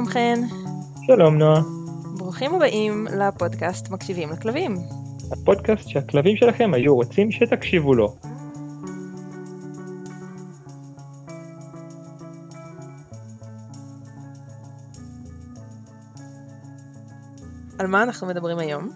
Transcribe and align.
שלום 0.00 0.12
חן. 0.12 0.40
שלום 1.06 1.38
נועה. 1.38 1.60
ברוכים 2.16 2.54
הבאים 2.54 3.06
לפודקאסט 3.18 3.90
מקשיבים 3.90 4.30
לכלבים. 4.30 4.76
הפודקאסט 5.32 5.88
שהכלבים 5.88 6.36
שלכם 6.36 6.74
היו 6.74 6.94
רוצים 6.94 7.30
שתקשיבו 7.30 7.94
לו. 7.94 8.16
על 17.78 17.86
מה 17.86 18.02
אנחנו 18.02 18.26
מדברים 18.26 18.58
היום? 18.58 18.90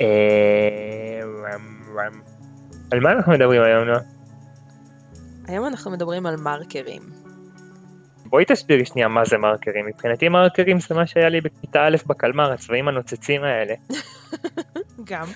אה, 0.00 0.06
על 2.90 3.00
מה 3.00 3.12
אנחנו 3.12 3.32
מדברים 3.32 3.62
היום 3.62 3.84
נועה? 3.84 4.00
היום 5.46 5.66
אנחנו 5.66 5.90
מדברים 5.90 6.26
על 6.26 6.36
מרקרים. 6.36 7.17
בואי 8.30 8.44
תסבירי 8.44 8.84
שנייה 8.84 9.08
מה 9.08 9.24
זה 9.24 9.38
מרקרים. 9.38 9.86
מבחינתי 9.86 10.28
מרקרים 10.28 10.80
זה 10.80 10.94
מה 10.94 11.06
שהיה 11.06 11.28
לי 11.28 11.40
בכיתה 11.40 11.86
א' 11.86 11.96
בקלמר, 12.06 12.52
הצבעים 12.52 12.88
הנוצצים 12.88 13.44
האלה. 13.44 13.74
גם. 15.10 15.26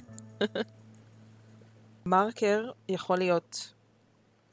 מרקר 2.07 2.71
יכול 2.89 3.19
להיות 3.19 3.73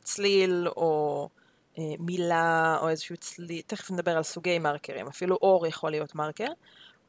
צליל 0.03 0.67
או 0.67 1.29
אה, 1.77 1.83
מילה 1.99 2.77
או 2.81 2.89
איזשהו 2.89 3.17
צליל, 3.17 3.61
תכף 3.67 3.91
נדבר 3.91 4.17
על 4.17 4.23
סוגי 4.23 4.59
מרקרים, 4.59 5.07
אפילו 5.07 5.35
אור 5.41 5.67
יכול 5.67 5.91
להיות 5.91 6.15
מרקר. 6.15 6.47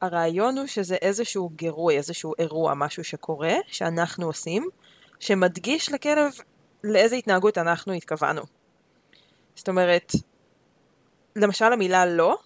הרעיון 0.01 0.59
הוא 0.59 0.67
שזה 0.67 0.95
איזשהו 0.95 1.51
גירוי, 1.56 1.97
איזשהו 1.97 2.33
אירוע, 2.39 2.75
משהו 2.75 3.05
שקורה, 3.05 3.55
שאנחנו 3.67 4.27
עושים, 4.27 4.69
שמדגיש 5.20 5.92
לכלב 5.92 6.33
לאיזה 6.84 7.17
התנהגות 7.17 7.58
אנחנו 7.58 7.92
התכוונו. 7.92 8.42
זאת 9.55 9.69
אומרת, 9.69 10.12
למשל 11.41 11.72
המילה 11.72 12.06
לא 12.06 12.38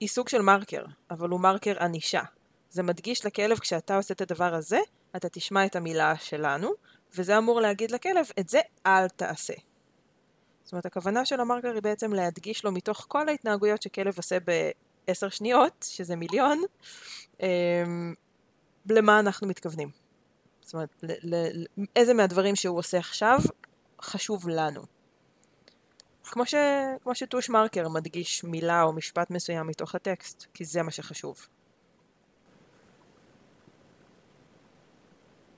היא 0.00 0.08
סוג 0.08 0.28
של 0.28 0.42
מרקר, 0.42 0.84
אבל 1.10 1.28
הוא 1.28 1.40
מרקר 1.40 1.82
ענישה. 1.84 2.22
זה 2.70 2.82
מדגיש 2.82 3.26
לכלב 3.26 3.58
כשאתה 3.58 3.96
עושה 3.96 4.14
את 4.14 4.20
הדבר 4.20 4.54
הזה, 4.54 4.78
אתה 5.16 5.28
תשמע 5.28 5.66
את 5.66 5.76
המילה 5.76 6.16
שלנו, 6.16 6.70
וזה 7.14 7.38
אמור 7.38 7.60
להגיד 7.60 7.90
לכלב, 7.90 8.26
את 8.40 8.48
זה 8.48 8.60
אל 8.86 9.08
תעשה. 9.08 9.54
זאת 10.64 10.72
אומרת, 10.72 10.86
הכוונה 10.86 11.24
של 11.24 11.40
המרקר 11.40 11.72
היא 11.72 11.82
בעצם 11.82 12.12
להדגיש 12.12 12.64
לו 12.64 12.72
מתוך 12.72 13.04
כל 13.08 13.28
ההתנהגויות 13.28 13.82
שכלב 13.82 14.16
עושה 14.16 14.38
בעשר 15.08 15.28
שניות, 15.28 15.86
שזה 15.88 16.16
מיליון, 16.16 16.62
אמ, 17.40 18.14
למה 18.90 19.18
אנחנו 19.18 19.48
מתכוונים. 19.48 19.90
זאת 20.60 20.74
אומרת, 20.74 21.04
איזה 21.96 22.14
מהדברים 22.14 22.56
שהוא 22.56 22.78
עושה 22.78 22.98
עכשיו 22.98 23.38
חשוב 24.02 24.48
לנו. 24.48 24.95
כמו, 26.30 26.46
ש, 26.46 26.54
כמו 27.02 27.14
שטוש 27.14 27.50
מרקר 27.50 27.88
מדגיש 27.88 28.44
מילה 28.44 28.82
או 28.82 28.92
משפט 28.92 29.30
מסוים 29.30 29.66
מתוך 29.66 29.94
הטקסט, 29.94 30.46
כי 30.54 30.64
זה 30.64 30.82
מה 30.82 30.90
שחשוב. 30.90 31.46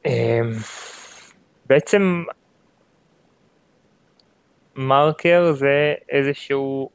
אמ, 0.07 0.53
בעצם 1.67 2.25
מרקר 4.77 5.53
זה 5.53 5.95
איזשהו 6.09 6.91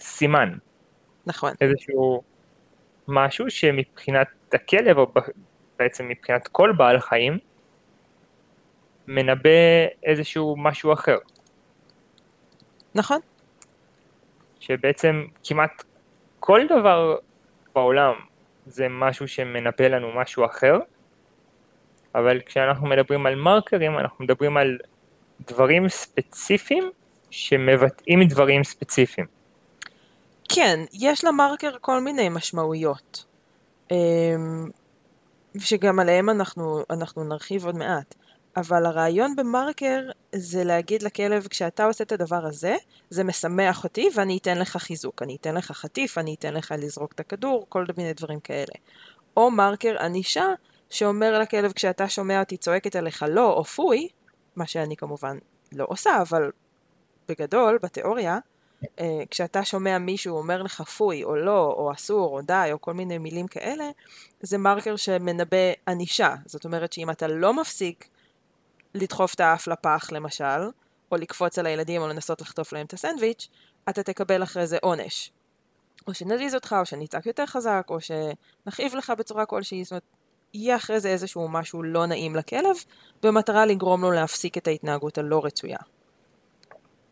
סימן. 0.00 0.54
נכון. 1.26 1.52
איזשהו 1.60 2.22
משהו 3.08 3.50
שמבחינת 3.50 4.26
הכלב, 4.52 4.98
או 4.98 5.12
בעצם 5.78 6.08
מבחינת 6.08 6.48
כל 6.48 6.72
בעל 6.76 7.00
חיים, 7.00 7.38
מנבא 9.08 9.50
איזשהו 10.02 10.56
משהו 10.58 10.92
אחר. 10.92 11.16
נכון. 12.94 13.20
שבעצם 14.60 15.24
כמעט 15.44 15.84
כל 16.40 16.60
דבר 16.68 17.16
בעולם 17.74 18.14
זה 18.66 18.86
משהו 18.90 19.28
שמנבא 19.28 19.84
לנו 19.84 20.12
משהו 20.14 20.44
אחר, 20.44 20.78
אבל 22.14 22.40
כשאנחנו 22.46 22.86
מדברים 22.86 23.26
על 23.26 23.34
מרקרים 23.34 23.98
אנחנו 23.98 24.24
מדברים 24.24 24.56
על 24.56 24.78
דברים 25.46 25.88
ספציפיים 25.88 26.90
שמבטאים 27.30 28.24
דברים 28.24 28.64
ספציפיים. 28.64 29.26
כן, 30.48 30.80
יש 30.92 31.24
למרקר 31.24 31.70
כל 31.80 32.00
מיני 32.00 32.28
משמעויות, 32.28 33.24
אמ, 33.90 34.70
שגם 35.58 36.00
עליהם 36.00 36.30
אנחנו, 36.30 36.82
אנחנו 36.90 37.24
נרחיב 37.24 37.64
עוד 37.66 37.76
מעט. 37.76 38.14
אבל 38.56 38.86
הרעיון 38.86 39.36
במרקר 39.36 40.00
זה 40.34 40.64
להגיד 40.64 41.02
לכלב, 41.02 41.46
כשאתה 41.46 41.84
עושה 41.84 42.04
את 42.04 42.12
הדבר 42.12 42.46
הזה, 42.46 42.76
זה 43.10 43.24
משמח 43.24 43.84
אותי 43.84 44.08
ואני 44.14 44.38
אתן 44.38 44.58
לך 44.58 44.76
חיזוק. 44.76 45.22
אני 45.22 45.36
אתן 45.40 45.54
לך 45.54 45.72
חטיף, 45.72 46.18
אני 46.18 46.34
אתן 46.34 46.54
לך 46.54 46.74
לזרוק 46.78 47.12
את 47.12 47.20
הכדור, 47.20 47.66
כל 47.68 47.84
מיני 47.96 48.12
דברים 48.12 48.40
כאלה. 48.40 48.72
או 49.36 49.50
מרקר 49.50 49.96
ענישה, 50.00 50.46
שאומר 50.90 51.38
לכלב, 51.38 51.72
כשאתה 51.72 52.08
שומע 52.08 52.40
אותי 52.40 52.56
צועקת 52.56 52.96
עליך 52.96 53.24
לא 53.28 53.52
או 53.52 53.64
פוי, 53.64 54.08
מה 54.56 54.66
שאני 54.66 54.96
כמובן 54.96 55.38
לא 55.72 55.86
עושה, 55.88 56.22
אבל 56.22 56.50
בגדול, 57.28 57.78
בתיאוריה, 57.82 58.38
אה, 59.00 59.22
כשאתה 59.30 59.64
שומע 59.64 59.98
מישהו 59.98 60.36
אומר 60.36 60.62
לך 60.62 60.80
פוי 60.80 61.24
או 61.24 61.36
לא, 61.36 61.74
או 61.76 61.92
אסור, 61.92 62.36
או 62.36 62.42
די, 62.42 62.68
או 62.72 62.80
כל 62.80 62.94
מיני 62.94 63.18
מילים 63.18 63.46
כאלה, 63.46 63.90
זה 64.40 64.58
מרקר 64.58 64.96
שמנבא 64.96 65.56
ענישה. 65.88 66.34
זאת 66.46 66.64
אומרת 66.64 66.92
שאם 66.92 67.10
אתה 67.10 67.26
לא 67.26 67.54
מפסיק 67.54 68.08
לדחוף 68.94 69.34
את 69.34 69.40
האף 69.40 69.66
לפח 69.66 70.08
למשל, 70.12 70.60
או 71.12 71.16
לקפוץ 71.16 71.58
על 71.58 71.66
הילדים 71.66 72.02
או 72.02 72.08
לנסות 72.08 72.40
לחטוף 72.40 72.72
להם 72.72 72.86
את 72.86 72.92
הסנדוויץ', 72.92 73.48
אתה 73.88 74.02
תקבל 74.02 74.42
אחרי 74.42 74.66
זה 74.66 74.78
עונש. 74.82 75.32
או 76.06 76.14
שנזיז 76.14 76.54
אותך, 76.54 76.76
או 76.80 76.86
שנצעק 76.86 77.26
יותר 77.26 77.46
חזק, 77.46 77.86
או 77.90 77.98
שנכאיב 78.00 78.94
לך 78.94 79.12
בצורה 79.18 79.46
כלשהי, 79.46 79.84
זאת 79.84 79.90
אומרת, 79.90 80.02
יהיה 80.54 80.76
אחרי 80.76 81.00
זה 81.00 81.08
איזשהו 81.08 81.48
משהו 81.48 81.82
לא 81.82 82.06
נעים 82.06 82.36
לכלב, 82.36 82.76
במטרה 83.22 83.66
לגרום 83.66 84.02
לו 84.02 84.10
להפסיק 84.10 84.58
את 84.58 84.68
ההתנהגות 84.68 85.18
הלא 85.18 85.44
רצויה. 85.44 85.78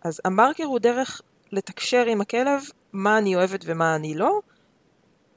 אז 0.03 0.21
המרקר 0.25 0.65
הוא 0.65 0.79
דרך 0.79 1.21
לתקשר 1.53 2.07
עם 2.07 2.21
הכלב 2.21 2.63
מה 2.93 3.19
אני 3.19 3.37
אוהבת 3.37 3.61
ומה 3.65 3.97
אני 3.97 4.15
לא, 4.15 4.41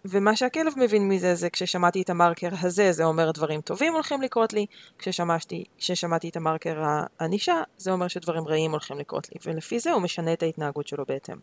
ומה 0.06 0.35
שהכלב 0.35 0.73
מבין 0.78 1.09
מזה 1.09 1.35
זה 1.35 1.50
כששמעתי 1.50 2.01
את 2.01 2.09
המרקר 2.09 2.50
הזה 2.62 2.91
זה 2.91 3.03
אומר 3.03 3.31
דברים 3.31 3.62
טובים 3.62 3.94
הולכים 3.94 4.22
לקרות 4.22 4.53
לי, 4.53 4.66
כששמעתי, 4.97 5.63
כששמעתי 5.78 6.29
את 6.29 6.35
המרקר 6.35 6.84
הענישה 7.19 7.62
זה 7.78 7.91
אומר 7.91 8.07
שדברים 8.07 8.47
רעים 8.47 8.72
הולכים 8.72 9.00
לקרות 9.00 9.29
לי, 9.29 9.35
ולפי 9.45 9.79
זה 9.79 9.91
הוא 9.91 10.01
משנה 10.01 10.34
את 10.34 10.44
ההתנהגות 10.44 10.88
שלו 10.88 11.06
בהתאם. 11.06 11.38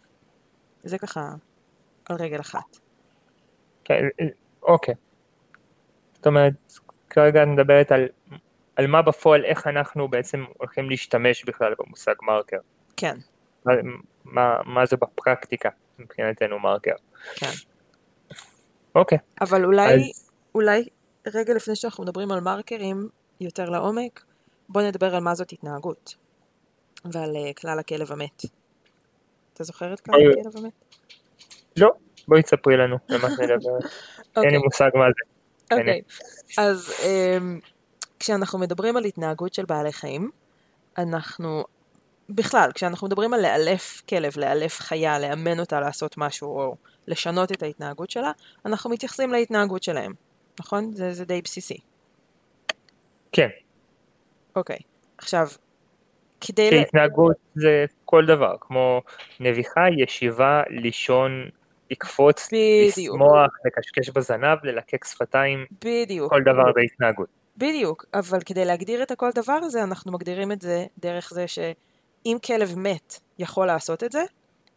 זה 0.83 0.99
ככה 0.99 1.31
על 2.09 2.17
רגל 2.17 2.41
אחת. 2.41 2.79
כן, 3.85 4.03
אוקיי. 4.63 4.95
זאת 6.15 6.27
אומרת, 6.27 6.53
כרגע 7.11 7.43
את 7.43 7.49
מדברת 7.49 7.93
על, 7.93 8.09
על 8.77 8.87
מה 8.87 9.03
בפועל, 9.03 9.45
איך 9.45 9.67
אנחנו 9.67 10.09
בעצם 10.09 10.45
הולכים 10.57 10.91
להשתמש 10.91 11.45
בכלל 11.45 11.75
במושג 11.79 12.15
מרקר. 12.23 12.59
כן. 12.97 13.17
מה, 14.25 14.57
מה 14.65 14.87
זה 14.87 14.97
בפרקטיקה 14.97 15.69
מבחינתנו 15.99 16.59
מרקר. 16.59 16.95
כן. 17.35 17.51
אוקיי. 18.99 19.19
אבל 19.41 19.65
אולי, 19.65 19.95
אז... 19.95 20.31
אולי 20.55 20.89
רגע 21.35 21.55
לפני 21.55 21.77
שאנחנו 21.77 22.05
מדברים 22.05 22.33
על 22.33 22.41
מרקרים 22.41 23.09
יותר 23.41 23.71
לעומק, 23.71 24.25
בוא 24.69 24.83
נדבר 24.83 25.15
על 25.15 25.23
מה 25.23 25.35
זאת 25.35 25.53
התנהגות, 25.53 26.15
ועל 27.05 27.37
uh, 27.37 27.61
כלל 27.61 27.79
הכלב 27.79 28.13
המת. 28.13 28.43
אתה 29.55 29.65
זוכר 29.65 29.95
את 29.95 30.01
כלל. 30.01 30.15
הכלב 30.41 30.57
המת? 30.57 30.73
לא, 31.77 31.91
בואי 32.29 32.43
תספרי 32.43 32.77
לנו 32.77 32.97
למה 33.09 33.29
את 33.29 33.33
מדברת. 33.33 33.83
אין 34.37 34.51
לי. 34.51 34.59
מושג 34.59 34.91
מה 34.95 35.05
זה. 35.09 35.77
אוקיי, 35.77 36.03
אז 36.59 36.94
um, 36.99 37.69
כשאנחנו 38.19 38.59
מדברים 38.59 38.97
על 38.97 39.05
התנהגות 39.05 39.55
של 39.55 39.65
בעלי 39.65 39.93
חיים, 39.93 40.31
אנחנו, 40.99 41.65
בכלל, 42.29 42.71
כשאנחנו 42.75 43.06
מדברים 43.06 43.35
על 43.35 43.41
לאלף 43.41 44.03
כלב, 44.09 44.33
לאלף 44.39 44.81
חיה, 44.81 45.19
לאמן 45.19 45.61
אותה 45.61 45.81
לעשות 45.81 46.19
משהו, 46.19 46.49
או 46.49 46.77
לשנות 47.08 47.52
את 47.52 47.62
ההתנהגות 47.62 48.10
שלה, 48.10 48.32
אנחנו 48.66 48.90
מתייחסים 48.90 49.32
להתנהגות 49.32 49.82
שלהם, 49.82 50.12
נכון? 50.60 50.93
זה, 50.93 51.12
זה 51.12 51.25
די 51.25 51.43
בסיסי. 51.43 51.78
כן. 53.32 53.49
אוקיי, 54.56 54.78
עכשיו, 55.19 55.49
כדי... 56.40 56.70
שהתנהגות 56.70 57.37
ל... 57.56 57.60
זה 57.60 57.84
כל 58.05 58.26
דבר, 58.26 58.56
כמו 58.60 59.02
נביחה, 59.40 59.81
ישיבה, 59.99 60.62
לישון, 60.69 61.49
לקפוץ, 61.90 62.49
לשמוח, 62.52 63.50
לקשקש 63.64 64.10
בזנב, 64.10 64.58
ללקק 64.64 65.05
שפתיים, 65.05 65.66
בדיוק. 65.84 66.32
כל 66.32 66.43
דבר 66.43 66.72
זה 66.75 66.81
התנהגות. 66.81 67.28
בדיוק, 67.56 68.05
אבל 68.14 68.38
כדי 68.46 68.64
להגדיר 68.64 69.02
את 69.02 69.10
הכל 69.10 69.31
דבר 69.34 69.58
הזה, 69.62 69.82
אנחנו 69.82 70.12
מגדירים 70.12 70.52
את 70.52 70.60
זה 70.60 70.84
דרך 70.99 71.31
זה 71.34 71.49
שאם 71.49 72.37
כלב 72.46 72.78
מת 72.78 73.20
יכול 73.38 73.66
לעשות 73.66 74.05
את 74.05 74.12
זה, 74.12 74.22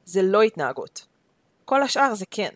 זה 0.06 0.22
לא 0.22 0.42
התנהגות. 0.42 1.08
כל 1.72 1.84
השאר 1.84 2.16
זה 2.16 2.26
כן. 2.32 2.50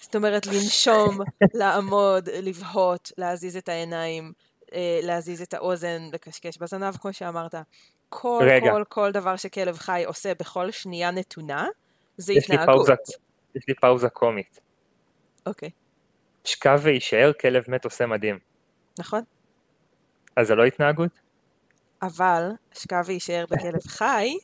זאת 0.00 0.16
אומרת, 0.16 0.46
לנשום, 0.46 1.18
לעמוד, 1.60 2.28
לבהות, 2.28 3.12
להזיז 3.18 3.56
את 3.56 3.68
העיניים, 3.68 4.32
אה, 4.74 5.00
להזיז 5.02 5.42
את 5.42 5.54
האוזן, 5.54 6.02
לקשקש 6.12 6.58
בזנב, 6.58 6.96
כמו 6.96 7.12
שאמרת. 7.12 7.54
כל, 8.08 8.44
רגע. 8.50 8.70
כל, 8.70 8.84
כל 8.88 9.12
דבר 9.12 9.36
שכלב 9.36 9.78
חי 9.78 10.02
עושה 10.06 10.34
בכל 10.34 10.70
שנייה 10.70 11.10
נתונה, 11.10 11.68
זה 12.16 12.32
יש 12.32 12.50
לי 12.50 12.54
התנהגות. 12.54 12.76
פאוזה, 12.76 12.92
יש 13.54 13.64
לי 13.68 13.74
פאוזה 13.74 14.08
קומית. 14.08 14.60
אוקיי, 15.46 15.70
שכב 16.44 16.80
ויישאר, 16.82 17.32
כלב 17.40 17.64
מת 17.68 17.84
עושה 17.84 18.06
מדהים. 18.06 18.38
נכון? 18.98 19.22
אז 20.36 20.46
זה 20.46 20.54
לא 20.54 20.64
התנהגות? 20.64 21.20
אבל 22.02 22.50
שכב 22.72 23.02
ויישאר 23.06 23.44
בכלב 23.50 23.82
חי 23.98 24.36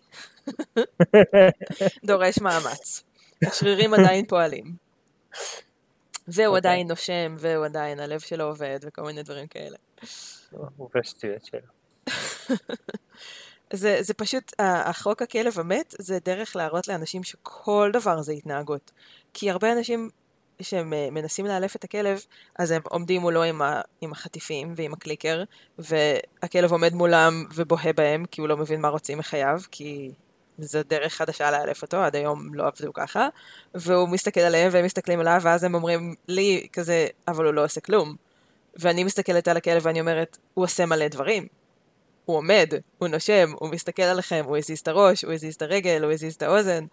דורש 2.06 2.38
מאמץ. 2.38 3.07
השרירים 3.46 3.94
עדיין 3.94 4.26
פועלים. 4.26 4.74
והוא 6.28 6.46
אוקיי. 6.46 6.58
עדיין 6.58 6.88
נושם, 6.88 7.36
והוא 7.38 7.64
עדיין, 7.64 8.00
הלב 8.00 8.20
שלו 8.20 8.44
עובד, 8.44 8.78
וכל 8.82 9.02
מיני 9.02 9.22
דברים 9.22 9.46
כאלה. 9.46 9.76
הוא 10.76 10.90
בשטויות 10.94 11.44
שלו. 11.44 11.68
זה, 13.72 13.98
זה 14.00 14.14
פשוט, 14.14 14.52
החוק 14.58 15.22
הכלב 15.22 15.58
המת 15.58 15.94
זה 15.98 16.18
דרך 16.24 16.56
להראות 16.56 16.88
לאנשים 16.88 17.24
שכל 17.24 17.90
דבר 17.92 18.22
זה 18.22 18.32
התנהגות. 18.32 18.90
כי 19.34 19.50
הרבה 19.50 19.72
אנשים 19.72 20.10
שהם 20.62 20.92
אה, 20.92 21.08
מנסים 21.10 21.46
לאלף 21.46 21.76
את 21.76 21.84
הכלב, 21.84 22.24
אז 22.58 22.70
הם 22.70 22.82
עומדים 22.84 23.20
מולו 23.20 23.42
עם, 23.42 23.62
ה, 23.62 23.80
עם 24.00 24.12
החטיפים 24.12 24.72
ועם 24.76 24.92
הקליקר, 24.92 25.44
והכלב 25.78 26.72
עומד 26.72 26.94
מולם 26.94 27.44
ובוהה 27.54 27.92
בהם, 27.92 28.24
כי 28.24 28.40
הוא 28.40 28.48
לא 28.48 28.56
מבין 28.56 28.80
מה 28.80 28.88
רוצים 28.88 29.18
מחייו, 29.18 29.60
כי 29.70 30.12
זו 30.58 30.82
דרך 30.82 31.14
חדשה 31.14 31.50
לאלף 31.50 31.82
אותו, 31.82 31.96
עד 31.96 32.16
היום 32.16 32.54
לא 32.54 32.66
עבדו 32.66 32.92
ככה, 32.92 33.28
והוא 33.74 34.08
מסתכל 34.08 34.40
עליהם 34.40 34.68
והם 34.72 34.84
מסתכלים 34.84 35.20
עליו, 35.20 35.40
ואז 35.42 35.64
הם 35.64 35.74
אומרים 35.74 36.14
לי 36.28 36.66
כזה, 36.72 37.06
אבל 37.28 37.44
הוא 37.44 37.54
לא 37.54 37.64
עושה 37.64 37.80
כלום. 37.80 38.16
ואני 38.76 39.04
מסתכלת 39.04 39.48
על 39.48 39.56
הכלב 39.56 39.82
ואני 39.84 40.00
אומרת, 40.00 40.38
הוא 40.54 40.64
עושה 40.64 40.86
מלא 40.86 41.08
דברים. 41.08 41.46
הוא 42.24 42.36
עומד, 42.36 42.72
הוא 42.98 43.08
נושם, 43.08 43.52
הוא 43.58 43.68
מסתכל 43.68 44.02
עליכם, 44.02 44.44
הוא 44.46 44.56
הזיז 44.56 44.78
את 44.78 44.88
הראש, 44.88 45.24
הוא 45.24 45.32
הזיז 45.32 45.54
את 45.54 45.62
הרגל, 45.62 46.04
הוא 46.04 46.12
הזיז 46.12 46.34
את 46.34 46.42
האוזן. 46.42 46.84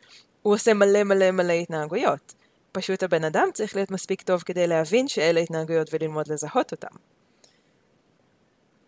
הוא 0.41 0.53
עושה 0.53 0.73
מלא 0.73 1.03
מלא 1.03 1.31
מלא 1.31 1.53
התנהגויות. 1.53 2.33
פשוט 2.71 3.03
הבן 3.03 3.23
אדם 3.23 3.47
צריך 3.53 3.75
להיות 3.75 3.91
מספיק 3.91 4.21
טוב 4.21 4.43
כדי 4.45 4.67
להבין 4.67 5.07
שאלה 5.07 5.39
התנהגויות 5.39 5.93
וללמוד 5.93 6.27
לזהות 6.27 6.71
אותם. 6.71 6.95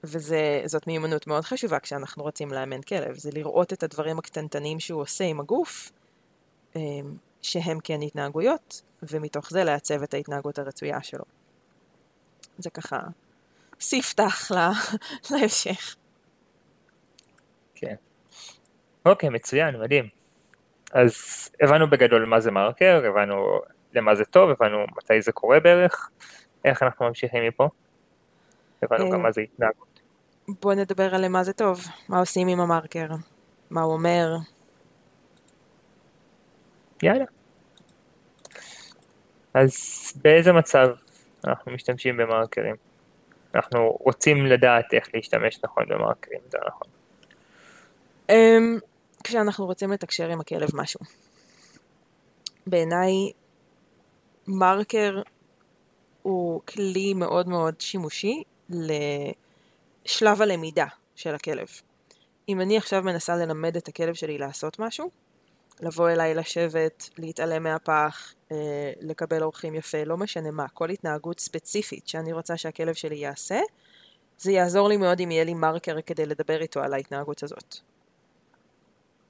וזאת 0.07 0.87
מיומנות 0.87 1.27
מאוד 1.27 1.43
חשובה 1.43 1.79
כשאנחנו 1.79 2.23
רוצים 2.23 2.51
לאמן 2.51 2.81
כלב, 2.81 3.15
זה 3.15 3.29
לראות 3.33 3.73
את 3.73 3.83
הדברים 3.83 4.19
הקטנטנים 4.19 4.79
שהוא 4.79 5.01
עושה 5.01 5.23
עם 5.23 5.39
הגוף, 5.39 5.91
אמ, 6.75 6.81
שהם 7.41 7.77
כן 7.83 8.01
התנהגויות, 8.01 8.81
ומתוך 9.03 9.49
זה 9.49 9.63
לעצב 9.63 10.03
את 10.03 10.13
ההתנהגות 10.13 10.59
הרצויה 10.59 11.03
שלו. 11.03 11.23
זה 12.57 12.69
ככה 12.69 12.99
ספתח 13.79 14.51
ל- 14.51 14.71
להמשך. 15.31 15.95
כן. 17.75 17.95
אוקיי, 19.05 19.29
מצוין, 19.29 19.81
מדהים. 19.81 20.09
אז 20.91 21.15
הבנו 21.61 21.89
בגדול 21.89 22.25
מה 22.25 22.39
זה 22.39 22.51
מרקר, 22.51 23.01
הבנו 23.05 23.61
למה 23.93 24.15
זה 24.15 24.25
טוב, 24.25 24.49
הבנו 24.49 24.85
מתי 24.97 25.21
זה 25.21 25.31
קורה 25.31 25.59
בערך, 25.59 26.09
איך 26.65 26.83
אנחנו 26.83 27.07
ממשיכים 27.07 27.47
מפה. 27.47 27.69
הבנו 28.81 29.05
אה, 29.05 29.11
גם 29.11 29.21
מה 29.21 29.31
זה 29.31 29.41
התנהגות. 29.41 29.86
בוא 30.47 30.73
נדבר 30.73 31.15
על 31.15 31.25
למה 31.25 31.43
זה 31.43 31.53
טוב, 31.53 31.79
מה 32.09 32.19
עושים 32.19 32.47
עם 32.47 32.59
המרקר, 32.59 33.07
מה 33.69 33.81
הוא 33.81 33.93
אומר. 33.93 34.35
יאללה. 37.03 37.25
אז 39.53 39.73
באיזה 40.21 40.51
מצב 40.51 40.87
אנחנו 41.47 41.71
משתמשים 41.71 42.17
במרקרים? 42.17 42.75
אנחנו 43.55 43.97
רוצים 43.99 44.45
לדעת 44.45 44.93
איך 44.93 45.07
להשתמש 45.13 45.59
נכון 45.63 45.83
במרקרים, 45.87 46.39
זה 46.49 46.57
נכון. 46.67 46.87
אמ, 48.29 48.77
כשאנחנו 49.23 49.65
רוצים 49.65 49.91
לתקשר 49.91 50.29
עם 50.29 50.39
הכלב 50.39 50.69
משהו. 50.73 50.99
בעיניי 52.67 53.31
מרקר 54.47 55.21
הוא 56.21 56.61
כלי 56.67 57.13
מאוד 57.13 57.49
מאוד 57.49 57.81
שימושי 57.81 58.43
לשלב 60.07 60.41
הלמידה 60.41 60.85
של 61.15 61.35
הכלב. 61.35 61.67
אם 62.49 62.61
אני 62.61 62.77
עכשיו 62.77 63.03
מנסה 63.03 63.35
ללמד 63.35 63.77
את 63.77 63.87
הכלב 63.87 64.13
שלי 64.13 64.37
לעשות 64.37 64.79
משהו, 64.79 65.09
לבוא 65.79 66.09
אליי 66.09 66.35
לשבת, 66.35 67.09
להתעלם 67.17 67.63
מהפח, 67.63 68.33
אה, 68.51 68.91
לקבל 69.01 69.43
אורחים 69.43 69.75
יפה, 69.75 70.03
לא 70.03 70.17
משנה 70.17 70.51
מה, 70.51 70.67
כל 70.67 70.89
התנהגות 70.89 71.39
ספציפית 71.39 72.07
שאני 72.07 72.33
רוצה 72.33 72.57
שהכלב 72.57 72.93
שלי 72.93 73.15
יעשה, 73.15 73.59
זה 74.37 74.51
יעזור 74.51 74.89
לי 74.89 74.97
מאוד 74.97 75.19
אם 75.19 75.31
יהיה 75.31 75.43
לי 75.43 75.53
מרקר 75.53 76.01
כדי 76.01 76.25
לדבר 76.25 76.61
איתו 76.61 76.79
על 76.79 76.93
ההתנהגות 76.93 77.43
הזאת. 77.43 77.75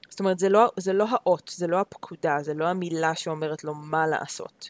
זאת 0.10 0.20
אומרת, 0.20 0.40
זה 0.40 0.50
לא, 0.50 0.72
זה 0.78 0.94
לא 0.94 1.06
האות, 1.10 1.52
זה 1.56 1.68
לא 1.68 1.80
הפקודה, 1.80 2.38
זה 2.42 2.54
לא 2.54 2.68
המילה 2.68 3.16
שאומרת 3.16 3.64
לו 3.64 3.76
מה 3.76 4.08
לעשות, 4.08 4.70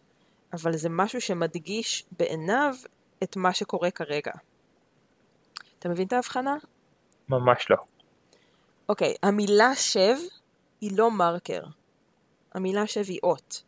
אבל 0.53 0.77
זה 0.77 0.89
משהו 0.89 1.21
שמדגיש 1.21 2.05
בעיניו 2.11 2.75
את 3.23 3.35
מה 3.35 3.53
שקורה 3.53 3.91
כרגע. 3.91 4.31
אתה 5.79 5.89
מבין 5.89 6.07
את 6.07 6.13
ההבחנה? 6.13 6.55
ממש 7.29 7.69
לא. 7.69 7.77
אוקיי, 8.89 9.13
המילה 9.23 9.75
שב 9.75 10.15
היא 10.81 10.91
לא 10.97 11.11
מרקר. 11.11 11.63
המילה 12.53 12.87
שב 12.87 13.03
היא 13.07 13.19
אות. 13.23 13.63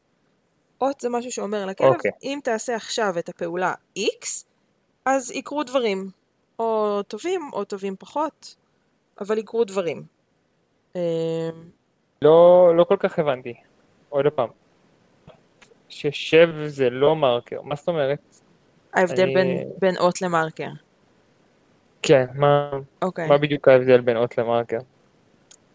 אות 0.82 1.00
זה 1.02 1.10
משהו 1.10 1.32
שאומר 1.32 1.66
לכלב, 1.66 1.88
אוקיי. 1.94 2.12
אם 2.24 2.40
תעשה 2.44 2.76
עכשיו 2.76 3.20
את 3.20 3.30
הפעולה 3.30 3.74
X, 4.00 4.44
אז 5.06 5.32
יקרו 5.32 5.64
דברים. 5.64 6.10
או 6.60 7.02
טובים 7.08 7.42
או 7.54 7.64
טובים 7.66 7.96
פחות, 8.00 8.56
אבל 9.22 9.38
יקרו 9.38 9.64
דברים. 9.64 10.04
אמ, 10.96 11.02
לא, 12.22 12.72
לא 12.76 12.84
כל 12.84 12.96
כך 13.00 13.20
הבנתי. 13.20 13.54
עוד 14.10 14.26
פעם. 14.36 14.50
ששב 15.90 16.50
זה 16.66 16.90
לא 16.90 17.16
מרקר, 17.16 17.62
מה 17.62 17.76
זאת 17.76 17.88
אומרת? 17.88 18.20
ההבדל 18.94 19.24
אני- 19.24 19.34
בין, 19.34 19.70
בין 19.80 19.98
אות 19.98 20.22
למרקר. 20.22 20.70
כן, 22.02 22.26
מה, 22.36 22.72
אוקיי. 23.02 23.28
מה 23.28 23.38
בדיוק 23.38 23.68
ההבדל 23.68 24.02
בין 24.02 24.18
אות 24.18 24.38
למרקר? 24.38 24.80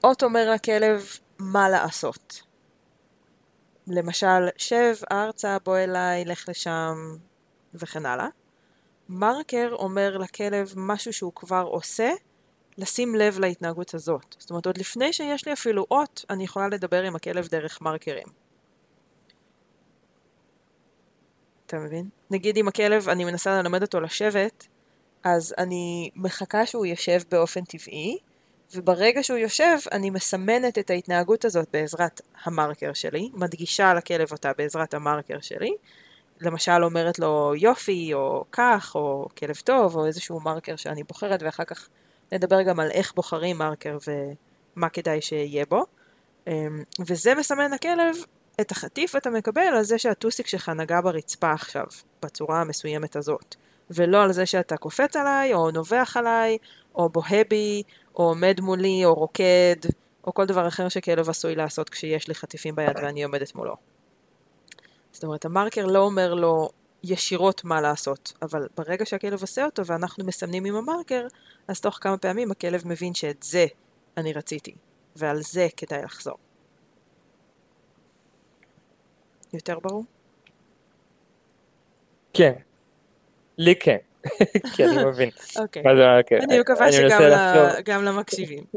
אות 0.05 0.23
אומר 0.23 0.51
לכלב 0.51 1.05
מה 1.39 1.69
לעשות. 1.69 2.43
למשל, 3.87 4.49
שב 4.57 4.95
ארצה, 5.13 5.57
בוא 5.65 5.79
אליי, 5.79 6.25
לך 6.25 6.49
לשם, 6.49 7.17
וכן 7.75 8.07
הלאה. 8.07 8.29
מרקר 9.09 9.69
אומר 9.73 10.19
לכלב 10.19 10.73
משהו 10.77 11.13
שהוא 11.13 11.33
כבר 11.35 11.65
עושה, 11.71 12.11
לשים 12.79 13.15
לב 13.15 13.39
להתנהגות 13.39 13.95
הזאת. 13.95 14.37
זאת 14.39 14.51
אומרת, 14.51 14.67
עוד 14.67 14.79
לפני 14.79 15.13
שיש 15.13 15.47
לי 15.47 15.53
אפילו 15.53 15.87
אות, 15.91 16.25
אני 16.31 16.45
יכולה 16.45 16.69
לדבר 16.69 17.03
עם 17.03 17.17
הכלב 17.17 17.49
דרך 17.49 17.83
מרקרים. 17.83 18.27
אתה 21.67 21.79
מבין? 21.79 22.09
נגיד 22.31 22.57
עם 22.57 22.69
הכלב, 22.69 23.09
אני 23.09 23.25
מנסה 23.25 23.63
ללמד 23.63 23.83
אותו 23.83 24.01
לשבת, 24.01 24.67
אז 25.25 25.55
אני 25.59 26.11
מחכה 26.17 26.67
שהוא 26.67 26.87
יושב 26.87 27.21
באופן 27.31 27.65
טבעי, 27.65 28.19
וברגע 28.75 29.23
שהוא 29.23 29.39
יושב, 29.39 29.79
אני 29.93 30.11
מסמנת 30.11 30.79
את 30.79 30.91
ההתנהגות 30.91 31.45
הזאת 31.45 31.69
בעזרת 31.73 32.21
המרקר 32.45 32.93
שלי, 32.93 33.31
מדגישה 33.35 33.95
לכלב 33.95 34.33
אותה 34.33 34.53
בעזרת 34.59 34.95
המרקר 34.95 35.41
שלי, 35.41 35.75
למשל 36.41 36.85
אומרת 36.85 37.19
לו 37.19 37.53
יופי, 37.57 38.15
או 38.15 38.45
כך, 38.53 38.93
או 38.95 39.29
כלב 39.39 39.57
טוב, 39.65 39.97
או 39.97 40.07
איזשהו 40.07 40.41
מרקר 40.41 40.77
שאני 40.77 41.03
בוחרת, 41.03 41.43
ואחר 41.43 41.65
כך 41.65 41.89
נדבר 42.33 42.63
גם 42.63 42.81
על 42.81 42.91
איך 42.91 43.15
בוחרים 43.15 43.59
מרקר 43.59 43.99
ומה 44.77 44.89
כדאי 44.89 45.21
שיהיה 45.21 45.65
בו. 45.69 45.85
אמ, 46.47 46.83
וזה 47.07 47.35
מסמן 47.35 47.71
לכלב 47.71 48.17
את 48.61 48.71
החטיף 48.71 49.17
אתה 49.17 49.31
מקבל 49.31 49.63
על 49.63 49.83
זה 49.83 49.99
שהטוסיק 49.99 50.47
שלך 50.47 50.69
נגע 50.69 51.01
ברצפה 51.01 51.53
עכשיו, 51.53 51.87
בצורה 52.23 52.61
המסוימת 52.61 53.17
הזאת. 53.17 53.57
ולא 53.91 54.23
על 54.23 54.33
זה 54.33 54.47
שאתה 54.47 54.77
קופץ 54.77 55.17
עליי, 55.17 55.55
או 55.55 55.71
נובח 55.71 56.17
עליי, 56.17 56.59
או 56.95 57.09
בוהה 57.09 57.45
בי, 57.49 57.83
או 58.15 58.25
עומד 58.25 58.61
מולי, 58.61 59.05
או 59.05 59.15
רוקד, 59.15 59.77
או 60.27 60.35
כל 60.35 60.47
דבר 60.47 60.69
אחר 60.69 60.89
שכלב 60.89 61.29
עשוי 61.29 61.55
לעשות 61.55 61.91
כשיש 61.91 62.29
לי 62.29 62.35
חטיפים 62.35 62.77
ביד 62.77 62.97
ואני 62.97 63.25
עומדת 63.25 63.55
מולו. 63.55 63.77
זאת 65.13 65.25
אומרת, 65.25 65.45
המרקר 65.45 65.87
לא 65.87 65.99
אומר 65.99 66.35
לו 66.35 66.69
ישירות 67.03 67.65
מה 67.65 67.81
לעשות, 67.81 68.33
אבל 68.43 68.69
ברגע 68.77 69.07
שהכלב 69.07 69.41
עושה 69.41 69.65
אותו 69.65 69.87
ואנחנו 69.87 70.25
מסמנים 70.25 70.65
עם 70.65 70.75
המרקר, 70.75 71.27
אז 71.69 71.81
תוך 71.81 71.99
כמה 72.01 72.19
פעמים 72.19 72.51
הכלב 72.51 72.89
מבין 72.89 73.15
שאת 73.15 73.43
זה 73.43 73.67
אני 74.17 74.33
רציתי, 74.33 74.75
ועל 75.17 75.43
זה 75.43 75.69
כדאי 75.77 76.03
לחזור. 76.03 76.37
יותר 79.53 79.79
ברור? 79.79 80.05
כן. 82.33 82.55
לי 83.59 83.77
כן. 83.77 83.97
כי 84.77 84.85
אני 84.85 85.05
מבין. 85.05 85.31
אוקיי. 85.63 85.83
מרקר? 85.83 86.39
אני 86.43 86.61
מקווה 86.61 86.87
שגם 86.93 88.05
למקשיבים. 88.05 88.65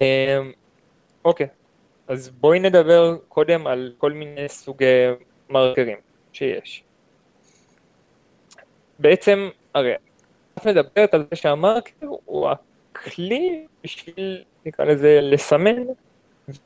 אמ, 0.00 0.52
אוקיי, 1.24 1.46
אז 2.08 2.30
בואי 2.30 2.58
נדבר 2.58 3.16
קודם 3.28 3.66
על 3.66 3.92
כל 3.98 4.12
מיני 4.12 4.48
סוגי 4.48 5.06
מרקרים 5.48 5.98
שיש. 6.32 6.84
בעצם, 8.98 9.48
הרי 9.74 9.94
את 10.58 10.66
מדברת 10.66 11.14
על 11.14 11.26
זה 11.30 11.36
שהמרקר 11.36 12.06
הוא 12.24 12.48
כלי 12.92 13.66
בשביל, 13.84 14.44
נקרא 14.66 14.84
לזה, 14.84 15.18
לסמן 15.22 15.76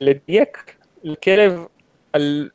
ולדייק 0.00 0.76
לכלב 1.02 1.64
על... 2.12 2.50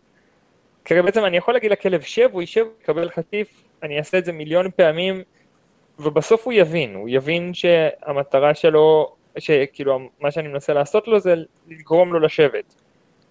כי 0.85 1.01
בעצם 1.01 1.25
אני 1.25 1.37
יכול 1.37 1.53
להגיד 1.53 1.71
לכלב 1.71 2.01
שב, 2.01 2.29
הוא 2.31 2.41
יישב, 2.41 2.61
הוא 2.61 2.73
יקבל 2.81 3.09
חטיף, 3.09 3.63
אני 3.83 3.97
אעשה 3.97 4.17
את 4.17 4.25
זה 4.25 4.31
מיליון 4.31 4.71
פעמים, 4.75 5.23
ובסוף 5.99 6.45
הוא 6.45 6.53
יבין, 6.53 6.95
הוא 6.95 7.09
יבין 7.09 7.53
שהמטרה 7.53 8.53
שלו, 8.53 9.15
שכאילו 9.37 9.99
מה 10.19 10.31
שאני 10.31 10.47
מנסה 10.47 10.73
לעשות 10.73 11.07
לו 11.07 11.19
זה 11.19 11.35
לגרום 11.67 12.13
לו 12.13 12.19
לשבת. 12.19 12.75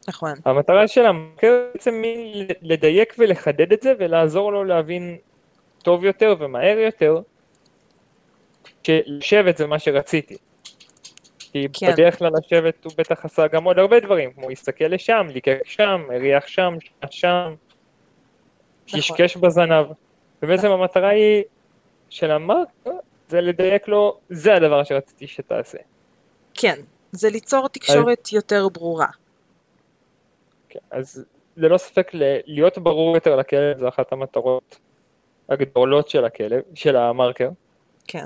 נכון. 0.09 0.33
המטרה 0.45 0.89
של 0.89 1.07
המקר 1.07 1.67
בעצם 1.75 2.03
לדייק 2.63 3.15
ולחדד 3.19 3.73
את 3.73 3.83
זה 3.83 3.93
ולעזור 3.99 4.53
לו 4.53 4.65
להבין 4.65 5.17
טוב 5.83 6.05
יותר 6.05 6.35
ומהר 6.39 6.79
יותר 6.79 7.21
שלשבת 8.83 9.57
זה 9.57 9.67
מה 9.67 9.79
שרציתי. 9.79 10.37
כי 11.53 11.67
כן. 11.73 11.93
בדרך 11.93 12.19
כלל 12.19 12.31
לשבת 12.39 12.85
הוא 12.85 12.93
בטח 12.99 13.25
עשה 13.25 13.47
גם 13.47 13.65
עוד 13.65 13.79
הרבה 13.79 14.01
דברים, 14.01 14.33
כמו 14.33 14.49
להסתכל 14.49 14.85
לשם, 14.85 15.27
ליקק 15.33 15.59
שם, 15.65 16.03
הריח 16.15 16.47
שם, 16.47 16.75
שם, 17.11 17.55
קשקש 18.87 19.37
נכון. 19.37 19.49
בזנב. 19.49 19.87
ובעצם. 20.43 20.71
המטרה 20.71 21.09
היא 21.09 21.43
של 22.11 22.31
המרקר 22.31 22.91
זה 23.29 23.41
לדייק 23.41 23.89
לו, 23.89 24.19
זה 24.31 24.55
הדבר 24.55 24.85
שרציתי 24.85 25.27
שתעשה. 25.27 25.79
כן, 26.55 26.81
זה 27.13 27.31
ליצור 27.31 27.69
תקשורת 27.69 28.27
אז... 28.27 28.33
יותר 28.33 28.69
ברורה. 28.69 29.07
כן, 30.69 30.79
אז 30.91 31.25
ללא 31.57 31.79
ספק 31.79 32.11
להיות 32.47 32.79
ברור 32.79 33.15
יותר 33.15 33.37
לכלב 33.37 33.79
זה 33.79 33.89
אחת 33.89 34.13
המטרות 34.13 34.79
הגדולות 35.49 36.09
של 36.09 36.25
הכלב, 36.25 36.63
של 36.75 36.97
המרקר. 36.97 37.49
כן. 38.09 38.25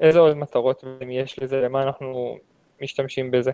איזה 0.00 0.18
עוד 0.18 0.36
מטרות 0.36 0.84
יש 1.10 1.38
לזה, 1.38 1.56
למה 1.56 1.82
אנחנו 1.82 2.38
משתמשים 2.82 3.30
בזה? 3.30 3.50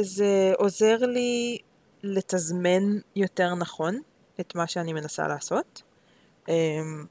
זה 0.00 0.52
עוזר 0.58 0.96
לי 0.96 1.58
לתזמן 2.02 2.82
יותר 3.16 3.54
נכון 3.54 4.00
את 4.40 4.54
מה 4.54 4.66
שאני 4.66 4.92
מנסה 4.92 5.28
לעשות. 5.28 5.82
אמ, 6.48 7.04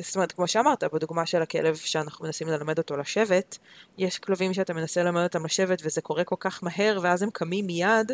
זאת 0.00 0.16
אומרת, 0.16 0.32
כמו 0.32 0.48
שאמרת, 0.48 0.84
בדוגמה 0.84 1.26
של 1.26 1.42
הכלב 1.42 1.76
שאנחנו 1.76 2.24
מנסים 2.24 2.48
ללמד 2.48 2.78
אותו 2.78 2.96
לשבת, 2.96 3.58
יש 3.98 4.18
כלבים 4.18 4.54
שאתה 4.54 4.74
מנסה 4.74 5.02
ללמד 5.02 5.22
אותם 5.22 5.44
לשבת 5.44 5.78
וזה 5.84 6.00
קורה 6.00 6.24
כל 6.24 6.36
כך 6.40 6.64
מהר 6.64 6.98
ואז 7.02 7.22
הם 7.22 7.30
קמים 7.30 7.66
מיד, 7.66 8.12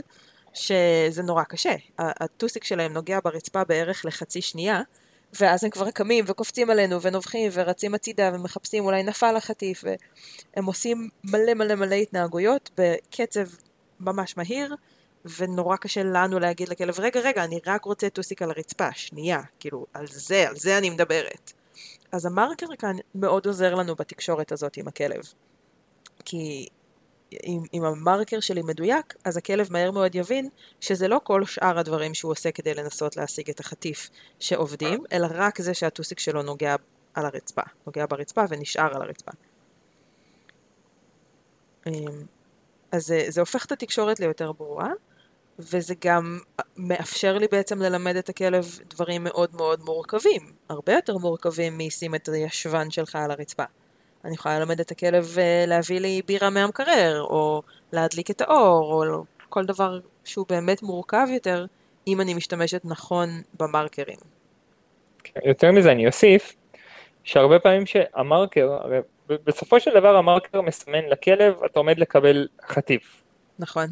שזה 0.54 1.22
נורא 1.22 1.42
קשה. 1.42 1.74
הטוסיק 1.98 2.64
שלהם 2.64 2.92
נוגע 2.92 3.18
ברצפה 3.24 3.64
בערך 3.64 4.04
לחצי 4.04 4.42
שנייה, 4.42 4.82
ואז 5.32 5.64
הם 5.64 5.70
כבר 5.70 5.90
קמים 5.90 6.24
וקופצים 6.28 6.70
עלינו 6.70 7.02
ונובחים 7.02 7.50
ורצים 7.54 7.94
הצידה 7.94 8.30
ומחפשים 8.34 8.84
אולי 8.84 9.02
נפל 9.02 9.36
החטיף 9.36 9.84
והם 9.84 10.64
עושים 10.64 11.08
מלא 11.24 11.54
מלא 11.54 11.74
מלא 11.74 11.94
התנהגויות 11.94 12.70
בקצב 12.78 13.46
ממש 14.00 14.36
מהיר 14.36 14.74
ונורא 15.38 15.76
קשה 15.76 16.02
לנו 16.02 16.38
להגיד 16.38 16.68
לכלב 16.68 17.00
רגע 17.00 17.20
רגע 17.20 17.44
אני 17.44 17.60
רק 17.66 17.84
רוצה 17.84 18.10
טוסיק 18.10 18.42
על 18.42 18.50
הרצפה 18.50 18.92
שנייה 18.92 19.40
כאילו 19.60 19.86
על 19.94 20.06
זה 20.06 20.48
על 20.48 20.56
זה 20.56 20.78
אני 20.78 20.90
מדברת. 20.90 21.52
אז 22.12 22.26
המרקר 22.26 22.66
כאן 22.78 22.96
מאוד 23.14 23.46
עוזר 23.46 23.74
לנו 23.74 23.94
בתקשורת 23.94 24.52
הזאת 24.52 24.76
עם 24.76 24.88
הכלב 24.88 25.22
כי 26.24 26.68
אם, 27.32 27.60
אם 27.74 27.84
המרקר 27.84 28.40
שלי 28.40 28.62
מדויק, 28.62 29.14
אז 29.24 29.36
הכלב 29.36 29.72
מהר 29.72 29.90
מאוד 29.90 30.14
יבין 30.14 30.48
שזה 30.80 31.08
לא 31.08 31.20
כל 31.24 31.44
שאר 31.44 31.78
הדברים 31.78 32.14
שהוא 32.14 32.32
עושה 32.32 32.50
כדי 32.50 32.74
לנסות 32.74 33.16
להשיג 33.16 33.50
את 33.50 33.60
החטיף 33.60 34.10
שעובדים, 34.40 35.04
אלא 35.12 35.28
רק 35.30 35.60
זה 35.60 35.74
שהטוסיק 35.74 36.18
שלו 36.18 36.42
נוגע 36.42 36.76
על 37.14 37.26
הרצפה, 37.26 37.62
נוגע 37.86 38.06
ברצפה 38.08 38.44
ונשאר 38.48 38.96
על 38.96 39.02
הרצפה. 39.02 39.32
אמ, 41.86 41.92
אז 42.92 43.06
זה, 43.06 43.24
זה 43.28 43.40
הופך 43.40 43.64
את 43.64 43.72
התקשורת 43.72 44.20
ליותר 44.20 44.52
ברורה, 44.52 44.92
וזה 45.58 45.94
גם 46.04 46.38
מאפשר 46.76 47.38
לי 47.38 47.46
בעצם 47.52 47.82
ללמד 47.82 48.16
את 48.16 48.28
הכלב 48.28 48.78
דברים 48.90 49.24
מאוד 49.24 49.56
מאוד 49.56 49.80
מורכבים, 49.80 50.52
הרבה 50.68 50.92
יותר 50.92 51.18
מורכבים 51.18 51.78
משים 51.78 52.14
את 52.14 52.28
הישבן 52.28 52.90
שלך 52.90 53.16
על 53.16 53.30
הרצפה. 53.30 53.64
אני 54.24 54.34
יכולה 54.34 54.58
ללמד 54.58 54.80
את 54.80 54.90
הכלב 54.90 55.36
אה, 55.38 55.64
להביא 55.66 56.00
לי 56.00 56.22
בירה 56.26 56.50
מהמקרר, 56.50 57.22
או 57.22 57.62
להדליק 57.92 58.30
את 58.30 58.40
האור, 58.40 59.04
או 59.04 59.24
כל 59.48 59.64
דבר 59.64 60.00
שהוא 60.24 60.46
באמת 60.48 60.82
מורכב 60.82 61.26
יותר, 61.34 61.66
אם 62.06 62.20
אני 62.20 62.34
משתמשת 62.34 62.80
נכון 62.84 63.28
במרקרים. 63.60 64.18
כן, 65.24 65.40
יותר 65.44 65.72
מזה 65.72 65.92
אני 65.92 66.06
אוסיף, 66.06 66.56
שהרבה 67.24 67.58
פעמים 67.58 67.86
שהמרקר, 67.86 68.72
הרי 68.72 68.98
בסופו 69.28 69.80
של 69.80 69.90
דבר 69.94 70.16
המרקר 70.16 70.60
מסמן 70.60 71.04
לכלב, 71.04 71.62
אתה 71.66 71.80
עומד 71.80 71.98
לקבל 71.98 72.48
חטיף. 72.66 73.22
נכון. 73.58 73.86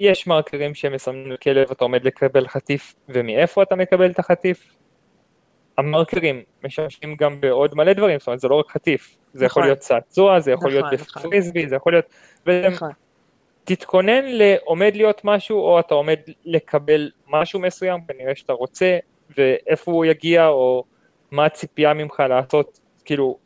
יש 0.00 0.26
מרקרים 0.26 0.74
שמסמנים 0.74 1.32
לכלב, 1.32 1.70
אתה 1.70 1.84
עומד 1.84 2.04
לקבל 2.04 2.48
חטיף, 2.48 2.94
ומאיפה 3.08 3.62
אתה 3.62 3.76
מקבל 3.76 4.10
את 4.10 4.18
החטיף? 4.18 4.76
המרקרים 5.78 6.42
משמשים 6.64 7.16
גם 7.16 7.40
בעוד 7.40 7.74
מלא 7.74 7.92
דברים, 7.92 8.18
זאת 8.18 8.26
אומרת 8.26 8.40
זה 8.40 8.48
לא 8.48 8.54
רק 8.54 8.70
חטיף, 8.70 9.16
זה 9.34 9.44
יכול 9.44 9.60
נכון. 9.60 9.68
להיות 9.68 9.78
צעצוע, 9.78 10.40
זה 10.40 10.52
יכול 10.52 10.70
להיות 10.70 10.84
נכון, 10.92 11.22
בפריסבי, 11.22 11.68
זה 11.68 11.76
יכול 11.76 11.92
להיות... 11.92 12.06
נכון. 12.72 12.90
תתכונן 13.64 14.24
לעומד 14.24 14.92
להיות 14.94 15.20
משהו, 15.24 15.58
או 15.58 15.80
אתה 15.80 15.94
עומד 15.94 16.18
לקבל 16.44 17.10
משהו 17.28 17.60
מסוים, 17.60 18.00
כנראה 18.08 18.34
שאתה 18.34 18.52
רוצה, 18.52 18.98
ואיפה 19.38 19.92
הוא 19.92 20.04
יגיע, 20.04 20.46
או 20.48 20.84
מה 21.30 21.44
הציפייה 21.44 21.94
ממך 21.94 22.22
לעשות, 22.28 22.80
כאילו, 23.04 23.38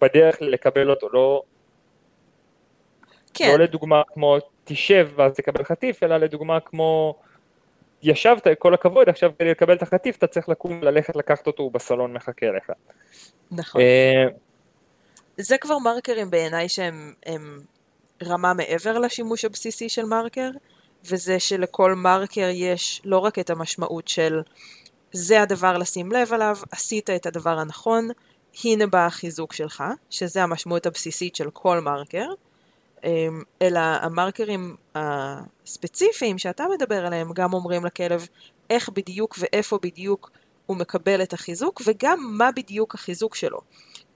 בדרך 0.00 0.36
לקבל 0.40 0.90
אותו, 0.90 1.08
לא... 1.12 1.42
כן. 3.34 3.48
לא 3.48 3.64
לדוגמה 3.64 4.02
כמו 4.14 4.36
תשב 4.64 5.08
ואז 5.16 5.32
תקבל 5.32 5.64
חטיף, 5.64 6.02
אלא 6.02 6.16
לדוגמה 6.16 6.60
כמו 6.60 7.14
ישבת, 8.02 8.46
כל 8.58 8.74
הכבוד, 8.74 9.08
עכשיו 9.08 9.32
כדי 9.38 9.50
לקבל 9.50 9.74
את 9.74 9.82
החטיף 9.82 10.16
אתה 10.16 10.26
צריך 10.26 10.48
לקום 10.48 10.78
וללכת 10.82 11.16
לקחת 11.16 11.46
אותו, 11.46 11.62
הוא 11.62 11.72
בסלון 11.72 12.12
מחכה 12.12 12.46
לך. 12.46 12.72
נכון. 13.50 13.80
אה, 13.80 14.24
זה 15.38 15.58
כבר 15.58 15.78
מרקרים 15.78 16.30
בעיניי 16.30 16.68
שהם 16.68 17.14
רמה 18.22 18.54
מעבר 18.54 18.98
לשימוש 18.98 19.44
הבסיסי 19.44 19.88
של 19.88 20.04
מרקר, 20.04 20.50
וזה 21.04 21.40
שלכל 21.40 21.94
מרקר 21.94 22.48
יש 22.52 23.02
לא 23.04 23.18
רק 23.18 23.38
את 23.38 23.50
המשמעות 23.50 24.08
של 24.08 24.40
זה 25.12 25.42
הדבר 25.42 25.78
לשים 25.78 26.12
לב 26.12 26.32
עליו, 26.32 26.56
עשית 26.70 27.10
את 27.10 27.26
הדבר 27.26 27.58
הנכון, 27.58 28.08
הנה 28.64 28.86
בא 28.86 29.06
החיזוק 29.06 29.52
שלך, 29.52 29.84
שזה 30.10 30.42
המשמעות 30.42 30.86
הבסיסית 30.86 31.36
של 31.36 31.50
כל 31.50 31.80
מרקר, 31.80 32.26
אמ, 33.04 33.42
אלא 33.62 33.80
המרקרים 33.80 34.76
הספציפיים 34.94 36.38
שאתה 36.38 36.64
מדבר 36.74 37.06
עליהם 37.06 37.32
גם 37.32 37.52
אומרים 37.52 37.84
לכלב 37.84 38.26
איך 38.70 38.88
בדיוק 38.88 39.36
ואיפה 39.38 39.78
בדיוק 39.82 40.30
הוא 40.66 40.76
מקבל 40.76 41.22
את 41.22 41.32
החיזוק 41.32 41.82
וגם 41.86 42.18
מה 42.38 42.50
בדיוק 42.52 42.94
החיזוק 42.94 43.34
שלו. 43.34 43.58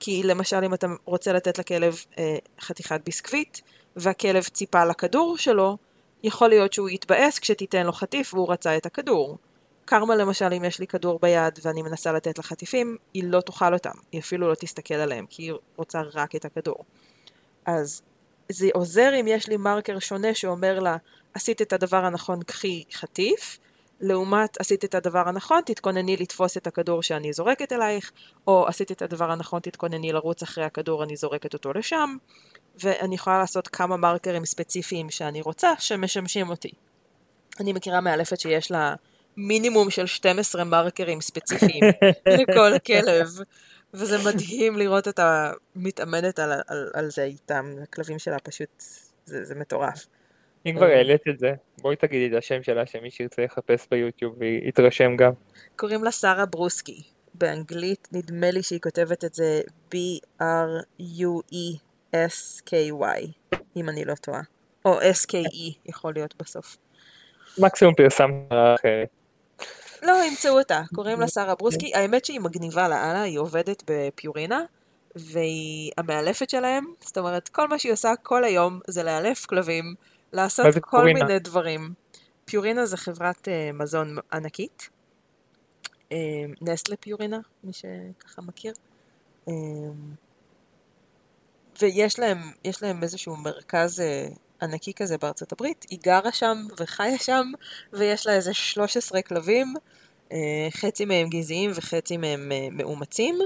כי 0.01 0.23
למשל 0.23 0.65
אם 0.65 0.75
אתה 0.75 0.87
רוצה 1.05 1.33
לתת 1.33 1.59
לכלב 1.59 2.05
אה, 2.19 2.37
חתיכת 2.61 3.01
ביסקוויט 3.05 3.59
והכלב 3.97 4.43
ציפה 4.43 4.85
לכדור 4.85 5.39
שלו, 5.39 5.77
יכול 6.23 6.49
להיות 6.49 6.73
שהוא 6.73 6.89
יתבאס 6.89 7.39
כשתיתן 7.39 7.87
לו 7.87 7.93
חטיף 7.93 8.35
והוא 8.35 8.53
רצה 8.53 8.77
את 8.77 8.87
הכדור. 8.87 9.39
קרמה 9.85 10.17
למשל, 10.17 10.53
אם 10.53 10.65
יש 10.65 10.79
לי 10.79 10.87
כדור 10.87 11.19
ביד 11.23 11.59
ואני 11.63 11.83
מנסה 11.83 12.13
לתת 12.13 12.39
לה 12.39 12.45
חטיפים, 12.45 12.97
היא 13.15 13.25
לא 13.25 13.41
תאכל 13.41 13.75
אותם, 13.75 13.95
היא 14.13 14.21
אפילו 14.21 14.49
לא 14.49 14.55
תסתכל 14.55 14.95
עליהם, 14.95 15.27
כי 15.27 15.43
היא 15.43 15.53
רוצה 15.77 16.03
רק 16.15 16.37
את 16.37 16.45
הכדור. 16.45 16.85
אז 17.67 18.03
זה 18.49 18.69
עוזר 18.75 19.21
אם 19.21 19.27
יש 19.29 19.49
לי 19.49 19.57
מרקר 19.57 19.99
שונה 19.99 20.35
שאומר 20.35 20.79
לה, 20.79 20.97
עשית 21.35 21.63
את 21.63 21.73
הדבר 21.73 22.05
הנכון, 22.05 22.43
קחי 22.43 22.85
חטיף, 22.93 23.59
לעומת 24.01 24.61
עשית 24.61 24.85
את 24.85 24.95
הדבר 24.95 25.29
הנכון, 25.29 25.61
תתכונני 25.67 26.17
לתפוס 26.17 26.57
את 26.57 26.67
הכדור 26.67 27.03
שאני 27.03 27.33
זורקת 27.33 27.73
אלייך, 27.73 28.13
או 28.47 28.67
עשית 28.69 28.93
את 28.93 29.03
הדבר 29.03 29.31
הנכון, 29.31 29.61
תתכונני 29.61 30.13
לרוץ 30.13 30.43
אחרי 30.43 30.65
הכדור, 30.65 31.05
אני 31.05 31.17
זורקת 31.17 31.55
אותו 31.55 31.73
לשם, 31.73 32.17
ואני 32.83 33.15
יכולה 33.15 33.39
לעשות 33.39 33.69
כמה 33.69 33.97
מרקרים 33.97 34.45
ספציפיים 34.45 35.11
שאני 35.11 35.41
רוצה, 35.41 35.73
שמשמשים 35.79 36.51
אותי. 36.51 36.71
אני 37.61 37.73
מכירה 37.73 38.01
מאלפת 38.01 38.41
שיש 38.41 38.71
לה 38.71 38.95
מינימום 39.37 39.91
של 39.91 40.07
12 40.07 40.65
מרקרים 40.65 41.21
ספציפיים 41.21 41.85
לכל 42.41 42.79
כלב, 42.87 43.29
וזה 43.95 44.19
מדהים 44.25 44.77
לראות 44.77 45.07
אותה 45.07 45.53
מתאמנת 45.77 46.39
על, 46.39 46.53
על, 46.67 46.91
על 46.95 47.11
זה 47.11 47.25
איתם, 47.25 47.75
הכלבים 47.83 48.19
שלה 48.19 48.39
פשוט, 48.39 48.83
זה, 49.25 49.45
זה 49.45 49.55
מטורף. 49.55 50.07
אם 50.67 50.75
כבר 50.77 50.87
העלית 50.87 51.23
את 51.29 51.39
זה, 51.39 51.53
בואי 51.81 51.97
תגידי 51.97 52.37
את 52.37 52.39
השם 52.39 52.63
שלה, 52.63 52.87
שמי 52.87 53.11
שירצה 53.11 53.43
יחפש 53.43 53.87
ביוטיוב 53.91 54.35
ויתרשם 54.39 55.17
גם. 55.17 55.33
קוראים 55.77 56.05
לה 56.05 56.13
שרה 56.13 56.47
ברוסקי. 56.47 57.03
באנגלית 57.35 58.09
נדמה 58.13 58.51
לי 58.51 58.63
שהיא 58.63 58.81
כותבת 58.81 59.25
את 59.25 59.35
זה 59.35 59.61
B-R-U-E-S-K-Y, 59.95 60.39
אם 63.77 63.89
אני 63.89 64.05
לא 64.05 64.15
טועה. 64.15 64.41
או 64.85 65.01
S-K-E 65.01 65.75
יכול 65.87 66.13
להיות 66.15 66.35
בסוף. 66.43 66.77
מקסימום 67.59 67.95
פרסם 67.95 68.31
אחרת. 68.51 69.09
לא, 70.03 70.13
ימצאו 70.31 70.59
אותה, 70.59 70.83
קוראים 70.95 71.21
לה 71.21 71.29
שרה 71.29 71.55
ברוסקי, 71.55 71.95
האמת 71.95 72.25
שהיא 72.25 72.41
מגניבה 72.41 72.89
לאללה, 72.89 73.23
היא 73.23 73.39
עובדת 73.39 73.83
בפיורינה, 73.87 74.63
והיא 75.17 75.93
המאלפת 75.99 76.51
שלהם, 76.51 76.85
זאת 77.01 77.19
אומרת, 77.19 77.49
כל 77.49 77.69
מה 77.69 77.79
שהיא 77.79 77.93
עושה 77.93 78.13
כל 78.23 78.45
היום 78.45 78.81
זה 78.87 79.03
לאלף 79.03 79.47
כלבים, 79.47 79.95
לעשות 80.33 80.67
כל 80.81 80.91
פיורינה? 80.91 81.25
מיני 81.25 81.39
דברים. 81.39 81.95
פיורינה 82.45 82.87
זה 82.87 82.97
חברת 82.97 83.49
uh, 83.49 83.73
מזון 83.73 84.17
ענקית. 84.33 84.89
Uh, 86.11 86.13
נסטלה 86.61 86.97
פיורינה, 86.97 87.39
מי 87.65 87.73
שככה 87.73 88.43
מכיר. 88.43 88.73
Uh, 89.49 89.51
ויש 91.81 92.19
להם, 92.19 92.39
להם 92.83 93.03
איזשהו 93.03 93.37
מרכז 93.37 94.01
uh, 94.01 94.39
ענקי 94.63 94.93
כזה 94.95 95.19
בארצות 95.19 95.53
הברית, 95.53 95.87
היא 95.91 95.99
גרה 96.03 96.33
שם 96.33 96.67
וחיה 96.79 97.19
שם, 97.19 97.53
ויש 97.93 98.27
לה 98.27 98.33
איזה 98.33 98.55
13 98.55 99.23
כלבים, 99.23 99.75
uh, 100.29 100.33
חצי 100.71 101.05
מהם 101.05 101.29
גזעיים 101.29 101.71
וחצי 101.75 102.17
מהם 102.17 102.53
uh, 102.53 102.75
מאומצים, 102.75 103.39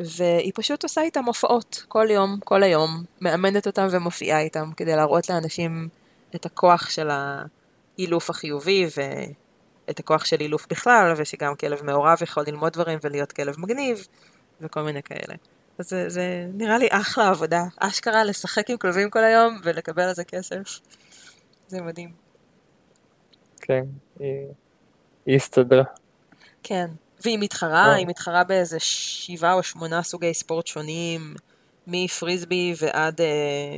והיא 0.00 0.52
פשוט 0.54 0.82
עושה 0.82 1.02
איתם 1.02 1.24
הופעות 1.24 1.84
כל 1.88 2.06
יום, 2.10 2.38
כל 2.44 2.62
היום, 2.62 3.04
מאמנת 3.20 3.66
אותם 3.66 3.86
ומופיעה 3.90 4.40
איתם, 4.40 4.70
כדי 4.76 4.96
להראות 4.96 5.28
לאנשים 5.28 5.88
את 6.34 6.46
הכוח 6.46 6.90
של 6.90 7.08
האילוף 7.10 8.30
החיובי 8.30 8.86
ואת 8.96 10.00
הכוח 10.00 10.24
של 10.24 10.40
אילוף 10.40 10.66
בכלל, 10.70 11.14
ושגם 11.16 11.54
כלב 11.54 11.82
מעורב 11.82 12.18
יכול 12.22 12.44
ללמוד 12.46 12.72
דברים 12.72 12.98
ולהיות 13.02 13.32
כלב 13.32 13.54
מגניב, 13.58 14.06
וכל 14.60 14.82
מיני 14.82 15.02
כאלה. 15.02 15.34
אז 15.78 15.88
זה, 15.88 16.08
זה 16.08 16.46
נראה 16.54 16.78
לי 16.78 16.88
אחלה 16.90 17.28
עבודה, 17.28 17.62
אשכרה 17.76 18.24
לשחק 18.24 18.70
עם 18.70 18.76
כלבים 18.76 19.10
כל 19.10 19.24
היום 19.24 19.60
ולקבל 19.62 20.02
על 20.02 20.14
זה 20.14 20.24
כסף. 20.24 20.80
זה 21.68 21.80
מדהים. 21.80 22.12
כן, 23.60 23.84
היא 24.18 24.46
היא 25.26 25.36
הסתדרה. 25.36 25.84
כן, 26.62 26.86
והיא 27.24 27.38
מתחרה, 27.40 27.86
אה. 27.86 27.94
היא 27.94 28.06
מתחרה 28.06 28.44
באיזה 28.44 28.76
שבעה 28.80 29.52
או 29.52 29.62
שמונה 29.62 30.02
סוגי 30.02 30.34
ספורט 30.34 30.66
שונים, 30.66 31.34
מפריסבי 31.86 32.74
ועד 32.80 33.20
אה, 33.20 33.26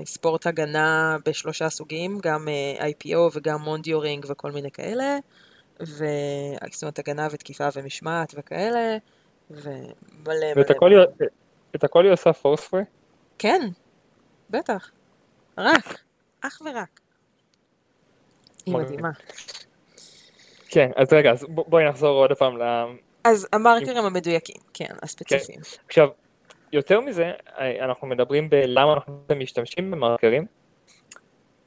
ספורט 0.04 0.46
הגנה 0.46 1.16
בשלושה 1.24 1.68
סוגים, 1.68 2.18
גם 2.22 2.48
אה, 2.48 2.88
IPO 2.88 3.18
וגם 3.32 3.60
מונדיורינג 3.60 4.26
וכל 4.28 4.50
מיני 4.52 4.70
כאלה, 4.70 5.18
ו... 5.86 6.04
זאת 6.72 6.82
אומרת 6.82 6.98
הגנה 6.98 7.28
ותקיפה 7.30 7.68
ומשמעת 7.74 8.34
וכאלה, 8.36 8.96
ומלא 9.50 9.72
מלא. 10.26 10.46
ואת 10.56 10.70
הכל 10.70 10.90
מלא. 10.90 11.04
היא- 11.20 11.28
את 11.76 11.84
הכל 11.84 12.04
היא 12.04 12.12
עושה 12.12 12.32
פורספרי? 12.32 12.82
כן, 13.38 13.60
בטח, 14.50 14.90
רק, 15.58 15.98
אך 16.40 16.62
ורק. 16.64 17.00
היא. 18.66 18.74
מדהימה. 18.74 19.10
כן, 20.68 20.90
אז 20.96 21.12
רגע, 21.12 21.30
אז 21.32 21.44
בואי 21.48 21.88
נחזור 21.88 22.08
עוד 22.18 22.32
פעם 22.32 22.58
ל... 22.58 22.62
אז 23.24 23.48
המרקרים 23.52 24.04
המדויקים, 24.04 24.56
כן, 24.74 24.94
הספציפיים. 25.02 25.60
עכשיו, 25.86 26.08
יותר 26.72 27.00
מזה, 27.00 27.32
אנחנו 27.80 28.06
מדברים 28.06 28.50
בלמה 28.50 28.92
אנחנו 28.92 29.18
משתמשים 29.36 29.90
במרקרים. 29.90 30.46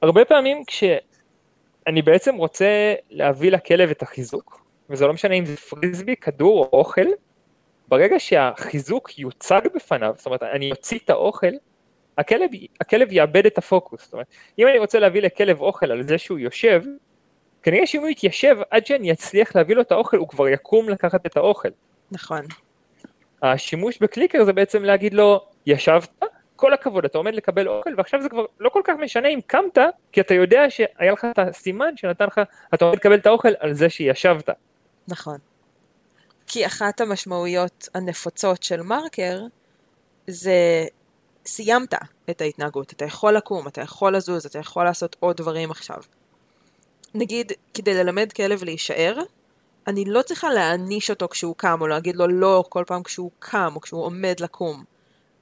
הרבה 0.01 0.25
פעמים 0.25 0.63
כשאני 0.65 2.01
בעצם 2.03 2.35
רוצה 2.35 2.93
להביא 3.09 3.51
לכלב 3.51 3.89
את 3.89 4.01
החיזוק, 4.01 4.65
וזה 4.89 5.07
לא 5.07 5.13
משנה 5.13 5.33
אם 5.35 5.45
זה 5.45 5.57
פריסבי, 5.57 6.15
כדור 6.15 6.63
או 6.63 6.79
אוכל, 6.79 7.05
ברגע 7.87 8.19
שהחיזוק 8.19 9.19
יוצג 9.19 9.61
בפניו, 9.75 10.13
זאת 10.17 10.25
אומרת, 10.25 10.43
אני 10.43 10.71
אוציא 10.71 10.99
את 11.05 11.09
האוכל, 11.09 11.51
הכלב, 12.17 12.49
הכלב 12.81 13.11
יאבד 13.11 13.45
את 13.45 13.57
הפוקוס. 13.57 14.03
זאת 14.03 14.13
אומרת, 14.13 14.27
אם 14.59 14.67
אני 14.67 14.79
רוצה 14.79 14.99
להביא 14.99 15.21
לכלב 15.21 15.61
אוכל 15.61 15.91
על 15.91 16.03
זה 16.03 16.17
שהוא 16.17 16.39
יושב, 16.39 16.83
כנראה 17.63 17.87
שאם 17.87 18.01
הוא 18.01 18.09
יתיישב 18.09 18.57
עד 18.71 18.85
שאני 18.85 19.11
אצליח 19.11 19.55
להביא 19.55 19.75
לו 19.75 19.81
את 19.81 19.91
האוכל, 19.91 20.17
הוא 20.17 20.27
כבר 20.27 20.47
יקום 20.47 20.89
לקחת 20.89 21.25
את 21.25 21.37
האוכל. 21.37 21.69
נכון, 22.11 22.41
השימוש 23.41 23.97
בקליקר 23.97 24.45
זה 24.45 24.53
בעצם 24.53 24.83
להגיד 24.83 25.13
לו, 25.13 25.45
ישבת, 25.65 26.23
כל 26.55 26.73
הכבוד, 26.73 27.05
אתה 27.05 27.17
עומד 27.17 27.35
לקבל 27.35 27.67
אוכל, 27.67 27.89
ועכשיו 27.97 28.21
זה 28.21 28.29
כבר 28.29 28.45
לא 28.59 28.69
כל 28.69 28.81
כך 28.83 28.93
משנה 28.99 29.27
אם 29.27 29.39
קמת, 29.47 29.77
כי 30.11 30.21
אתה 30.21 30.33
יודע 30.33 30.69
שהיה 30.69 31.11
לך 31.11 31.25
את 31.25 31.39
הסימן 31.39 31.97
שנתן 31.97 32.25
לך, 32.25 32.41
אתה 32.73 32.85
עומד 32.85 32.97
לקבל 32.97 33.15
את 33.15 33.25
האוכל 33.25 33.51
על 33.59 33.73
זה 33.73 33.89
שישבת. 33.89 34.49
נכון. 35.07 35.37
כי 36.47 36.65
אחת 36.65 37.01
המשמעויות 37.01 37.89
הנפוצות 37.93 38.63
של 38.63 38.81
מרקר 38.81 39.41
זה 40.27 40.85
סיימת 41.45 41.93
את 42.29 42.41
ההתנהגות, 42.41 42.93
אתה 42.93 43.05
יכול 43.05 43.33
לקום, 43.33 43.67
אתה 43.67 43.81
יכול 43.81 44.15
לזוז, 44.15 44.45
אתה 44.45 44.59
יכול 44.59 44.83
לעשות 44.83 45.15
עוד 45.19 45.37
דברים 45.37 45.71
עכשיו. 45.71 45.97
נגיד, 47.13 47.51
כדי 47.73 47.93
ללמד 47.93 48.31
כלב 48.31 48.63
להישאר, 48.63 49.19
אני 49.87 50.05
לא 50.05 50.21
צריכה 50.21 50.49
להעניש 50.49 51.09
אותו 51.09 51.27
כשהוא 51.27 51.55
קם, 51.57 51.81
או 51.81 51.87
להגיד 51.87 52.15
לו 52.15 52.27
לא 52.27 52.63
כל 52.69 52.83
פעם 52.87 53.03
כשהוא 53.03 53.31
קם, 53.39 53.71
או 53.75 53.81
כשהוא 53.81 54.03
עומד 54.03 54.35
לקום. 54.39 54.83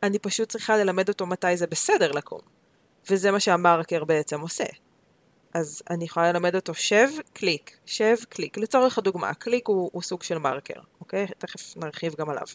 אני 0.04 0.20
פשוט 0.20 0.50
צריכה 0.50 0.78
ללמד 0.78 1.10
אותו 1.10 1.26
מתי 1.26 1.58
זה 1.58 1.68
בסדר 1.68 2.12
לקום. 2.12 2.40
וזה 3.10 3.32
מה 3.32 3.40
שהמרקר 3.40 4.04
בעצם 4.04 4.40
עושה. 4.40 4.66
אז 5.54 5.82
אני 5.90 6.06
יכולה 6.06 6.32
ללמד 6.32 6.56
אותו 6.56 6.74
שב, 6.74 7.10
קליק, 7.34 7.78
שב, 7.86 8.16
קליק. 8.30 8.58
לצורך 8.58 8.98
הדוגמה, 8.98 9.34
קליק 9.34 9.68
הוא, 9.68 9.90
הוא 9.94 10.02
סוג 10.02 10.24
של 10.24 10.38
מרקר, 10.38 10.80
אוקיי? 11.00 11.28
תכף 11.38 11.78
נרחיב 11.78 12.16
גם 12.16 12.30
עליו. 12.30 12.46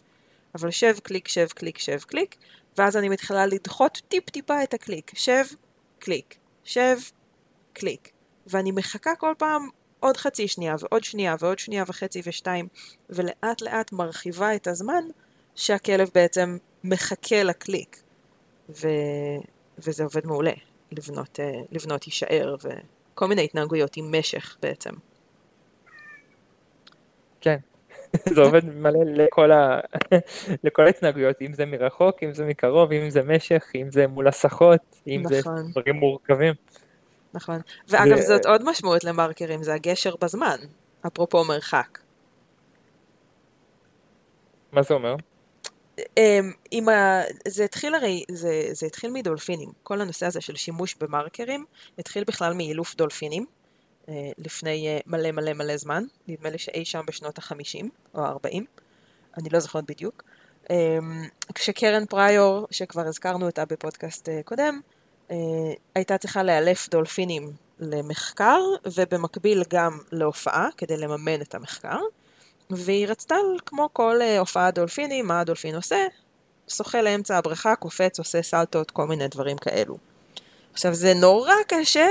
אבל 0.55 0.71
שב, 0.71 0.95
קליק, 1.03 1.27
שב, 1.27 1.47
קליק, 1.47 1.77
שב, 1.77 1.99
קליק, 1.99 2.35
ואז 2.77 2.97
אני 2.97 3.09
מתחילה 3.09 3.45
לדחות 3.45 4.01
טיפ-טיפה 4.07 4.63
את 4.63 4.73
הקליק. 4.73 5.11
שב, 5.15 5.45
קליק, 5.99 6.35
שב, 6.63 6.97
קליק. 7.73 8.09
ואני 8.47 8.71
מחכה 8.71 9.15
כל 9.15 9.33
פעם 9.37 9.69
עוד 10.03 10.17
חצי 10.17 10.47
שנייה 10.47 10.75
ועוד 10.79 11.03
שנייה 11.03 11.35
ועוד 11.39 11.59
שנייה 11.59 11.83
וחצי 11.87 12.21
ושתיים, 12.25 12.67
ולאט 13.09 13.61
לאט 13.61 13.91
מרחיבה 13.91 14.55
את 14.55 14.67
הזמן 14.67 15.03
שהכלב 15.55 16.09
בעצם 16.15 16.57
מחכה 16.83 17.43
לקליק. 17.43 18.03
ו... 18.69 18.87
וזה 19.77 20.03
עובד 20.03 20.25
מעולה, 20.25 20.51
לבנות, 20.91 21.39
אה, 21.39 21.51
לבנות 21.71 22.07
יישאר 22.07 22.55
וכל 22.63 23.27
מיני 23.27 23.43
התנהגויות 23.43 23.97
עם 23.97 24.15
משך 24.19 24.57
בעצם. 24.61 24.89
כן, 27.41 27.57
זה 28.35 28.41
עובד 28.41 28.65
מלא 28.65 29.03
לכל, 29.05 29.51
ה... 29.51 29.79
לכל 30.63 30.85
ההתנהגויות, 30.85 31.41
אם 31.41 31.53
זה 31.53 31.65
מרחוק, 31.65 32.23
אם 32.23 32.33
זה 32.33 32.45
מקרוב, 32.45 32.91
אם 32.91 33.09
זה 33.09 33.23
משך, 33.23 33.71
אם 33.75 33.91
זה 33.91 34.07
מול 34.07 34.27
הסחות, 34.27 35.01
אם 35.07 35.23
זה 35.29 35.39
נכון. 35.39 35.71
דברים 35.71 35.95
מורכבים. 35.95 36.53
נכון. 37.33 37.61
ואגב, 37.87 38.15
זה- 38.17 38.23
זאת 38.27 38.45
עוד 38.45 38.69
משמעות 38.69 39.03
למרקרים, 39.03 39.63
זה 39.63 39.73
הגשר 39.73 40.15
בזמן, 40.21 40.57
אפרופו 41.07 41.43
מרחק. 41.45 41.99
מה 44.71 44.83
זה 44.83 44.93
אומר? 44.93 45.15
אמ, 46.17 46.51
עם 46.71 46.89
ה... 46.89 47.21
זה 47.47 47.63
התחיל 47.63 47.95
הרי, 47.95 48.23
זה, 48.31 48.67
זה 48.71 48.85
התחיל 48.85 49.11
מדולפינים. 49.11 49.69
כל 49.83 50.01
הנושא 50.01 50.25
הזה 50.25 50.41
של 50.41 50.55
שימוש 50.55 50.95
במרקרים 50.99 51.65
התחיל 51.99 52.23
בכלל 52.23 52.53
מאילוף 52.53 52.95
דולפינים, 52.95 53.45
אה, 54.09 54.13
לפני 54.37 54.87
אה, 54.87 54.99
מלא 55.05 55.31
מלא 55.31 55.53
מלא 55.53 55.77
זמן, 55.77 56.03
נדמה 56.27 56.49
לי 56.49 56.57
שאי 56.57 56.85
שם 56.85 57.01
בשנות 57.07 57.37
החמישים 57.37 57.89
או 58.13 58.25
הארבעים, 58.25 58.65
אני 59.37 59.49
לא 59.49 59.59
זוכרת 59.59 59.83
בדיוק. 59.87 60.23
אמ, 60.69 60.75
כשקרן 61.55 62.05
פריור, 62.05 62.67
שכבר 62.71 63.01
הזכרנו 63.07 63.45
אותה 63.45 63.65
בפודקאסט 63.65 64.29
אה, 64.29 64.41
קודם, 64.45 64.81
הייתה 65.95 66.17
צריכה 66.17 66.43
לאלף 66.43 66.89
דולפינים 66.89 67.51
למחקר, 67.79 68.59
ובמקביל 68.85 69.63
גם 69.69 69.99
להופעה, 70.11 70.69
כדי 70.77 70.97
לממן 70.97 71.41
את 71.41 71.55
המחקר. 71.55 71.99
והיא 72.69 73.07
רצתה, 73.07 73.35
כמו 73.65 73.89
כל 73.93 74.21
אה, 74.21 74.39
הופעת 74.39 74.75
דולפינים, 74.75 75.27
מה 75.27 75.39
הדולפין 75.39 75.75
עושה? 75.75 76.07
שוחה 76.67 77.01
לאמצע 77.01 77.37
הבריכה, 77.37 77.75
קופץ, 77.75 78.19
עושה 78.19 78.41
סלטות, 78.41 78.91
כל 78.91 79.07
מיני 79.07 79.27
דברים 79.27 79.57
כאלו. 79.57 79.97
עכשיו, 80.73 80.93
זה 80.93 81.13
נורא 81.13 81.53
קשה 81.67 82.07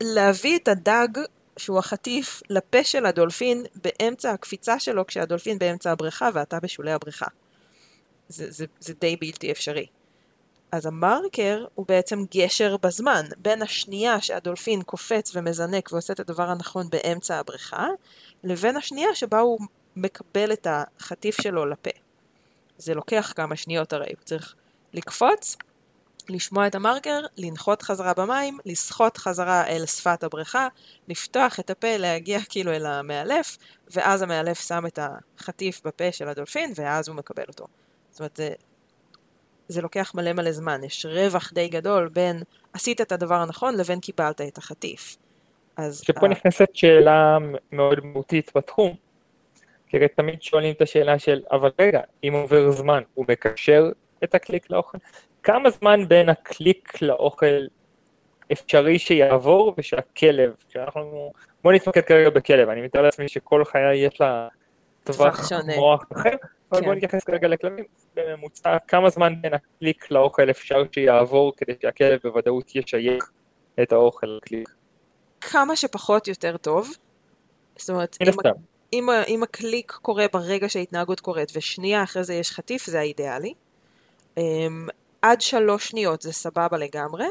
להביא 0.00 0.58
את 0.58 0.68
הדג, 0.68 1.08
שהוא 1.56 1.78
החטיף, 1.78 2.42
לפה 2.50 2.84
של 2.84 3.06
הדולפין 3.06 3.64
באמצע 3.74 4.30
הקפיצה 4.30 4.78
שלו, 4.78 5.06
כשהדולפין 5.06 5.58
באמצע 5.58 5.92
הבריכה 5.92 6.28
ואתה 6.34 6.60
בשולי 6.60 6.92
הבריכה. 6.92 7.26
זה, 8.28 8.50
זה, 8.50 8.64
זה 8.80 8.94
די 9.00 9.16
בלתי 9.16 9.50
אפשרי. 9.50 9.86
אז 10.72 10.86
המרקר 10.86 11.64
הוא 11.74 11.86
בעצם 11.88 12.24
גשר 12.34 12.76
בזמן, 12.76 13.26
בין 13.38 13.62
השנייה 13.62 14.20
שהדולפין 14.20 14.82
קופץ 14.82 15.36
ומזנק 15.36 15.92
ועושה 15.92 16.12
את 16.12 16.20
הדבר 16.20 16.50
הנכון 16.50 16.90
באמצע 16.90 17.38
הבריכה, 17.38 17.86
לבין 18.44 18.76
השנייה 18.76 19.14
שבה 19.14 19.40
הוא 19.40 19.60
מקבל 19.96 20.52
את 20.52 20.66
החטיף 20.70 21.40
שלו 21.40 21.66
לפה. 21.66 21.90
זה 22.78 22.94
לוקח 22.94 23.32
כמה 23.36 23.56
שניות 23.56 23.92
הרי, 23.92 24.06
הוא 24.06 24.24
צריך 24.24 24.54
לקפוץ, 24.92 25.56
לשמוע 26.28 26.66
את 26.66 26.74
המרקר, 26.74 27.20
לנחות 27.36 27.82
חזרה 27.82 28.14
במים, 28.14 28.58
לשחות 28.64 29.16
חזרה 29.16 29.66
אל 29.66 29.86
שפת 29.86 30.24
הבריכה, 30.24 30.68
לפתוח 31.08 31.60
את 31.60 31.70
הפה, 31.70 31.96
להגיע 31.96 32.40
כאילו 32.48 32.72
אל 32.72 32.86
המאלף, 32.86 33.58
ואז 33.90 34.22
המאלף 34.22 34.60
שם 34.68 34.86
את 34.86 34.98
החטיף 35.02 35.80
בפה 35.84 36.12
של 36.12 36.28
הדולפין, 36.28 36.72
ואז 36.76 37.08
הוא 37.08 37.16
מקבל 37.16 37.44
אותו. 37.48 37.66
זאת 38.10 38.20
אומרת, 38.20 38.36
זה, 38.36 38.52
זה 39.70 39.82
לוקח 39.82 40.12
מלא 40.14 40.32
מלא 40.32 40.52
זמן, 40.52 40.84
יש 40.84 41.06
רווח 41.06 41.52
די 41.52 41.68
גדול 41.68 42.08
בין 42.08 42.42
עשית 42.72 43.00
את 43.00 43.12
הדבר 43.12 43.34
הנכון 43.34 43.76
לבין 43.76 44.00
קיבלת 44.00 44.40
את 44.40 44.58
החטיף. 44.58 45.16
אז 45.76 46.00
שפה 46.00 46.26
ה- 46.26 46.28
נכנסת 46.28 46.68
שאלה 46.72 47.38
מאוד 47.72 48.04
מהותית 48.04 48.50
בתחום. 48.54 48.94
כי 49.88 49.96
הרי 49.96 50.08
תמיד 50.08 50.42
שואלים 50.42 50.74
את 50.74 50.82
השאלה 50.82 51.18
של, 51.18 51.42
אבל 51.50 51.70
רגע, 51.78 52.00
אם 52.24 52.32
עובר 52.32 52.70
זמן, 52.70 53.02
הוא 53.14 53.24
מקשר 53.28 53.90
את 54.24 54.34
הקליק 54.34 54.70
לאוכל? 54.70 54.98
כמה 55.42 55.70
זמן 55.70 56.08
בין 56.08 56.28
הקליק 56.28 57.02
לאוכל 57.02 57.66
אפשרי 58.52 58.98
שיעבור 58.98 59.74
ושהכלב, 59.78 60.52
שאנחנו, 60.68 61.32
בוא 61.64 61.72
נתמקד 61.72 62.00
כרגע 62.00 62.30
בכלב, 62.30 62.68
אני 62.68 62.82
מתאר 62.82 63.02
לעצמי 63.02 63.28
שכל 63.28 63.64
חיי 63.64 63.98
יש 63.98 64.20
לה 64.20 64.48
טווח 65.04 65.52
מוח 65.76 66.04
אחר, 66.12 66.34
אבל 66.72 66.80
כן. 66.80 66.86
בוא 66.86 66.94
נתייחס 66.94 67.24
כרגע 67.24 67.48
לכלבים, 67.48 67.84
בממוצע 68.14 68.76
כמה 68.88 69.10
זמן 69.10 69.34
בין 69.42 69.54
הקליק 69.54 70.10
לאוכל 70.10 70.50
אפשר 70.50 70.82
שיעבור 70.92 71.52
כדי 71.56 71.72
שהכלב 71.82 72.20
בוודאות 72.22 72.76
ישייך 72.76 73.30
את 73.82 73.92
האוכל 73.92 74.26
לקליק. 74.26 74.68
כמה 75.40 75.76
שפחות 75.76 76.28
יותר 76.28 76.56
טוב, 76.56 76.90
זאת 77.76 77.90
אומרת, 77.90 78.16
אם, 78.22 78.30
אם, 78.92 79.08
אם 79.28 79.42
הקליק 79.42 79.92
קורה 79.92 80.26
ברגע 80.32 80.68
שההתנהגות 80.68 81.20
קורית 81.20 81.52
ושנייה 81.54 82.02
אחרי 82.02 82.24
זה 82.24 82.34
יש 82.34 82.50
חטיף, 82.50 82.86
זה 82.86 82.98
האידיאלי. 83.00 83.54
Um, 84.38 84.40
עד 85.22 85.40
שלוש 85.40 85.88
שניות 85.88 86.22
זה 86.22 86.32
סבבה 86.32 86.78
לגמרי, 86.78 87.26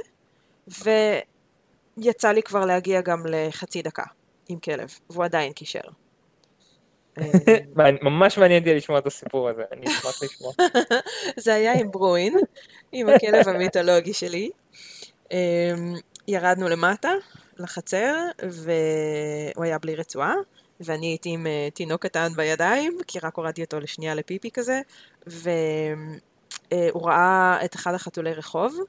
ויצא 0.68 2.32
לי 2.32 2.44
כבר 2.44 2.66
להגיע 2.66 3.02
גם 3.02 3.24
לחצי 3.30 3.82
דקה 3.82 4.04
עם 4.50 4.60
כלב, 4.60 4.90
והוא 5.10 5.26
עדיין 5.26 5.54
קישר. 5.54 5.82
ממש 8.02 8.38
מעניין 8.38 8.64
אותי 8.64 8.76
לשמוע 8.76 9.00
את 9.00 9.08
הסיפור 9.08 9.50
הזה, 9.50 9.64
אני 9.72 9.88
אשמח 9.88 10.24
לשמוע. 10.24 10.54
זה 11.44 11.54
היה 11.54 11.74
עם 11.74 11.92
ברווין, 11.92 12.38
עם 12.92 13.10
הכלב 13.10 13.48
המיתולוגי 13.48 14.14
שלי. 14.14 14.50
אמ, 15.32 15.96
ירדנו 16.28 16.70
למטה, 16.70 17.12
לחצר, 17.58 18.16
והוא 18.50 19.66
היה 19.66 19.78
בלי 19.78 19.96
רצועה, 19.96 20.34
ואני 20.80 21.06
הייתי 21.06 21.30
עם 21.30 21.48
אה, 21.48 21.68
תינוק 21.74 22.06
קטן 22.06 22.28
בידיים, 22.36 22.98
כי 23.08 23.20
רק 23.20 23.36
הורדתי 23.36 23.64
אותו 23.64 23.80
לשנייה 23.80 24.16
לפיפי 24.16 24.52
כזה, 24.52 24.82
והוא 25.28 25.50
אה, 26.74 26.90
ראה 26.96 27.66
את 27.66 27.76
אחד 27.76 27.94
החתולי 27.94 28.34
רחוב, 28.34 28.80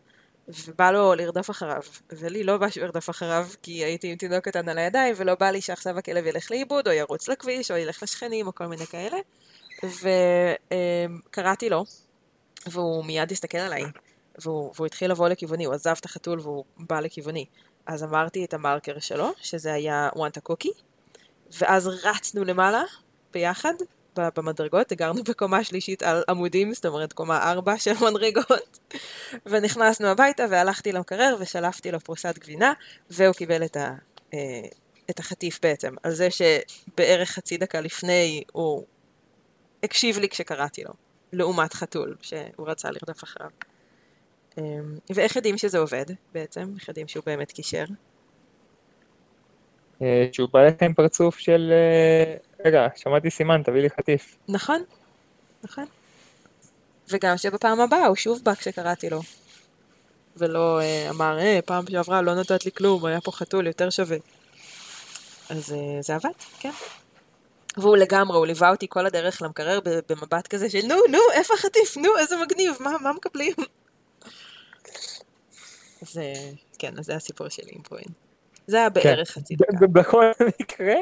ובא 0.66 0.90
לו 0.90 1.14
לרדוף 1.14 1.50
אחריו. 1.50 1.82
ולי 2.12 2.44
לא 2.44 2.58
בא 2.58 2.70
שהוא 2.70 2.84
ירדוף 2.84 3.10
אחריו, 3.10 3.48
כי 3.62 3.72
הייתי 3.72 4.10
עם 4.10 4.16
תינוק 4.16 4.44
קטן 4.44 4.68
על 4.68 4.78
הידיים, 4.78 5.14
ולא 5.16 5.34
בא 5.34 5.50
לי 5.50 5.60
שעכשיו 5.60 5.98
הכלב 5.98 6.26
ילך 6.26 6.50
לאיבוד, 6.50 6.88
או 6.88 6.92
ירוץ 6.92 7.28
לכביש, 7.28 7.70
או 7.70 7.76
ילך 7.76 8.02
לשכנים, 8.02 8.46
או 8.46 8.54
כל 8.54 8.66
מיני 8.66 8.86
כאלה. 8.86 9.16
וקראתי 11.28 11.70
לו, 11.70 11.84
והוא 12.66 13.04
מיד 13.04 13.32
הסתכל 13.32 13.58
עליי, 13.58 13.84
והוא, 14.38 14.72
והוא 14.74 14.86
התחיל 14.86 15.10
לבוא 15.10 15.28
לכיווני, 15.28 15.64
הוא 15.64 15.74
עזב 15.74 15.94
את 16.00 16.04
החתול 16.04 16.40
והוא 16.40 16.64
בא 16.78 17.00
לכיווני. 17.00 17.44
אז 17.86 18.04
אמרתי 18.04 18.44
את 18.44 18.54
המרקר 18.54 18.98
שלו, 18.98 19.32
שזה 19.36 19.72
היה 19.72 20.08
וואנטה 20.16 20.40
קוקי, 20.40 20.72
ואז 21.58 21.86
רצנו 21.86 22.44
למעלה 22.44 22.82
ביחד, 23.32 23.74
במדרגות, 24.18 24.92
הגרנו 24.92 25.24
בקומה 25.24 25.64
שלישית 25.64 26.02
על 26.02 26.22
עמודים, 26.28 26.74
זאת 26.74 26.86
אומרת 26.86 27.12
קומה 27.12 27.50
ארבע 27.50 27.78
של 27.78 27.92
מדרגות, 28.10 28.78
ונכנסנו 29.50 30.06
הביתה 30.06 30.44
והלכתי 30.50 30.92
למקרר 30.92 31.36
ושלפתי 31.40 31.92
לו 31.92 32.00
פרוסת 32.00 32.38
גבינה, 32.38 32.72
והוא 33.10 33.34
קיבל 33.34 33.64
את, 33.64 33.76
ה, 33.76 33.94
אה, 34.34 34.38
את 35.10 35.18
החטיף 35.18 35.58
בעצם, 35.62 35.94
על 36.02 36.12
זה 36.12 36.28
שבערך 36.30 37.30
חצי 37.30 37.56
דקה 37.56 37.80
לפני 37.80 38.42
הוא 38.52 38.84
הקשיב 39.82 40.18
לי 40.18 40.28
כשקראתי 40.28 40.84
לו, 40.84 40.92
לעומת 41.32 41.74
חתול, 41.74 42.16
שהוא 42.22 42.68
רצה 42.68 42.88
לרדוף 42.90 43.24
אחריו. 43.24 43.50
אה, 44.58 44.64
ואיך 45.14 45.36
יודעים 45.36 45.58
שזה 45.58 45.78
עובד 45.78 46.04
בעצם? 46.32 46.72
איך 46.78 46.88
יודעים 46.88 47.08
שהוא 47.08 47.22
באמת 47.26 47.52
קישר? 47.52 47.84
אה, 50.02 50.28
שהוא 50.32 50.48
בא 50.52 50.66
לך 50.66 50.82
עם 50.82 50.94
פרצוף 50.94 51.38
של 51.38 51.72
רגע, 52.64 52.86
שמעתי 52.96 53.30
סימן, 53.30 53.62
תביא 53.62 53.80
לי 53.80 53.90
חטיף. 53.90 54.36
נכון, 54.48 54.82
נכון. 55.62 55.84
וגם 57.08 57.36
שבפעם 57.36 57.80
הבאה 57.80 58.06
הוא 58.06 58.16
שוב 58.16 58.40
בא 58.44 58.54
כשקראתי 58.54 59.10
לו. 59.10 59.20
ולא 60.36 60.80
אה, 60.80 61.10
אמר, 61.10 61.38
אה, 61.38 61.58
פעם 61.64 61.84
שעברה 61.90 62.22
לא 62.22 62.34
נתת 62.34 62.64
לי 62.64 62.72
כלום, 62.72 63.06
היה 63.06 63.20
פה 63.20 63.32
חתול 63.32 63.66
יותר 63.66 63.90
שווה. 63.90 64.16
אז 65.50 65.72
אה, 65.72 66.02
זה 66.02 66.14
עבד, 66.14 66.30
כן. 66.60 66.70
והוא 67.76 67.96
לגמרי, 67.96 68.36
הוא 68.36 68.46
ליווה 68.46 68.70
אותי 68.70 68.86
כל 68.88 69.06
הדרך 69.06 69.42
למקרר 69.42 69.80
במבט 70.08 70.46
כזה 70.46 70.70
של 70.70 70.86
נו, 70.86 70.96
נו, 71.10 71.18
איפה 71.32 71.54
החטיף? 71.54 71.96
נו, 71.96 72.18
איזה 72.18 72.36
מגניב, 72.36 72.72
מה, 72.80 72.90
מה 73.00 73.12
מקבלים? 73.12 73.54
אז 76.02 76.20
כן, 76.78 76.98
אז 76.98 77.04
זה 77.04 77.14
הסיפור 77.14 77.48
שלי 77.48 77.70
עם 77.72 77.82
פרוין. 77.82 78.29
זה 78.70 78.76
היה 78.76 78.90
כן. 78.90 79.00
בערך 79.00 79.30
חצי 79.30 79.56
דקה. 79.56 79.86
בכל 79.86 80.26
מקרה, 80.60 80.94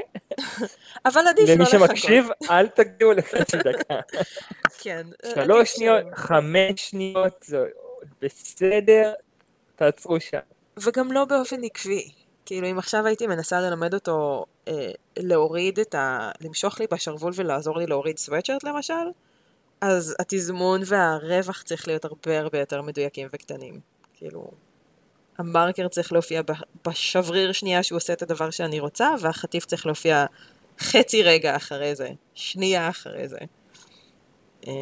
אבל 1.05 1.27
עדיף 1.29 1.49
לא 1.49 1.55
לחכות. 1.55 1.75
למי 1.75 1.87
שמקשיב, 1.89 2.29
אל 2.51 2.67
תגיעו 2.67 3.13
לחצי 3.13 3.57
דקה. 3.57 4.01
כן. 4.79 5.07
שלוש 5.35 5.71
שניות, 5.71 6.05
חמש 6.15 6.91
שניות, 6.91 7.45
זה 7.47 7.65
בסדר, 8.23 9.13
תעצרו 9.77 10.21
שם. 10.21 10.39
וגם 10.77 11.13
לא 11.13 11.25
באופן 11.25 11.65
עקבי. 11.65 12.11
כאילו, 12.47 12.71
אם 12.71 12.79
עכשיו 12.79 13.07
הייתי 13.07 13.27
מנסה 13.27 13.61
ללמד 13.61 13.95
אותו 13.95 14.45
אה, 14.69 14.91
להוריד 15.19 15.81
את 15.81 15.95
ה... 15.95 16.31
למשוך 16.41 16.81
לי 16.81 16.87
בשרוול 16.91 17.33
ולעזור 17.37 17.79
לי 17.79 17.87
להוריד 17.87 18.19
סוואטשרט 18.19 18.65
למשל, 18.65 18.95
אז 19.81 20.17
התזמון 20.19 20.81
והרווח 20.85 21.63
צריך 21.63 21.89
להיות 21.89 22.05
הרבה 22.05 22.39
הרבה 22.39 22.59
יותר 22.59 22.83
מדויקים 22.83 23.29
וקטנים. 23.33 23.81
כאילו, 24.15 24.51
המרקר 25.39 25.89
צריך 25.89 26.13
להופיע 26.13 26.43
בשבריר 26.87 27.53
שנייה 27.53 27.83
שהוא 27.83 27.97
עושה 27.97 28.13
את 28.13 28.23
הדבר 28.23 28.51
שאני 28.51 28.81
רוצה, 28.81 29.11
והחטיף 29.21 29.65
צריך 29.65 29.87
להופיע 29.87 30.27
חצי 30.81 31.23
רגע 31.23 31.57
אחרי 31.57 31.95
זה, 31.95 32.11
שנייה 32.35 32.89
אחרי 32.89 33.29
זה. 33.29 33.39
אמ, 34.67 34.73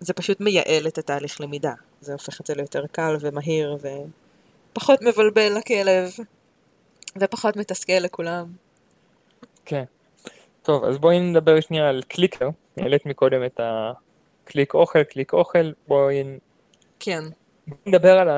זה 0.00 0.12
פשוט 0.12 0.40
מייעל 0.40 0.86
את 0.86 0.98
התהליך 0.98 1.40
למידה. 1.40 1.72
זה 2.00 2.12
הופך 2.12 2.40
את 2.40 2.46
זה 2.46 2.54
ליותר 2.54 2.86
קל 2.92 3.16
ומהיר 3.20 3.76
ופחות 4.72 5.02
מבלבל 5.02 5.58
לכלב, 5.58 6.10
ופחות 7.20 7.56
מתסכל 7.56 7.92
לכולם. 7.92 8.46
כן. 9.64 9.84
טוב, 10.62 10.84
אז 10.84 10.98
בואי 10.98 11.20
נדבר 11.20 11.60
שנייה 11.60 11.88
על 11.88 12.02
קליקר. 12.08 12.48
העלית 12.76 13.06
מקודם 13.06 13.44
את 13.44 13.60
הקליק 13.62 14.74
אוכל, 14.74 15.02
קליק 15.02 15.32
אוכל, 15.32 15.72
בואי... 15.88 16.22
כן. 17.00 17.22
נדבר 17.86 18.18
על 18.18 18.28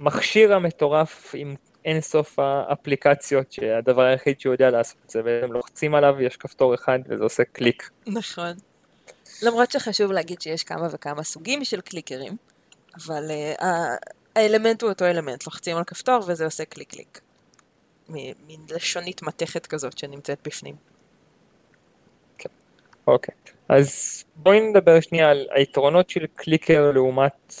המכשיר 0.00 0.54
המטורף 0.54 1.34
עם 1.34 1.54
אין 1.84 2.00
סוף 2.00 2.38
האפליקציות 2.38 3.52
שהדבר 3.52 4.02
היחיד 4.02 4.40
שהוא 4.40 4.54
יודע 4.54 4.70
לעשות 4.70 4.98
זה 5.08 5.20
והם 5.24 5.52
לוחצים 5.52 5.94
עליו 5.94 6.20
יש 6.20 6.36
כפתור 6.36 6.74
אחד 6.74 6.98
וזה 7.08 7.24
עושה 7.24 7.44
קליק. 7.44 7.90
נכון. 8.06 8.52
למרות 9.42 9.70
שחשוב 9.70 10.12
להגיד 10.12 10.40
שיש 10.40 10.64
כמה 10.64 10.88
וכמה 10.90 11.22
סוגים 11.22 11.64
של 11.64 11.80
קליקרים, 11.80 12.36
אבל 12.96 13.30
uh, 13.56 13.64
האלמנט 14.36 14.82
הוא 14.82 14.90
אותו 14.90 15.04
אלמנט, 15.04 15.46
לוחצים 15.46 15.76
על 15.76 15.84
כפתור 15.84 16.20
וזה 16.26 16.44
עושה 16.44 16.64
קליק 16.64 16.90
קליק. 16.90 17.20
מין 18.08 18.60
לשונית 18.70 19.22
מתכת 19.22 19.66
כזאת 19.66 19.98
שנמצאת 19.98 20.38
בפנים. 20.44 20.74
כן, 22.38 22.48
אוקיי. 23.06 23.34
אז 23.68 24.24
בואי 24.36 24.60
נדבר 24.60 25.00
שנייה 25.00 25.30
על 25.30 25.46
היתרונות 25.50 26.10
של 26.10 26.26
קליקר 26.34 26.90
לעומת 26.90 27.54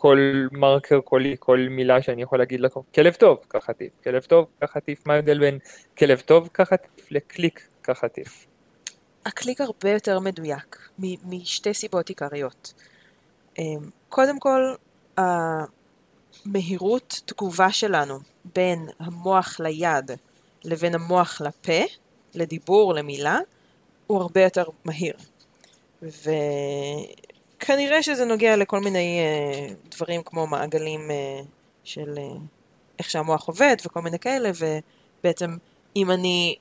כל 0.00 0.46
מרקר 0.52 1.00
קולי, 1.00 1.36
כל 1.38 1.66
מילה 1.70 2.02
שאני 2.02 2.22
יכול 2.22 2.38
להגיד 2.38 2.60
לך, 2.60 2.78
כלב 2.94 3.14
טוב, 3.14 3.38
קח 3.48 3.64
חטיף, 3.64 3.92
כלב 4.04 4.22
טוב, 4.22 4.46
קח 4.60 4.70
חטיף, 4.72 5.06
מה 5.06 5.14
ההבדל 5.14 5.38
בין 5.38 5.58
כלב 5.98 6.20
טוב, 6.20 6.48
קח 6.52 6.68
חטיף, 6.68 7.10
לקליק, 7.10 7.68
קח 7.82 7.98
חטיף? 7.98 8.46
הקליק 9.26 9.60
הרבה 9.60 9.90
יותר 9.90 10.20
מדויק, 10.20 10.88
משתי 10.98 11.74
סיבות 11.74 12.08
עיקריות. 12.08 12.72
אמ, 13.58 13.64
קודם 14.08 14.38
כל, 14.38 14.74
המהירות 16.46 17.20
תגובה 17.24 17.72
שלנו 17.72 18.18
בין 18.54 18.88
המוח 19.00 19.60
ליד 19.60 20.10
לבין 20.64 20.94
המוח 20.94 21.40
לפה, 21.40 21.82
לדיבור, 22.34 22.94
למילה, 22.94 23.38
הוא 24.06 24.20
הרבה 24.20 24.42
יותר 24.42 24.64
מהיר. 24.84 25.14
ו... 26.02 26.30
כנראה 27.58 28.02
שזה 28.02 28.24
נוגע 28.24 28.56
לכל 28.56 28.80
מיני 28.80 29.20
uh, 29.20 29.94
דברים 29.96 30.22
כמו 30.22 30.46
מעגלים 30.46 31.10
uh, 31.10 31.46
של 31.84 32.14
uh, 32.16 32.38
איך 32.98 33.10
שהמוח 33.10 33.48
עובד 33.48 33.76
וכל 33.86 34.02
מיני 34.02 34.18
כאלה, 34.18 34.50
ובעצם 34.58 35.56
אם 35.96 36.10
אני, 36.10 36.56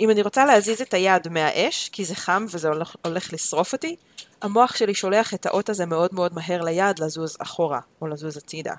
אם 0.00 0.10
אני 0.10 0.22
רוצה 0.22 0.44
להזיז 0.44 0.80
את 0.80 0.94
היד 0.94 1.28
מהאש, 1.28 1.88
כי 1.88 2.04
זה 2.04 2.14
חם 2.14 2.46
וזה 2.52 2.68
הולך, 2.68 2.96
הולך 3.04 3.32
לשרוף 3.32 3.72
אותי, 3.72 3.96
המוח 4.42 4.76
שלי 4.76 4.94
שולח 4.94 5.34
את 5.34 5.46
האות 5.46 5.68
הזה 5.68 5.86
מאוד 5.86 6.14
מאוד 6.14 6.34
מהר 6.34 6.62
ליד 6.62 6.98
לזוז 6.98 7.36
אחורה 7.42 7.80
או 8.00 8.06
לזוז 8.06 8.36
הצידה. 8.36 8.74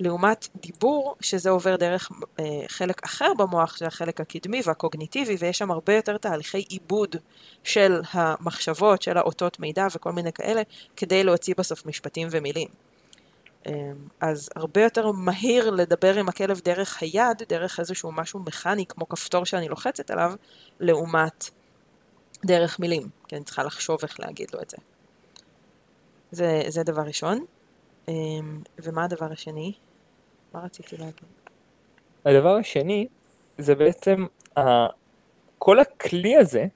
לעומת 0.00 0.48
דיבור, 0.60 1.16
שזה 1.20 1.50
עובר 1.50 1.76
דרך 1.76 2.10
אה, 2.40 2.44
חלק 2.68 3.04
אחר 3.04 3.32
במוח, 3.38 3.76
שזה 3.76 3.86
החלק 3.86 4.20
הקדמי 4.20 4.60
והקוגניטיבי, 4.64 5.36
ויש 5.38 5.58
שם 5.58 5.70
הרבה 5.70 5.94
יותר 5.94 6.16
תהליכי 6.16 6.58
עיבוד 6.58 7.16
של 7.64 8.00
המחשבות, 8.12 9.02
של 9.02 9.18
האותות 9.18 9.60
מידע 9.60 9.86
וכל 9.94 10.12
מיני 10.12 10.32
כאלה, 10.32 10.62
כדי 10.96 11.24
להוציא 11.24 11.54
בסוף 11.58 11.86
משפטים 11.86 12.28
ומילים. 12.30 12.68
אה, 13.66 13.72
אז 14.20 14.50
הרבה 14.56 14.82
יותר 14.82 15.12
מהיר 15.12 15.70
לדבר 15.70 16.14
עם 16.18 16.28
הכלב 16.28 16.60
דרך 16.64 17.02
היד, 17.02 17.42
דרך 17.48 17.80
איזשהו 17.80 18.12
משהו 18.12 18.40
מכני 18.40 18.86
כמו 18.86 19.08
כפתור 19.08 19.44
שאני 19.44 19.68
לוחצת 19.68 20.10
עליו, 20.10 20.32
לעומת 20.80 21.50
דרך 22.44 22.80
מילים, 22.80 23.08
כי 23.28 23.36
אני 23.36 23.44
צריכה 23.44 23.62
לחשוב 23.62 23.98
איך 24.02 24.20
להגיד 24.20 24.48
לו 24.54 24.60
את 24.62 24.70
זה. 24.70 24.76
זה, 26.30 26.62
זה 26.68 26.82
דבר 26.82 27.02
ראשון. 27.02 27.44
אמ, 28.08 28.62
ומה 28.78 29.04
הדבר 29.04 29.32
השני? 29.32 29.72
מה 30.54 30.60
רציתי 30.64 30.96
להגיד? 30.96 31.14
הדבר 32.24 32.56
השני 32.56 33.06
זה 33.58 33.74
בעצם 33.74 34.26
כל 35.58 35.78
הכלי 35.78 36.36
הזה, 36.36 36.66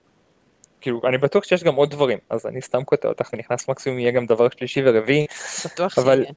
כאילו 0.80 1.00
אני 1.08 1.18
בטוח 1.18 1.44
שיש 1.44 1.64
גם 1.64 1.74
עוד 1.74 1.90
דברים, 1.90 2.18
אז 2.30 2.46
אני 2.46 2.62
סתם 2.62 2.84
קוטע 2.84 3.08
אותך 3.08 3.30
ונכנס 3.32 3.68
מקסימום 3.68 3.98
יהיה 3.98 4.10
גם 4.10 4.26
דבר 4.26 4.48
שלישי 4.50 4.82
ורביעי, 4.84 5.26
בטוח 5.64 5.98
אבל 5.98 6.20
שיהיה. 6.22 6.32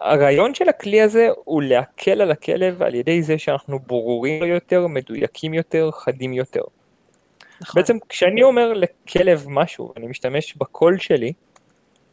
הרעיון 0.00 0.54
של 0.54 0.68
הכלי 0.68 1.00
הזה 1.00 1.28
הוא 1.44 1.62
להקל 1.62 2.20
על 2.20 2.30
הכלב 2.30 2.82
על 2.82 2.94
ידי 2.94 3.22
זה 3.22 3.38
שאנחנו 3.38 3.78
ברורים 3.78 4.44
יותר, 4.44 4.86
מדויקים 4.86 5.54
יותר, 5.54 5.90
חדים 5.90 6.32
יותר. 6.32 6.62
נכון. 7.60 7.80
בעצם 7.80 7.96
כשאני 8.08 8.42
אומר 8.42 8.72
לכלב 8.72 9.44
משהו, 9.48 9.92
אני 9.96 10.06
משתמש 10.06 10.54
בקול 10.56 10.98
שלי, 10.98 11.32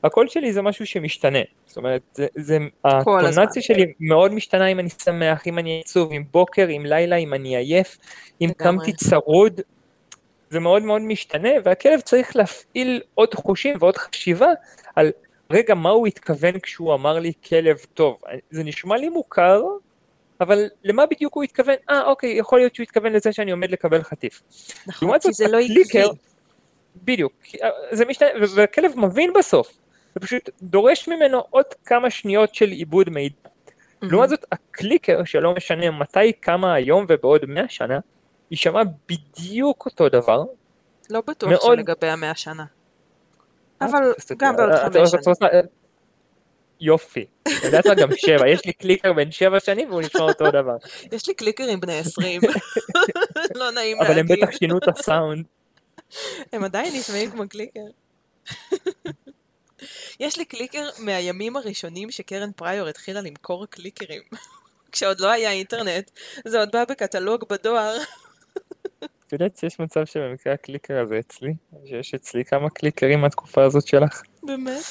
הקול 0.05 0.27
שלי 0.27 0.53
זה 0.53 0.61
משהו 0.61 0.85
שמשתנה, 0.85 1.39
זאת 1.65 1.77
אומרת, 1.77 2.01
זה, 2.13 2.27
זה 2.35 2.57
הטונציה 2.85 3.61
שלי 3.61 3.93
מאוד 3.99 4.33
משתנה 4.33 4.67
אם 4.67 4.79
אני 4.79 4.89
שמח, 4.89 5.47
אם 5.47 5.59
אני 5.59 5.81
עצוב, 5.85 6.11
אם 6.11 6.23
בוקר, 6.31 6.67
אם 6.69 6.85
לילה, 6.85 7.15
אם 7.15 7.33
אני 7.33 7.57
עייף, 7.57 7.97
אם 8.41 8.49
קמתי 8.57 8.93
צרוד, 8.93 9.61
זה 10.49 10.59
מאוד 10.59 10.83
מאוד 10.83 11.01
משתנה, 11.01 11.49
והכלב 11.63 11.99
צריך 11.99 12.35
להפעיל 12.35 13.01
עוד 13.13 13.33
חושים 13.33 13.77
ועוד 13.79 13.97
חשיבה 13.97 14.49
על 14.95 15.11
רגע, 15.51 15.75
מה 15.75 15.89
הוא 15.89 16.07
התכוון 16.07 16.59
כשהוא 16.59 16.93
אמר 16.93 17.19
לי 17.19 17.31
כלב 17.49 17.77
טוב? 17.93 18.21
זה 18.51 18.63
נשמע 18.63 18.97
לי 18.97 19.09
מוכר, 19.09 19.61
אבל 20.41 20.67
למה 20.83 21.05
בדיוק 21.05 21.33
הוא 21.33 21.43
התכוון? 21.43 21.75
אה, 21.89 22.03
אוקיי, 22.03 22.37
יכול 22.37 22.59
להיות 22.59 22.75
שהוא 22.75 22.83
התכוון 22.83 23.13
לזה 23.13 23.33
שאני 23.33 23.51
עומד 23.51 23.71
לקבל 23.71 24.03
חטיף. 24.03 24.41
נכון, 24.87 25.19
כי 25.19 25.33
זה 25.33 25.47
לא 25.47 25.57
עקבי. 25.57 26.03
בדיוק, 27.03 27.33
זה 27.91 28.05
משתנה, 28.05 28.29
והכלב 28.55 28.93
מבין 28.95 29.33
בסוף, 29.33 29.77
ופשוט 30.17 30.49
דורש 30.61 31.07
ממנו 31.07 31.43
עוד 31.49 31.65
כמה 31.85 32.09
שניות 32.09 32.55
של 32.55 32.69
עיבוד 32.69 33.09
מידע. 33.09 33.35
Mm-hmm. 33.35 34.07
לעומת 34.11 34.29
זאת, 34.29 34.45
הקליקר, 34.51 35.23
שלא 35.23 35.55
משנה 35.55 35.91
מתי, 35.91 36.33
כמה 36.41 36.73
היום 36.73 37.05
ובעוד 37.09 37.45
מאה 37.45 37.69
שנה, 37.69 37.99
יישמע 38.51 38.81
בדיוק 39.09 39.85
אותו 39.85 40.09
דבר. 40.09 40.43
לא 41.09 41.21
בטוח 41.27 41.49
מאוד... 41.49 41.77
שלגבי 41.77 42.07
המאה 42.07 42.35
שנה. 42.35 42.65
אבל 43.81 44.13
גם 44.37 44.55
בעוד 44.55 44.71
חמש 44.75 45.11
שנים. 45.11 45.65
יופי, 46.79 47.25
יודעת 47.63 47.87
מה 47.87 47.93
גם 47.93 48.09
שבע, 48.15 48.49
יש 48.49 48.65
לי 48.65 48.73
קליקר 48.73 49.13
בן 49.13 49.31
שבע 49.31 49.59
שנים 49.59 49.89
והוא 49.89 50.01
נשמע 50.01 50.21
אותו 50.21 50.51
דבר. 50.51 50.75
יש 51.11 51.27
לי 51.27 51.33
קליקרים 51.33 51.79
בני 51.79 51.99
עשרים, 51.99 52.41
לא 53.55 53.71
נעים 53.71 53.97
להגיד. 53.97 54.11
אבל 54.11 54.19
הם 54.19 54.27
בטח 54.27 54.51
שינו 54.51 54.77
את 54.77 54.87
הסאונד. 54.87 55.45
הם 56.53 56.63
עדיין 56.63 56.93
נשמעים 56.95 57.31
כמו 57.31 57.49
קליקר. 57.49 57.79
יש 60.19 60.37
לי 60.37 60.45
קליקר 60.45 60.89
מהימים 60.99 61.55
הראשונים 61.55 62.11
שקרן 62.11 62.51
פריור 62.51 62.87
התחילה 62.87 63.21
למכור 63.21 63.65
קליקרים. 63.65 64.21
כשעוד 64.91 65.19
לא 65.19 65.31
היה 65.31 65.51
אינטרנט, 65.51 66.11
זה 66.45 66.59
עוד 66.59 66.69
בא 66.71 66.85
בקטלוג 66.85 67.43
בדואר. 67.49 67.97
את 69.27 69.33
יודעת 69.33 69.57
שיש 69.57 69.79
מצב 69.79 70.05
שבמקרה 70.05 70.53
הקליקר 70.53 70.99
הזה 70.99 71.19
אצלי? 71.19 71.53
שיש 71.85 72.13
אצלי 72.13 72.45
כמה 72.45 72.69
קליקרים 72.69 73.21
מהתקופה 73.21 73.63
הזאת 73.63 73.87
שלך. 73.87 74.21
באמת? 74.43 74.83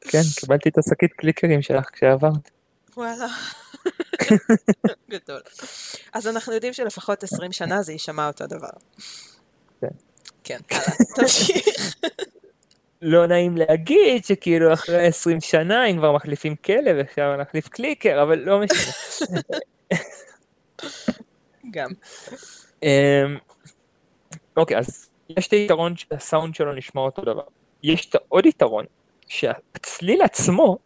כן, 0.00 0.20
קיבלתי 0.40 0.68
את 0.68 0.78
השקית 0.78 1.12
קליקרים 1.12 1.62
שלך 1.62 1.90
כשעברת. 1.92 2.50
וואלה. 2.96 3.26
גדול. 5.10 5.40
אז 6.12 6.26
אנחנו 6.26 6.52
יודעים 6.52 6.72
שלפחות 6.72 7.22
20 7.22 7.52
שנה 7.52 7.82
זה 7.82 7.92
יישמע 7.92 8.26
אותו 8.26 8.46
דבר. 8.46 8.68
כן. 9.80 9.88
כן, 10.44 10.58
הלאה, 10.70 10.96
תמשיך. 11.16 11.94
לא 13.08 13.26
נעים 13.26 13.56
להגיד 13.56 14.24
שכאילו 14.24 14.72
אחרי 14.72 15.06
20 15.06 15.40
שנה 15.40 15.86
אם 15.86 15.96
כבר 15.96 16.12
מחליפים 16.12 16.56
כלב 16.56 16.96
אפשר 16.96 17.36
להחליף 17.36 17.68
קליקר 17.68 18.22
אבל 18.22 18.38
לא 18.38 18.60
משנה. 18.60 19.40
גם. 21.70 21.90
אמ, 22.82 23.36
אוקיי 24.56 24.78
אז 24.78 25.08
יש 25.28 25.46
את 25.46 25.52
היתרון 25.52 25.96
שהסאונד 25.96 26.54
שלו 26.54 26.74
נשמע 26.74 27.00
אותו 27.00 27.22
דבר. 27.22 27.42
יש 27.82 28.08
את 28.08 28.16
עוד 28.28 28.46
יתרון 28.46 28.84
שהצליל 29.26 30.22
עצמו 30.22 30.78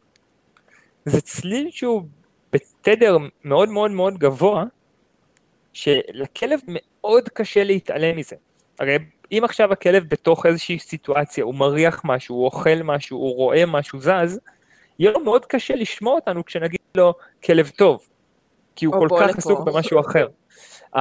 זה 1.04 1.20
צליל 1.20 1.68
שהוא 1.70 2.02
בתדר 2.52 3.16
מאוד 3.44 3.68
מאוד 3.68 3.90
מאוד 3.90 4.18
גבוה 4.18 4.64
שלכלב 5.72 6.60
מאוד 6.66 7.28
קשה 7.28 7.64
להתעלם 7.64 8.16
מזה. 8.16 8.36
הרי 8.78 8.98
אם 9.32 9.40
עכשיו 9.44 9.72
הכלב 9.72 10.04
בתוך 10.08 10.46
איזושהי 10.46 10.78
סיטואציה, 10.78 11.44
הוא 11.44 11.54
מריח 11.54 12.02
משהו, 12.04 12.36
הוא 12.36 12.44
אוכל 12.44 12.82
משהו, 12.84 13.18
הוא 13.18 13.36
רואה 13.36 13.66
משהו 13.66 14.00
זז, 14.00 14.40
יהיה 14.98 15.12
לו 15.12 15.20
מאוד 15.20 15.46
קשה 15.46 15.74
לשמוע 15.74 16.14
אותנו 16.14 16.44
כשנגיד 16.44 16.80
לו 16.94 17.14
כלב 17.44 17.70
טוב, 17.76 18.08
כי 18.76 18.86
הוא 18.86 18.94
כל 18.94 19.08
כך 19.20 19.38
עסוק 19.38 19.60
במשהו 19.60 20.00
אחר. 20.00 20.28
כן. 20.92 20.98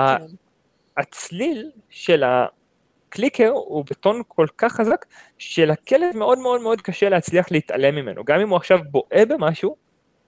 הצליל 0.97 1.71
של 1.89 2.23
הקליקר 2.23 3.49
הוא 3.49 3.85
בטון 3.89 4.21
כל 4.27 4.47
כך 4.57 4.73
חזק, 4.73 5.05
שלכלב 5.37 6.15
מאוד 6.15 6.39
מאוד 6.39 6.61
מאוד 6.61 6.81
קשה 6.81 7.09
להצליח 7.09 7.51
להתעלם 7.51 7.95
ממנו. 7.95 8.23
גם 8.23 8.39
אם 8.39 8.49
הוא 8.49 8.57
עכשיו 8.57 8.79
בועה 8.91 9.25
במשהו, 9.25 9.75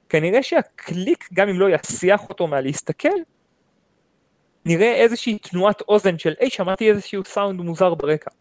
כנראה 0.10 0.44
שהקליק, 0.44 1.30
גם 1.34 1.50
אם 1.50 1.60
לא 1.60 1.70
יסיח 1.70 2.30
אותו 2.30 2.48
מהלהסתכל, 2.48 3.10
נראה 4.66 4.94
איזושהי 4.94 5.40
תנועת 5.40 5.82
אוזן 5.82 6.18
של 6.18 6.34
היי 6.40 6.50
שמעתי 6.50 6.90
איזשהו 6.90 7.24
סאונד 7.26 7.62
מוזר 7.62 7.94
ברקע. 7.94 8.32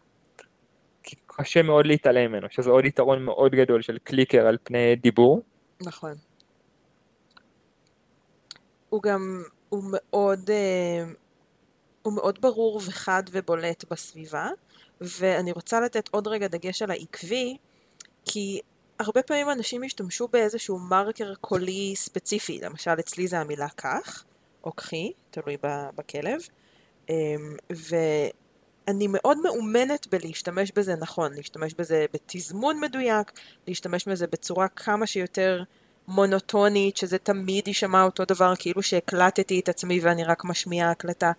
כי 1.03 1.15
קשה 1.27 1.61
מאוד 1.61 1.85
להתעלם 1.87 2.31
ממנו, 2.31 2.47
שזה 2.49 2.69
עוד 2.69 2.85
יתרון 2.85 3.23
מאוד 3.23 3.51
גדול 3.51 3.81
של 3.81 3.97
קליקר 4.03 4.47
על 4.47 4.57
פני 4.63 4.95
דיבור. 4.95 5.41
נכון. 5.81 6.13
הוא 8.89 9.01
גם, 9.03 9.43
הוא 9.69 9.83
מאוד, 9.91 10.49
אה, 10.49 11.05
הוא 12.01 12.13
מאוד 12.13 12.41
ברור 12.41 12.81
וחד 12.85 13.23
ובולט 13.31 13.85
בסביבה, 13.91 14.49
ואני 15.01 15.51
רוצה 15.51 15.79
לתת 15.79 16.09
עוד 16.11 16.27
רגע 16.27 16.47
דגש 16.47 16.81
על 16.81 16.91
העקבי, 16.91 17.57
כי 18.25 18.59
הרבה 18.99 19.23
פעמים 19.23 19.49
אנשים 19.49 19.83
השתמשו 19.83 20.27
באיזשהו 20.27 20.79
מרקר 20.79 21.35
קולי 21.35 21.93
ספציפי, 21.95 22.59
למשל 22.61 22.99
אצלי 22.99 23.27
זה 23.27 23.39
המילה 23.39 23.69
כך, 23.77 24.23
או 24.63 24.71
קחי, 24.71 25.11
תלוי 25.31 25.57
בכלב, 25.95 26.41
אמ, 27.09 27.55
ואני 27.69 29.07
מאוד 29.09 29.37
מאומנת 29.43 30.07
בלהשתמש 30.07 30.71
בזה 30.75 30.95
נכון, 30.95 31.33
להשתמש 31.33 31.73
בזה 31.73 32.05
בתזמון 32.13 32.79
מדויק, 32.79 33.31
להשתמש 33.67 34.07
בזה 34.07 34.27
בצורה 34.27 34.67
כמה 34.67 35.07
שיותר 35.07 35.63
מונוטונית, 36.07 36.97
שזה 36.97 37.17
תמיד 37.17 37.67
יישמע 37.67 38.03
אותו 38.03 38.25
דבר, 38.25 38.53
כאילו 38.59 38.83
שהקלטתי 38.83 39.59
את 39.59 39.69
עצמי 39.69 39.99
ואני 39.99 40.23
רק 40.23 40.45
משמיעה 40.45 40.91
הקלטה, 40.91 41.31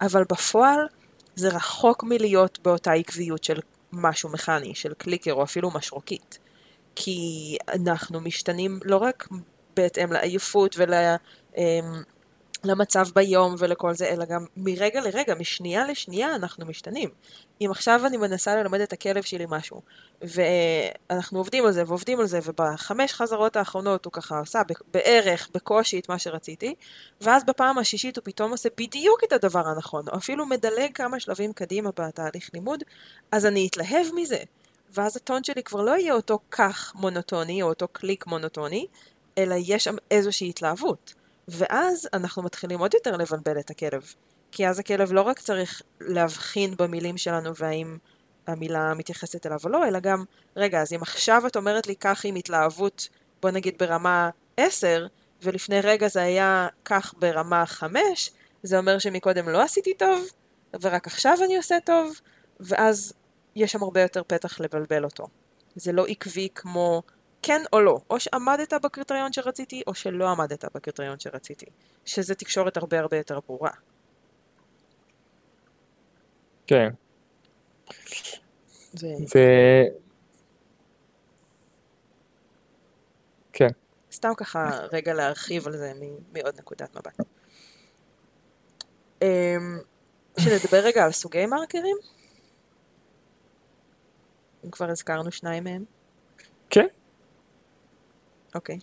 אבל 0.00 0.24
בפועל 0.32 0.86
זה 1.34 1.48
רחוק 1.48 2.04
מלהיות 2.04 2.58
באותה 2.62 2.92
עקביות 2.92 3.44
של 3.44 3.60
משהו 3.92 4.28
מכני, 4.28 4.74
של 4.74 4.94
קליקר 4.94 5.32
או 5.32 5.42
אפילו 5.42 5.70
משרוקית. 5.70 6.38
כי 6.94 7.56
אנחנו 7.74 8.20
משתנים 8.20 8.80
לא 8.84 8.96
רק 8.96 9.28
בהתאם 9.76 10.12
לעייפות 10.12 10.74
ול... 10.78 10.94
למצב 12.64 13.06
ביום 13.14 13.54
ולכל 13.58 13.94
זה, 13.94 14.08
אלא 14.08 14.24
גם 14.24 14.44
מרגע 14.56 15.00
לרגע, 15.00 15.34
משנייה 15.34 15.86
לשנייה 15.86 16.34
אנחנו 16.34 16.66
משתנים. 16.66 17.10
אם 17.60 17.70
עכשיו 17.70 18.00
אני 18.06 18.16
מנסה 18.16 18.56
ללמד 18.56 18.80
את 18.80 18.92
הכלב 18.92 19.22
שלי 19.22 19.44
משהו, 19.48 19.82
ואנחנו 20.22 21.38
עובדים 21.38 21.66
על 21.66 21.72
זה 21.72 21.82
ועובדים 21.86 22.20
על 22.20 22.26
זה, 22.26 22.38
ובחמש 22.44 23.12
חזרות 23.12 23.56
האחרונות 23.56 24.04
הוא 24.04 24.12
ככה 24.12 24.38
עושה 24.38 24.62
בערך, 24.94 25.48
בקושי 25.54 25.98
את 25.98 26.08
מה 26.08 26.18
שרציתי, 26.18 26.74
ואז 27.20 27.44
בפעם 27.44 27.78
השישית 27.78 28.16
הוא 28.16 28.24
פתאום 28.24 28.50
עושה 28.50 28.68
בדיוק 28.76 29.24
את 29.24 29.32
הדבר 29.32 29.68
הנכון, 29.68 30.04
או 30.12 30.16
אפילו 30.16 30.46
מדלג 30.46 30.92
כמה 30.94 31.20
שלבים 31.20 31.52
קדימה 31.52 31.90
בתהליך 31.98 32.50
לימוד, 32.54 32.82
אז 33.32 33.46
אני 33.46 33.66
אתלהב 33.66 34.06
מזה. 34.14 34.38
ואז 34.94 35.16
הטון 35.16 35.44
שלי 35.44 35.62
כבר 35.62 35.82
לא 35.82 35.90
יהיה 35.90 36.14
אותו 36.14 36.38
כך 36.50 36.92
מונוטוני, 36.94 37.62
או 37.62 37.68
אותו 37.68 37.88
קליק 37.92 38.26
מונוטוני, 38.26 38.86
אלא 39.38 39.54
יש 39.58 39.84
שם 39.84 39.94
איזושהי 40.10 40.48
התלהבות. 40.48 41.14
ואז 41.48 42.08
אנחנו 42.12 42.42
מתחילים 42.42 42.78
עוד 42.78 42.94
יותר 42.94 43.16
לבלבל 43.16 43.58
את 43.58 43.70
הכלב. 43.70 44.14
כי 44.52 44.68
אז 44.68 44.78
הכלב 44.78 45.12
לא 45.12 45.22
רק 45.22 45.38
צריך 45.38 45.82
להבחין 46.00 46.74
במילים 46.78 47.18
שלנו 47.18 47.56
והאם 47.56 47.98
המילה 48.46 48.94
מתייחסת 48.94 49.46
אליו 49.46 49.58
או 49.64 49.68
לא, 49.68 49.88
אלא 49.88 50.00
גם, 50.00 50.24
רגע, 50.56 50.80
אז 50.82 50.92
אם 50.92 51.02
עכשיו 51.02 51.46
את 51.46 51.56
אומרת 51.56 51.86
לי 51.86 51.96
כך 51.96 52.24
עם 52.24 52.34
התלהבות, 52.34 53.08
בוא 53.42 53.50
נגיד 53.50 53.74
ברמה 53.78 54.30
10, 54.56 55.06
ולפני 55.42 55.80
רגע 55.80 56.08
זה 56.08 56.22
היה 56.22 56.68
כך 56.84 57.14
ברמה 57.18 57.66
5, 57.66 58.30
זה 58.62 58.78
אומר 58.78 58.98
שמקודם 58.98 59.48
לא 59.48 59.62
עשיתי 59.62 59.94
טוב, 59.94 60.26
ורק 60.80 61.06
עכשיו 61.06 61.36
אני 61.44 61.56
עושה 61.56 61.76
טוב, 61.84 62.20
ואז 62.60 63.12
יש 63.56 63.72
שם 63.72 63.82
הרבה 63.82 64.02
יותר 64.02 64.22
פתח 64.26 64.60
לבלבל 64.60 65.04
אותו. 65.04 65.26
זה 65.76 65.92
לא 65.92 66.06
עקבי 66.06 66.48
כמו 66.54 67.02
כן 67.42 67.62
או 67.72 67.80
לא, 67.80 68.00
או 68.10 68.20
שעמדת 68.20 68.72
בקריטריון 68.72 69.32
שרציתי, 69.32 69.82
או 69.86 69.94
שלא 69.94 70.28
עמדת 70.28 70.64
בקריטריון 70.64 71.20
שרציתי, 71.20 71.66
שזה 72.04 72.34
תקשורת 72.34 72.76
הרבה 72.76 73.00
הרבה 73.00 73.16
יותר 73.16 73.40
ברורה. 73.46 73.70
כן. 76.66 76.88
זה 78.92 79.08
זה... 79.26 79.48
כן. 83.52 83.68
סתם 84.12 84.32
ככה 84.36 84.70
רגע 84.92 85.14
להרחיב 85.14 85.66
על 85.66 85.76
זה 85.76 85.92
מעוד 86.32 86.58
נקודת 86.58 86.96
מבט. 86.96 87.20
אמ, 89.22 89.78
שנדבר 90.38 90.78
רגע 90.78 91.04
על 91.04 91.12
סוגי 91.12 91.46
מרקרים? 91.46 91.96
אם 94.64 94.70
כבר 94.70 94.90
הזכרנו 94.90 95.32
שניים 95.32 95.64
מהם. 95.64 95.84
כן. 96.70 96.86
אוקיי. 98.54 98.78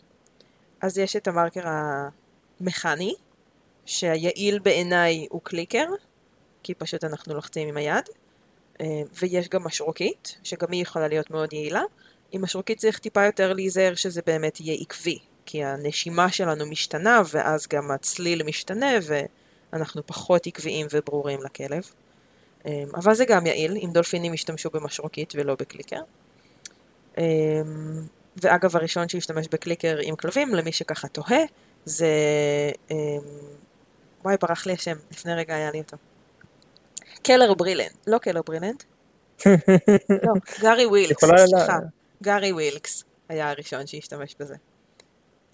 אז 0.81 0.97
יש 0.97 1.15
את 1.15 1.27
המרקר 1.27 1.63
המכני, 1.65 3.15
שהיעיל 3.85 4.59
בעיניי 4.59 5.27
הוא 5.29 5.41
קליקר, 5.43 5.85
כי 6.63 6.73
פשוט 6.73 7.03
אנחנו 7.03 7.33
לוחצים 7.33 7.67
עם 7.67 7.77
היד, 7.77 8.09
אה, 8.81 9.01
ויש 9.13 9.49
גם 9.49 9.63
משרוקית, 9.63 10.37
שגם 10.43 10.71
היא 10.71 10.81
יכולה 10.81 11.07
להיות 11.07 11.31
מאוד 11.31 11.53
יעילה. 11.53 11.81
עם 12.31 12.41
משרוקית 12.41 12.77
צריך 12.77 12.99
טיפה 12.99 13.25
יותר 13.25 13.53
להיזהר 13.53 13.95
שזה 13.95 14.21
באמת 14.25 14.59
יהיה 14.59 14.77
עקבי, 14.81 15.19
כי 15.45 15.63
הנשימה 15.63 16.31
שלנו 16.31 16.65
משתנה, 16.65 17.21
ואז 17.31 17.67
גם 17.67 17.91
הצליל 17.91 18.43
משתנה, 18.43 18.91
ואנחנו 19.73 20.01
פחות 20.05 20.47
עקביים 20.47 20.87
וברורים 20.91 21.39
לכלב. 21.43 21.83
אה, 22.65 22.83
אבל 22.95 23.13
זה 23.13 23.25
גם 23.25 23.45
יעיל, 23.45 23.77
אם 23.83 23.89
דולפינים 23.91 24.33
ישתמשו 24.33 24.69
במשרוקית 24.69 25.33
ולא 25.35 25.55
בקליקר. 25.59 26.01
ואגב, 28.37 28.75
הראשון 28.75 29.09
שהשתמש 29.09 29.47
בקליקר 29.47 29.97
עם 30.01 30.15
כלבים, 30.15 30.55
למי 30.55 30.71
שככה 30.71 31.07
תוהה, 31.07 31.41
זה... 31.85 32.07
וואי, 34.23 34.35
ברח 34.41 34.65
לי 34.65 34.73
השם, 34.73 34.95
לפני 35.11 35.33
רגע 35.33 35.55
היה 35.55 35.71
לי 35.71 35.79
אותו. 35.79 35.97
קלר 37.23 37.53
ברילנד, 37.53 37.91
לא 38.07 38.17
קלר 38.17 38.41
ברילנד, 38.45 38.83
לא, 39.45 40.33
גארי 40.61 40.85
ווילקס, 40.91 41.25
סליחה, 41.25 41.79
גארי 42.23 42.51
ווילקס 42.51 43.03
היה 43.29 43.49
הראשון 43.49 43.87
שהשתמש 43.87 44.35
בזה. 44.39 44.55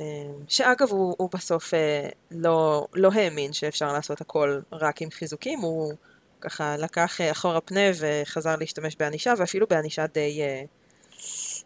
אה, 0.02 0.06
שאגב, 0.48 0.90
הוא, 0.90 1.16
הוא 1.18 1.30
בסוף 1.34 1.74
אה, 1.74 2.10
לא, 2.32 2.88
לא 2.94 3.10
האמין 3.14 3.54
שאפשר 3.54 3.94
לעשות 3.94 4.22
הכל 4.22 4.60
רק 4.72 5.02
עם 5.02 5.10
חיזוקים, 5.10 5.60
הוא 5.60 5.94
ככה 6.42 6.78
לקח 6.78 7.22
אה, 7.22 7.32
אחורה 7.32 7.62
פנה 7.62 7.92
וחזר 8.00 8.56
להשתמש 8.56 8.96
בענישה, 8.96 9.34
ואפילו 9.38 9.68
בענישה 9.70 10.08
די, 10.08 10.42
אה, 10.42 10.64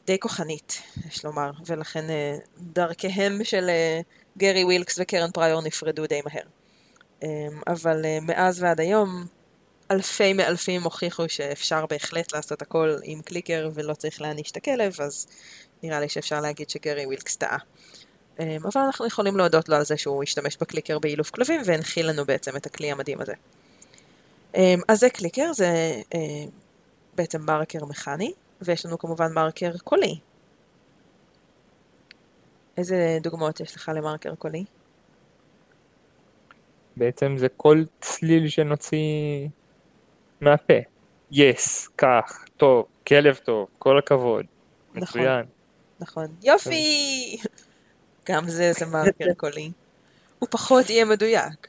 די 0.05 0.19
כוחנית, 0.19 0.81
יש 1.07 1.25
לומר, 1.25 1.51
ולכן 1.65 2.09
אה, 2.09 2.37
דרכיהם 2.57 3.43
של 3.43 3.69
אה, 3.69 4.01
גרי 4.37 4.63
ווילקס 4.63 4.99
וקרן 5.01 5.31
פריור 5.31 5.61
נפרדו 5.61 6.07
די 6.07 6.21
מהר. 6.25 6.43
אה, 7.23 7.27
אבל 7.67 8.05
אה, 8.05 8.17
מאז 8.21 8.63
ועד 8.63 8.79
היום, 8.79 9.25
אלפי 9.91 10.33
מאלפים 10.33 10.83
הוכיחו 10.83 11.29
שאפשר 11.29 11.85
בהחלט 11.85 12.33
לעשות 12.33 12.61
הכל 12.61 12.95
עם 13.03 13.21
קליקר 13.21 13.69
ולא 13.73 13.93
צריך 13.93 14.21
להעניש 14.21 14.51
את 14.51 14.57
הכלב, 14.57 15.01
אז 15.01 15.27
נראה 15.83 15.99
לי 15.99 16.09
שאפשר 16.09 16.41
להגיד 16.41 16.69
שגרי 16.69 17.05
ווילקס 17.05 17.35
טעה. 17.35 17.57
אה, 18.39 18.57
אבל 18.61 18.81
אנחנו 18.81 19.05
יכולים 19.05 19.37
להודות 19.37 19.69
לו 19.69 19.75
על 19.75 19.85
זה 19.85 19.97
שהוא 19.97 20.23
השתמש 20.23 20.57
בקליקר 20.57 20.99
באילוף 20.99 21.29
כלבים 21.29 21.61
והנחיל 21.65 22.09
לנו 22.09 22.25
בעצם 22.25 22.55
את 22.55 22.65
הכלי 22.65 22.91
המדהים 22.91 23.21
הזה. 23.21 23.33
אה, 24.55 24.75
אז 24.87 24.99
זה 24.99 25.09
קליקר, 25.09 25.53
זה 25.53 26.01
בעצם 27.15 27.41
מרקר 27.41 27.85
מכני, 27.85 28.33
ויש 28.65 28.86
לנו 28.86 28.97
כמובן 28.97 29.34
מרקר 29.34 29.78
קולי. 29.78 30.19
איזה 32.78 33.17
דוגמאות 33.21 33.60
יש 33.60 33.75
לך 33.75 33.91
למרקר 33.95 34.36
קולי? 34.36 34.65
בעצם 36.97 37.36
זה 37.38 37.47
כל 37.58 37.84
צליל 38.01 38.47
שנוציא 38.47 39.47
מהפה. 40.41 40.73
יס, 41.32 41.88
כך, 41.97 42.45
טוב, 42.58 42.86
כלב 43.08 43.36
טוב, 43.36 43.67
כל 43.80 43.97
הכבוד. 43.97 44.45
נכון. 44.95 45.21
מצוין. 45.21 45.45
נכון. 45.99 46.25
יופי! 46.43 47.38
גם 48.30 48.49
זה 48.49 48.73
זה 48.73 48.86
מרקר 48.86 49.34
קולי. 49.38 49.71
הוא 50.39 50.49
פחות 50.51 50.89
יהיה 50.89 51.06
מדויק. 51.06 51.67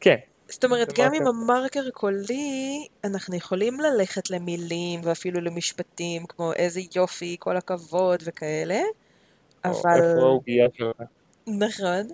כן, 0.00 0.16
זאת 0.52 0.64
אומרת, 0.64 0.92
גם 0.98 1.14
עם 1.14 1.22
מרקר. 1.22 1.28
המרקר 1.28 1.90
קולי, 1.90 2.86
אנחנו 3.04 3.36
יכולים 3.36 3.80
ללכת 3.80 4.30
למילים 4.30 5.00
ואפילו 5.04 5.40
למשפטים 5.40 6.26
כמו 6.26 6.52
איזה 6.52 6.80
יופי, 6.96 7.36
כל 7.38 7.56
הכבוד 7.56 8.22
וכאלה, 8.24 8.80
אבל... 9.64 9.74
איפה 9.94 10.20
העוגיה 10.20 10.66
שלך. 10.74 10.96
נכון, 11.46 12.08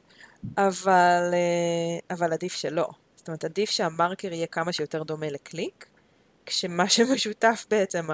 אבל, 0.57 1.31
אה, 1.33 2.15
אבל 2.17 2.33
עדיף 2.33 2.53
שלא. 2.53 2.89
זאת 3.17 3.29
אומרת, 3.29 3.45
עדיף 3.45 3.71
שהמרקר 3.71 4.33
יהיה 4.33 4.47
כמה 4.47 4.73
שיותר 4.73 5.03
דומה 5.03 5.31
לקליק, 5.31 5.87
כשמה 6.47 6.89
שמשותף 6.95 7.67
בעצם 7.71 8.07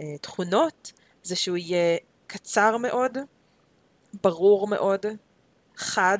התכונות 0.00 0.92
זה 1.22 1.36
שהוא 1.36 1.56
יהיה 1.56 1.96
קצר 2.26 2.76
מאוד, 2.76 3.18
ברור 4.22 4.68
מאוד, 4.68 5.06
חד, 5.76 6.18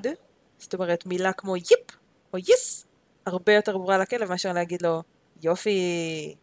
זאת 0.59 0.75
אומרת 0.75 1.07
מילה 1.07 1.33
כמו 1.33 1.57
יפ 1.57 1.96
או 2.37 2.41
יס, 2.41 2.87
הרבה 3.27 3.53
יותר 3.53 3.73
ברורה 3.73 3.99
לכלב 3.99 4.29
מאשר 4.29 4.53
להגיד 4.53 4.83
לו 4.83 5.03
יופי, 5.43 6.35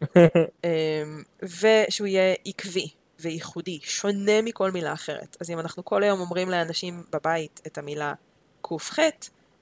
אמ, 0.64 1.22
ושהוא 1.42 2.06
יהיה 2.06 2.34
עקבי 2.44 2.88
וייחודי, 3.20 3.80
שונה 3.82 4.42
מכל 4.42 4.70
מילה 4.70 4.92
אחרת. 4.92 5.36
אז 5.40 5.50
אם 5.50 5.58
אנחנו 5.58 5.84
כל 5.84 6.02
היום 6.02 6.20
אומרים 6.20 6.50
לאנשים 6.50 7.02
בבית 7.12 7.60
את 7.66 7.78
המילה 7.78 8.14
ק"ח, 8.62 8.98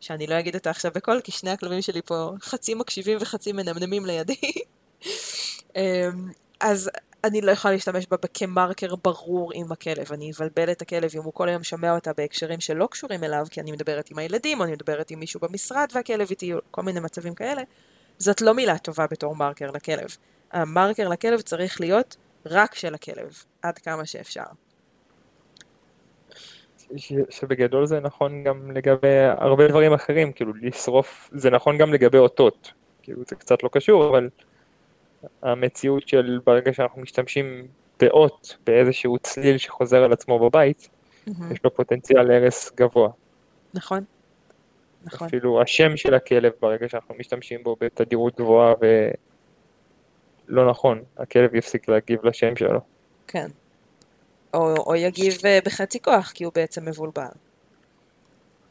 שאני 0.01 0.27
לא 0.27 0.38
אגיד 0.38 0.55
אותה 0.55 0.70
עכשיו 0.70 0.92
בקול, 0.94 1.20
כי 1.20 1.33
שני 1.33 1.51
הכלבים 1.51 1.83
שלי 1.83 2.03
פה 2.03 2.31
חצי 2.40 2.75
מקשיבים 2.75 3.18
וחצי 3.20 3.53
מנמנמים 3.53 4.07
לידי, 4.07 4.35
אמ, 5.77 6.31
אז 6.61 6.90
אני 7.24 7.40
לא 7.40 7.50
יכולה 7.50 7.74
להשתמש 7.74 8.06
בה 8.06 8.16
כמרקר 8.35 8.96
ברור 8.96 9.50
עם 9.54 9.72
הכלב. 9.72 10.12
אני 10.12 10.33
אבלבל 10.33 10.70
את 10.72 10.83
הכלב 10.83 11.11
אם 11.14 11.22
הוא 11.22 11.33
כל 11.33 11.48
היום 11.48 11.62
שומע 11.62 11.94
אותה 11.94 12.12
בהקשרים 12.16 12.61
שלא 12.61 12.88
קשורים 12.90 13.24
אליו, 13.24 13.46
כי 13.50 13.61
אני 13.61 13.72
מדברת 13.72 14.11
עם 14.11 14.18
הילדים, 14.18 14.61
או 14.61 14.64
אני 14.64 14.72
מדברת 14.72 15.11
עם 15.11 15.20
מישהו 15.20 15.40
במשרד 15.40 15.88
והכלב 15.94 16.26
איתי, 16.30 16.52
כל 16.70 16.83
מיני 16.83 17.00
מצבים 17.00 17.35
כאלה. 17.35 17.62
זאת 18.18 18.40
לא 18.40 18.54
מילה 18.54 18.78
טובה 18.78 19.06
בתור 19.11 19.37
מרקר 19.37 19.70
לכלב. 19.70 20.16
המרקר 20.52 21.09
לכלב 21.09 21.40
צריך 21.40 21.80
להיות 21.80 22.16
רק 22.46 22.74
של 22.74 22.94
הכלב, 22.94 23.44
עד 23.62 23.78
כמה 23.78 24.06
שאפשר. 24.06 24.42
ש- 26.96 27.12
שבגדול 27.30 27.87
זה 27.87 28.00
נכון 28.00 28.44
גם 28.44 28.70
לגבי 28.70 29.18
הרבה 29.38 29.68
דברים 29.68 29.92
אחרים, 29.92 30.33
כאילו 30.33 30.52
לשרוף, 30.62 31.30
זה 31.33 31.50
נכון 31.50 31.78
גם 31.78 31.92
לגבי 31.92 32.18
אותות, 32.18 32.72
כאילו 33.02 33.22
זה 33.28 33.37
קצת 33.37 33.62
לא 33.62 33.68
קשור, 33.72 34.09
אבל 34.09 34.28
המציאות 35.42 36.09
של 36.09 36.38
ברגע 36.46 36.72
שאנחנו 36.72 37.03
משתמשים 37.03 37.66
באות, 38.00 38.57
באיזשהו 38.66 39.18
צליל 39.18 39.59
שחוזר 39.59 40.03
על 40.03 40.12
עצמו 40.12 40.38
בבית, 40.38 40.88
מהמם. 41.26 41.53
יש 41.53 41.59
לו 41.64 41.74
פוטנציאל 41.74 42.22
להרס 42.22 42.72
גבוה. 42.76 43.11
נכון. 43.74 44.05
נכון. 45.05 45.29
אפילו 45.29 45.62
השם 45.62 45.96
של 45.96 46.14
הכלב 46.14 46.53
ברגע 46.61 46.88
שאנחנו 46.88 47.14
משתמשים 47.18 47.62
בו 47.62 47.76
בתדירות 47.81 48.37
גבוהה 48.37 48.74
ולא 50.48 50.70
נכון, 50.70 51.03
הכלב 51.18 51.55
יפסיק 51.55 51.88
להגיב 51.88 52.26
לשם 52.26 52.57
שלו. 52.57 52.81
כן. 53.26 53.48
או, 54.55 54.76
או 54.76 54.96
יגיב 54.96 55.35
אה, 55.44 55.59
בחצי 55.64 56.03
כוח, 56.03 56.31
כי 56.31 56.44
הוא 56.44 56.53
בעצם 56.55 56.88
מבולבל. 56.88 57.22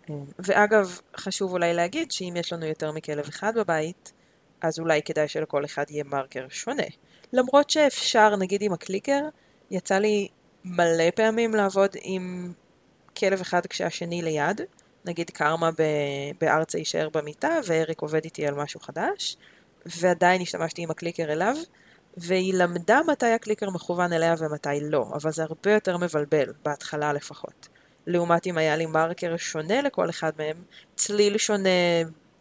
אה, 0.10 0.16
ואגב, 0.40 1.00
חשוב 1.18 1.52
אולי 1.52 1.74
להגיד 1.74 2.12
שאם 2.12 2.34
יש 2.36 2.54
לנו 2.54 2.66
יותר 2.66 2.92
מכלב 2.92 3.28
אחד 3.28 3.58
בבית, 3.58 4.14
אז 4.62 4.80
אולי 4.80 5.02
כדאי 5.02 5.28
שלכל 5.28 5.66
אחד 5.66 5.86
יהיה 5.90 6.04
מרקר 6.04 6.46
שונה. 6.50 6.84
למרות 7.34 7.70
שאפשר, 7.70 8.36
נגיד 8.36 8.62
עם 8.62 8.74
הקליקר, 8.74 9.22
יצא 9.72 9.98
לי 9.98 10.28
מלא 10.66 11.12
פעמים 11.16 11.56
לעבוד 11.56 11.90
עם 12.02 12.54
כלב 13.18 13.42
אחד 13.42 13.66
כשהשני 13.66 14.22
ליד, 14.22 14.62
נגיד 15.06 15.30
קרמה 15.30 15.72
ב- 15.72 16.32
בארצה 16.42 16.78
יישאר 16.78 17.10
במיטה, 17.14 17.60
ואריק 17.66 18.02
עובד 18.02 18.24
איתי 18.24 18.48
על 18.48 18.56
משהו 18.56 18.80
חדש, 18.80 19.38
ועדיין 19.86 20.42
השתמשתי 20.42 20.82
עם 20.82 20.92
הקליקר 20.92 21.32
אליו, 21.32 21.56
והיא 22.18 22.54
למדה 22.54 23.00
מתי 23.08 23.26
הקליקר 23.26 23.70
מכוון 23.70 24.14
אליה 24.14 24.36
ומתי 24.38 24.70
לא, 24.82 25.06
אבל 25.14 25.32
זה 25.32 25.44
הרבה 25.44 25.74
יותר 25.74 25.98
מבלבל, 25.98 26.54
בהתחלה 26.66 27.14
לפחות. 27.14 27.68
לעומת 28.08 28.48
אם 28.48 28.58
היה 28.58 28.76
לי 28.76 28.86
מרקר 28.86 29.38
שונה 29.38 29.82
לכל 29.82 30.10
אחד 30.10 30.32
מהם, 30.38 30.64
צליל 30.96 31.38
שונה, 31.38 31.70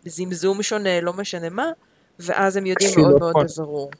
זמזום 0.05 0.63
שונה, 0.63 1.01
לא 1.01 1.13
משנה 1.13 1.49
מה, 1.49 1.71
ואז 2.19 2.57
הם 2.57 2.67
יודעים 2.67 2.91
מאוד 2.97 3.19
מאוד. 3.19 3.47
בבירור. 3.57 3.91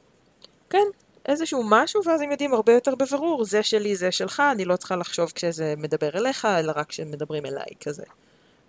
כן, 0.69 0.85
איזשהו 1.25 1.63
משהו, 1.65 2.01
ואז 2.05 2.21
הם 2.21 2.31
יודעים 2.31 2.53
הרבה 2.53 2.73
יותר 2.73 2.95
בבירור, 2.95 3.45
זה 3.45 3.63
שלי, 3.63 3.95
זה 3.95 4.11
שלך, 4.11 4.43
אני 4.51 4.65
לא 4.65 4.75
צריכה 4.75 4.95
לחשוב 4.95 5.31
כשזה 5.35 5.73
מדבר 5.77 6.09
אליך, 6.17 6.45
אלא 6.45 6.73
רק 6.75 6.89
כשמדברים 6.89 7.45
אליי, 7.45 7.65
כזה. 7.83 8.03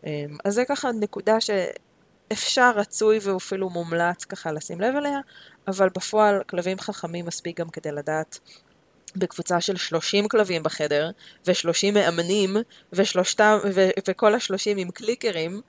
אמ, 0.06 0.36
אז 0.44 0.54
זה 0.54 0.64
ככה 0.64 0.92
נקודה 0.92 1.36
שאפשר, 1.40 2.72
רצוי 2.76 3.18
ואפילו 3.22 3.70
מומלץ 3.70 4.24
ככה 4.24 4.52
לשים 4.52 4.80
לב 4.80 4.96
אליה, 4.96 5.20
אבל 5.68 5.88
בפועל 5.88 6.42
כלבים 6.46 6.78
חכמים 6.78 7.26
מספיק 7.26 7.60
גם 7.60 7.70
כדי 7.70 7.92
לדעת 7.92 8.38
בקבוצה 9.16 9.60
של 9.60 9.76
30 9.76 10.28
כלבים 10.28 10.62
בחדר, 10.62 11.10
ו-30 11.46 11.92
מאמנים, 11.94 12.56
ושלושתם, 12.92 13.58
ו- 13.74 13.90
וכל 14.08 14.34
ה-30 14.34 14.76
עם 14.76 14.90
קליקרים, 14.90 15.60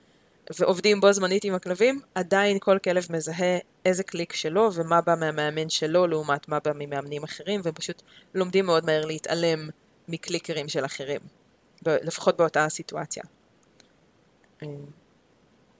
ועובדים 0.58 1.00
בו 1.00 1.12
זמנית 1.12 1.44
עם 1.44 1.54
הכלבים, 1.54 2.00
עדיין 2.14 2.58
כל 2.58 2.78
כלב 2.84 3.06
מזהה 3.10 3.58
איזה 3.84 4.02
קליק 4.02 4.32
שלו 4.32 4.70
ומה 4.74 5.00
בא 5.00 5.14
מהמאמן 5.20 5.68
שלו 5.68 6.06
לעומת 6.06 6.48
מה 6.48 6.58
בא 6.64 6.72
ממאמנים 6.74 7.22
אחרים, 7.24 7.60
ופשוט 7.64 8.02
לומדים 8.34 8.66
מאוד 8.66 8.84
מהר 8.84 9.04
להתעלם 9.04 9.68
מקליקרים 10.08 10.68
של 10.68 10.84
אחרים, 10.84 11.20
לפחות 11.86 12.36
באותה 12.36 12.64
הסיטואציה. 12.64 13.22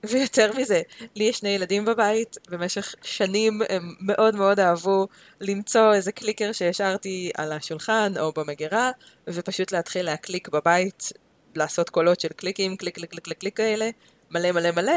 ויותר 0.06 0.52
מזה, 0.56 0.82
לי 1.16 1.24
יש 1.24 1.38
שני 1.38 1.48
ילדים 1.48 1.84
בבית, 1.84 2.36
במשך 2.50 2.94
שנים 3.02 3.60
הם 3.68 3.94
מאוד 4.00 4.36
מאוד 4.36 4.60
אהבו 4.60 5.06
למצוא 5.40 5.94
איזה 5.94 6.12
קליקר 6.12 6.52
שהשארתי 6.52 7.30
על 7.36 7.52
השולחן 7.52 8.12
או 8.20 8.32
במגירה, 8.32 8.90
ופשוט 9.26 9.72
להתחיל 9.72 10.06
להקליק 10.06 10.48
בבית, 10.48 11.12
לעשות 11.54 11.90
קולות 11.90 12.20
של 12.20 12.28
קליקים, 12.28 12.76
קליק 12.76 12.94
קליק 12.94 13.10
קליק 13.10 13.38
קליק 13.38 13.56
כאלה, 13.56 13.90
מלא 14.32 14.52
מלא 14.52 14.70
מלא. 14.70 14.92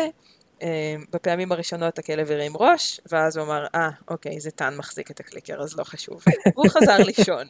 אה, 0.62 0.96
בפעמים 1.14 1.52
הראשונות 1.52 2.00
הכלב 2.00 2.32
הרים 2.32 2.58
ראש, 2.58 3.02
ואז 3.12 3.38
הוא 3.38 3.46
אמר, 3.46 3.66
אה, 3.76 3.90
אה, 3.90 4.04
אוקיי, 4.08 4.40
זאת 4.40 4.52
את 4.52 4.76
מחזיק 4.78 5.12
את 5.12 5.20
הקליקר, 5.20 5.62
אז 5.62 5.78
לא 5.78 5.84
חשוב. 5.84 6.24
והוא 6.56 6.70
חזר 6.70 6.98
לישון. 6.98 7.48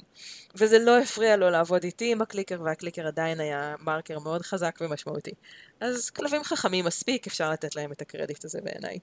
וזה 0.56 0.80
לא 0.80 1.00
הפריע 1.00 1.38
לו 1.38 1.50
לעבוד 1.50 1.84
איתי 1.84 2.12
עם 2.12 2.22
הקליקר, 2.22 2.62
והקליקר 2.62 3.08
עדיין 3.08 3.40
היה 3.40 3.76
מרקר 3.82 4.20
מאוד 4.20 4.42
חזק 4.42 4.78
ומשמעותי. 4.82 5.32
אז 5.80 6.10
כלבים 6.10 6.44
חכמים 6.44 6.86
מספיק, 6.86 7.28
אפשר 7.28 7.52
לתת 7.52 7.76
להם 7.76 7.92
את 7.92 8.02
הקרדיט 8.02 8.46
הזה 8.46 8.60
בעיניי. 8.64 9.00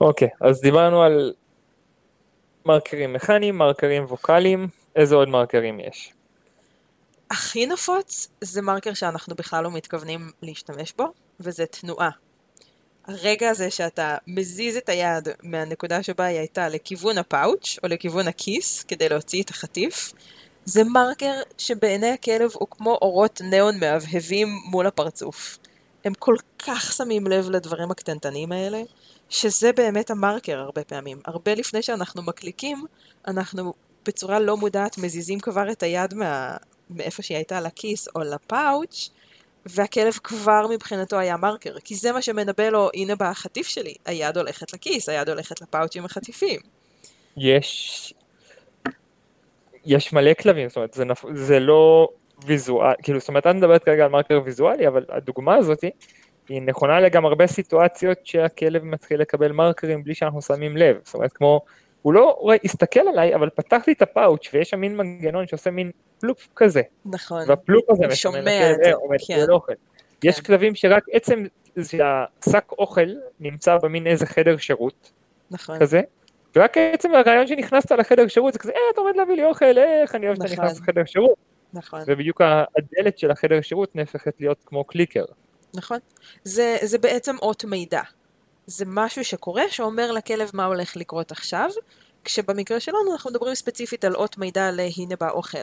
אוקיי, 0.00 0.28
okay, 0.28 0.48
אז 0.48 0.60
דיברנו 0.60 1.02
על 1.02 1.32
מרקרים 2.64 3.12
מכניים, 3.12 3.58
מרקרים 3.58 4.04
ווקאליים, 4.04 4.68
איזה 4.96 5.14
עוד 5.14 5.28
מרקרים 5.28 5.80
יש? 5.80 6.12
הכי 7.32 7.66
נפוץ 7.66 8.28
זה 8.40 8.62
מרקר 8.62 8.94
שאנחנו 8.94 9.34
בכלל 9.34 9.64
לא 9.64 9.70
מתכוונים 9.70 10.30
להשתמש 10.42 10.92
בו, 10.98 11.12
וזה 11.40 11.66
תנועה. 11.66 12.10
הרגע 13.04 13.50
הזה 13.50 13.70
שאתה 13.70 14.16
מזיז 14.26 14.76
את 14.76 14.88
היד 14.88 15.28
מהנקודה 15.42 16.02
שבה 16.02 16.24
היא 16.24 16.38
הייתה 16.38 16.68
לכיוון 16.68 17.18
הפאוץ' 17.18 17.78
או 17.82 17.88
לכיוון 17.88 18.28
הכיס 18.28 18.82
כדי 18.82 19.08
להוציא 19.08 19.42
את 19.42 19.50
החטיף, 19.50 20.12
זה 20.64 20.84
מרקר 20.84 21.32
שבעיני 21.58 22.10
הכלב 22.10 22.50
הוא 22.54 22.68
כמו 22.70 22.98
אורות 23.02 23.40
ניאון 23.40 23.80
מהבהבים 23.80 24.48
מול 24.64 24.86
הפרצוף. 24.86 25.58
הם 26.04 26.14
כל 26.14 26.36
כך 26.58 26.92
שמים 26.92 27.26
לב 27.26 27.50
לדברים 27.50 27.90
הקטנטנים 27.90 28.52
האלה, 28.52 28.82
שזה 29.28 29.72
באמת 29.72 30.10
המרקר 30.10 30.58
הרבה 30.58 30.84
פעמים. 30.84 31.20
הרבה 31.24 31.54
לפני 31.54 31.82
שאנחנו 31.82 32.22
מקליקים, 32.22 32.84
אנחנו 33.26 33.72
בצורה 34.06 34.40
לא 34.40 34.56
מודעת 34.56 34.98
מזיזים 34.98 35.40
כבר 35.40 35.70
את 35.70 35.82
היד 35.82 36.14
מה... 36.14 36.56
מאיפה 36.90 37.22
שהיא 37.22 37.36
הייתה 37.36 37.60
לכיס 37.60 38.08
או 38.16 38.20
לפאוץ', 38.20 39.10
והכלב 39.66 40.12
כבר 40.24 40.66
מבחינתו 40.70 41.18
היה 41.18 41.36
מרקר, 41.36 41.78
כי 41.84 41.94
זה 41.94 42.12
מה 42.12 42.22
שמנבא 42.22 42.68
לו, 42.68 42.90
הנה 42.94 43.16
בא 43.16 43.30
החטיף 43.30 43.68
שלי, 43.68 43.94
היד 44.04 44.38
הולכת 44.38 44.72
לכיס, 44.72 45.08
היד 45.08 45.28
הולכת 45.28 45.60
לפאוץ' 45.60 45.96
עם 45.96 46.04
החטיפים. 46.04 46.60
יש, 47.36 48.14
יש 49.84 50.12
מלא 50.12 50.34
כלבים, 50.34 50.68
זאת 50.68 50.76
אומרת, 50.76 50.94
זה, 50.94 51.04
נפ... 51.04 51.24
זה 51.34 51.60
לא 51.60 52.08
ויזואל, 52.46 52.94
כאילו, 53.02 53.20
זאת 53.20 53.28
אומרת, 53.28 53.46
את 53.46 53.54
מדברת 53.54 53.84
כרגע 53.84 54.04
על 54.04 54.10
מרקר 54.10 54.40
ויזואלי, 54.44 54.88
אבל 54.88 55.04
הדוגמה 55.08 55.54
הזאת 55.54 55.84
היא 56.48 56.62
נכונה 56.62 57.00
לגם 57.00 57.24
הרבה 57.24 57.46
סיטואציות 57.46 58.18
שהכלב 58.26 58.84
מתחיל 58.84 59.20
לקבל 59.20 59.52
מרקרים 59.52 60.04
בלי 60.04 60.14
שאנחנו 60.14 60.42
שמים 60.42 60.76
לב, 60.76 60.96
זאת 61.04 61.14
אומרת, 61.14 61.32
כמו, 61.32 61.60
הוא 62.02 62.12
לא 62.12 62.50
הסתכל 62.64 63.00
עליי, 63.00 63.34
אבל 63.34 63.50
פתחתי 63.50 63.92
את 63.92 64.02
הפאוץ' 64.02 64.50
ויש 64.52 64.70
שם 64.70 64.80
מין 64.80 64.96
מנגנון 64.96 65.46
שעושה 65.46 65.70
מין 65.70 65.90
פלופ 66.20 66.48
כזה. 66.56 66.82
נכון. 67.04 67.42
והפלופ 67.46 67.90
הזה 67.90 68.04
זה, 68.82 68.92
עומד 68.92 69.18
כן. 69.26 69.50
אוכל. 69.50 69.72
כן. 70.20 70.28
יש 70.28 70.40
כלבים 70.40 70.74
שרק 70.74 71.04
עצם 71.12 71.44
שהשק 71.82 72.72
אוכל 72.78 73.08
נמצא 73.40 73.76
במין 73.82 74.06
איזה 74.06 74.26
חדר 74.26 74.56
שירות, 74.56 75.12
נכון. 75.50 75.78
כזה, 75.78 76.00
ורק 76.56 76.76
עצם 76.78 77.14
הרעיון 77.14 77.46
שנכנסת 77.46 77.92
לחדר 77.92 78.28
שירות 78.28 78.52
זה 78.52 78.58
כזה, 78.58 78.72
אה, 78.72 78.80
אתה 78.92 79.00
עומד 79.00 79.16
להביא 79.16 79.34
לי 79.34 79.44
אוכל, 79.44 79.78
איך 79.78 80.14
אני 80.14 80.26
אוהב 80.26 80.36
שאתה 80.36 80.52
נכון. 80.52 80.64
נכנס 80.64 80.80
לחדר 80.80 81.04
שירות. 81.04 81.34
נכון. 81.72 82.00
ובדיוק 82.06 82.40
הדלת 82.40 83.18
של 83.18 83.30
החדר 83.30 83.60
שירות 83.60 83.96
נהפכת 83.96 84.34
להיות 84.40 84.58
כמו 84.66 84.84
קליקר. 84.84 85.24
נכון. 85.74 85.98
זה, 86.44 86.76
זה 86.82 86.98
בעצם 86.98 87.36
אות 87.42 87.64
מידע. 87.64 88.00
זה 88.72 88.84
משהו 88.88 89.24
שקורה 89.24 89.62
שאומר 89.70 90.12
לכלב 90.12 90.50
מה 90.54 90.64
הולך 90.64 90.96
לקרות 90.96 91.32
עכשיו, 91.32 91.70
כשבמקרה 92.24 92.80
שלנו 92.80 93.12
אנחנו 93.12 93.30
מדברים 93.30 93.54
ספציפית 93.54 94.04
על 94.04 94.14
אות 94.14 94.38
מידע 94.38 94.70
להנה 94.70 95.16
בא 95.20 95.30
אוכל. 95.30 95.58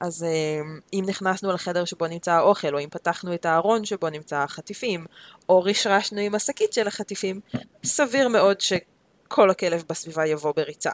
אז 0.00 0.24
אה, 0.24 0.60
אם 0.92 1.04
נכנסנו 1.06 1.52
לחדר 1.52 1.84
שבו 1.84 2.06
נמצא 2.06 2.32
האוכל, 2.32 2.74
או 2.74 2.80
אם 2.80 2.88
פתחנו 2.90 3.34
את 3.34 3.46
הארון 3.46 3.84
שבו 3.84 4.10
נמצא 4.10 4.36
החטיפים, 4.36 5.06
או 5.48 5.62
רשרשנו 5.62 6.20
עם 6.20 6.34
השקית 6.34 6.72
של 6.72 6.88
החטיפים, 6.88 7.40
סביר 7.84 8.28
מאוד 8.28 8.60
שכל 8.60 9.50
הכלב 9.50 9.84
בסביבה 9.88 10.26
יבוא 10.26 10.52
בריצה. 10.56 10.90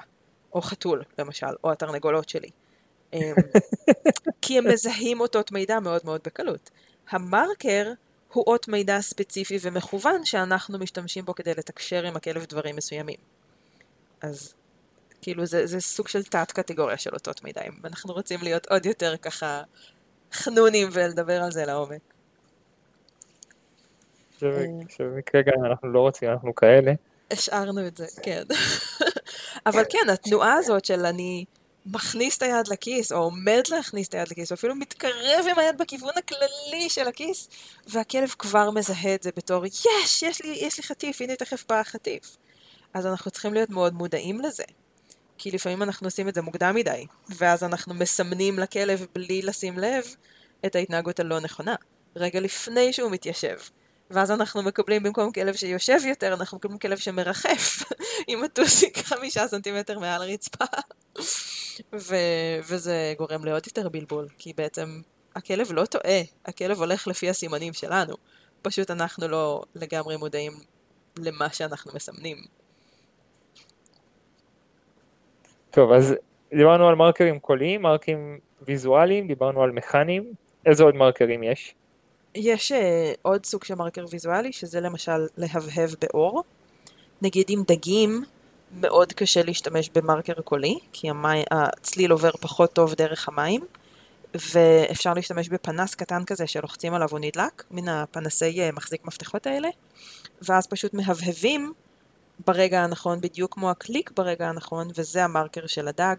או 0.55 0.63
חתול, 0.63 1.03
למשל, 1.19 1.47
או 1.65 1.73
התרנגולות 1.73 2.29
שלי. 2.29 2.51
אמ, 3.13 3.35
כי 4.43 4.59
הם 4.59 4.69
מזהים 4.69 5.21
אותות 5.21 5.53
מידע 5.53 5.81
מאוד 5.81 6.01
מאוד 6.05 6.21
בקלות. 6.25 6.71
המרקר 7.11 7.93
הוא 8.33 8.45
אות 8.47 8.69
מידע 8.69 9.01
ספציפי 9.01 9.59
ומכוון 9.63 10.25
שאנחנו 10.25 10.79
משתמשים 10.79 11.25
בו 11.25 11.35
כדי 11.35 11.55
לתקשר 11.55 12.07
עם 12.07 12.17
הכלב 12.17 12.45
דברים 12.45 12.77
מסוימים. 12.77 13.19
אז 14.21 14.55
כאילו 15.23 15.47
זה, 15.47 15.67
זה 15.67 15.81
סוג 15.81 16.09
של 16.09 16.23
תת 16.23 16.53
קטגוריה 16.53 16.97
של 16.97 17.15
אותות 17.15 17.45
מידע, 17.45 17.63
אם 17.63 17.73
אנחנו 17.85 18.15
רוצים 18.15 18.41
להיות 18.43 18.67
עוד 18.67 18.87
יותר 18.87 19.17
ככה 19.17 19.63
חנונים 20.33 20.89
ולדבר 20.93 21.43
על 21.43 21.51
זה 21.51 21.65
לעומק. 21.65 22.01
שבמקרה 24.89 25.43
גם 25.43 25.65
אנחנו 25.65 25.89
לא 25.89 26.01
רוצים, 26.01 26.31
אנחנו 26.31 26.55
כאלה. 26.55 26.93
השארנו 27.31 27.87
את 27.87 27.97
זה, 27.97 28.07
כן. 28.23 28.43
אבל 29.67 29.83
כן, 29.89 30.11
התנועה 30.13 30.55
הזאת 30.55 30.85
של 30.85 31.07
אני 31.07 31.45
מכניס 31.87 32.37
את 32.37 32.43
היד 32.43 32.69
לכיס, 32.69 33.13
או 33.13 33.19
עומד 33.19 33.63
להכניס 33.71 34.09
את 34.09 34.15
היד 34.15 34.29
לכיס, 34.31 34.53
או 34.53 34.55
אפילו 34.55 34.75
מתקרב 34.75 35.47
עם 35.51 35.59
היד 35.59 35.79
בכיוון 35.79 36.13
הכללי 36.17 36.89
של 36.89 37.09
הכיס, 37.09 37.49
והכלב 37.87 38.35
כבר 38.39 38.71
מזהה 38.71 39.15
את 39.15 39.23
זה 39.23 39.31
בתור, 39.37 39.67
יש, 39.67 40.23
יש 40.23 40.43
לי, 40.43 40.59
יש 40.61 40.77
לי 40.77 40.83
חטיף, 40.83 41.21
הנה 41.21 41.37
תכף 41.37 41.65
בא 41.69 41.81
החטיף. 41.81 42.37
אז 42.95 43.07
אנחנו 43.07 43.31
צריכים 43.31 43.55
להיות 43.55 43.71
מאוד 43.71 43.95
מודעים 43.95 44.41
לזה. 44.41 44.65
כי 45.39 45.51
לפעמים 45.51 45.83
אנחנו 45.83 46.07
עושים 46.07 46.29
את 46.29 46.35
זה 46.35 46.43
מוקדם 46.43 46.75
מדי, 46.75 47.07
ואז 47.29 47.65
אנחנו 47.65 47.95
מסמנים 47.95 48.59
לכלב 48.59 49.07
בלי 49.15 49.43
לשים 49.43 49.79
לב 49.79 50.05
את 50.67 50.77
ההתנהגות 50.77 51.21
הלא 51.21 51.41
נכונה, 51.41 51.75
רגע 52.17 52.41
לפני 52.41 52.93
שהוא 52.93 53.11
מתיישב. 53.11 53.59
ואז 54.13 54.31
אנחנו 54.31 54.63
מקבלים 54.63 55.03
במקום 55.03 55.33
כלב 55.33 55.55
שיושב 55.55 55.99
יותר, 56.09 56.35
אנחנו 56.35 56.57
מקבלים 56.57 56.79
כלב 56.79 56.99
שמרחף 56.99 57.83
עם 58.29 58.45
הטוסיק 58.45 58.99
חמישה 58.99 59.49
סנטימטר 59.49 59.99
מעל 59.99 60.23
הרצפה. 60.23 60.65
ו- 61.95 62.59
וזה 62.69 63.15
גורם 63.19 63.45
לעוד 63.45 63.63
יותר 63.67 63.89
בלבול, 63.89 64.29
כי 64.39 64.53
בעצם 64.57 65.01
הכלב 65.37 65.73
לא 65.73 65.85
טועה, 65.85 66.21
הכלב 66.47 66.79
הולך 66.79 67.07
לפי 67.07 67.29
הסימנים 67.29 67.73
שלנו. 67.73 68.15
פשוט 68.63 68.91
אנחנו 68.91 69.29
לא 69.29 69.63
לגמרי 69.75 70.17
מודעים 70.17 70.53
למה 71.19 71.49
שאנחנו 71.53 71.93
מסמנים. 71.95 72.37
טוב, 75.71 75.93
אז 75.93 76.15
דיברנו 76.51 76.89
על 76.89 76.95
מרקרים 76.95 77.41
קוליים, 77.41 77.83
מרקרים 77.83 78.39
ויזואליים, 78.63 79.27
דיברנו 79.27 79.63
על 79.63 79.71
מכניים, 79.71 80.33
איזה 80.67 80.85
עוד 80.85 80.95
מרקרים 80.95 81.43
יש? 81.43 81.75
יש 82.35 82.73
uh, 82.73 82.75
עוד 83.23 83.47
סוג 83.47 83.65
של 83.65 83.75
מרקר 83.75 84.05
ויזואלי, 84.11 84.53
שזה 84.53 84.81
למשל 84.81 85.27
להבהב 85.37 85.91
באור. 86.01 86.43
נגיד 87.23 87.47
עם 87.49 87.63
דגים, 87.67 88.25
מאוד 88.81 89.13
קשה 89.13 89.43
להשתמש 89.43 89.91
במרקר 89.95 90.41
קולי, 90.41 90.79
כי 90.93 91.11
המי, 91.11 91.43
הצליל 91.51 92.13
עובר 92.13 92.31
פחות 92.31 92.73
טוב 92.73 92.95
דרך 92.95 93.29
המים, 93.29 93.61
ואפשר 94.35 95.15
להשתמש 95.15 95.49
בפנס 95.49 95.95
קטן 95.95 96.25
כזה 96.25 96.47
שלוחצים 96.47 96.95
עליו 96.95 97.09
הוא 97.11 97.19
נדלק, 97.19 97.65
מן 97.71 97.89
הפנסי 97.89 98.61
אה, 98.61 98.73
מחזיק 98.73 99.05
מפתחות 99.05 99.47
האלה, 99.47 99.69
ואז 100.43 100.67
פשוט 100.67 100.95
מהבהבים 100.95 101.73
ברגע 102.47 102.83
הנכון, 102.85 103.21
בדיוק 103.21 103.55
כמו 103.55 103.71
הקליק 103.71 104.11
ברגע 104.17 104.49
הנכון, 104.49 104.89
וזה 104.95 105.25
המרקר 105.25 105.67
של 105.67 105.89
הדג, 105.89 106.17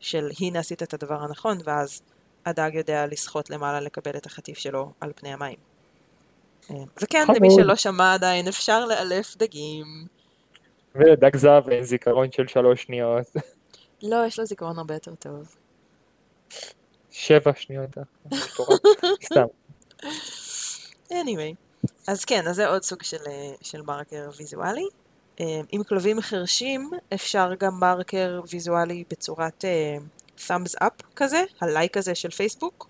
של 0.00 0.30
הנה 0.40 0.58
עשית 0.58 0.82
את 0.82 0.94
הדבר 0.94 1.22
הנכון, 1.22 1.58
ואז 1.64 2.02
הדג 2.46 2.70
יודע 2.74 3.06
לשחות 3.06 3.50
למעלה 3.50 3.80
לקבל 3.80 4.16
את 4.16 4.26
החטיף 4.26 4.58
שלו 4.58 4.92
על 5.00 5.12
פני 5.16 5.32
המים. 5.32 5.56
אה, 6.70 6.76
וכן, 7.02 7.24
למי 7.36 7.48
שלא 7.50 7.76
שמע 7.76 8.14
עדיין, 8.14 8.48
אפשר 8.48 8.84
לאלף 8.84 9.36
דגים. 9.36 9.86
ודג 10.94 11.36
זהב 11.36 11.68
אין 11.68 11.82
זיכרון 11.82 12.32
של 12.32 12.46
שלוש 12.46 12.82
שניות. 12.82 13.26
לא, 14.10 14.26
יש 14.26 14.38
לו 14.38 14.46
זיכרון 14.46 14.78
הרבה 14.78 14.94
יותר 14.94 15.14
טוב. 15.14 15.56
שבע 17.10 17.52
שניות, 17.56 17.98
אה, 17.98 18.02
סתם. 19.24 19.46
anyway, 21.10 21.54
אז 22.08 22.24
כן, 22.24 22.48
אז 22.48 22.56
זה 22.56 22.68
עוד 22.68 22.82
סוג 22.82 23.02
של, 23.02 23.16
אה, 23.26 23.52
של 23.62 23.82
מרקר 23.82 24.30
ויזואלי. 24.36 24.86
עם 25.72 25.82
כלבים 25.84 26.20
חרשים 26.20 26.90
אפשר 27.14 27.50
גם 27.58 27.80
מרקר 27.80 28.40
ויזואלי 28.50 29.04
בצורת 29.10 29.64
thumbs 30.38 30.82
up 30.82 31.02
כזה, 31.16 31.42
הלייק 31.60 31.96
הזה 31.96 32.14
של 32.14 32.30
פייסבוק, 32.30 32.88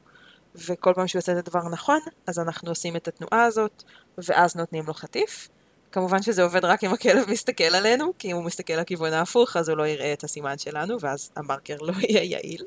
וכל 0.55 0.93
פעם 0.95 1.07
שהוא 1.07 1.21
עושה 1.21 1.33
את 1.33 1.37
הדבר 1.37 1.61
הנכון, 1.67 2.01
אז 2.27 2.39
אנחנו 2.39 2.71
עושים 2.71 2.97
את 2.97 3.09
התנועה 3.09 3.45
הזאת, 3.45 3.83
ואז 4.19 4.57
נותנים 4.57 4.87
לו 4.87 4.95
חטיף. 4.95 5.49
כמובן 5.93 6.23
שזה 6.23 6.43
עובד 6.43 6.65
רק 6.65 6.85
אם 6.85 6.93
הכלב 6.93 7.31
מסתכל 7.31 7.65
עלינו, 7.65 8.13
כי 8.19 8.31
אם 8.31 8.37
הוא 8.37 8.45
מסתכל 8.45 8.73
לכיוון 8.73 9.13
ההפוך, 9.13 9.57
אז 9.57 9.69
הוא 9.69 9.79
לא 9.79 9.87
יראה 9.87 10.13
את 10.13 10.25
הסימן 10.25 10.59
שלנו, 10.59 11.01
ואז 11.01 11.31
המרקר 11.37 11.77
לא 11.81 11.93
יהיה 11.99 12.23
יעיל. 12.23 12.65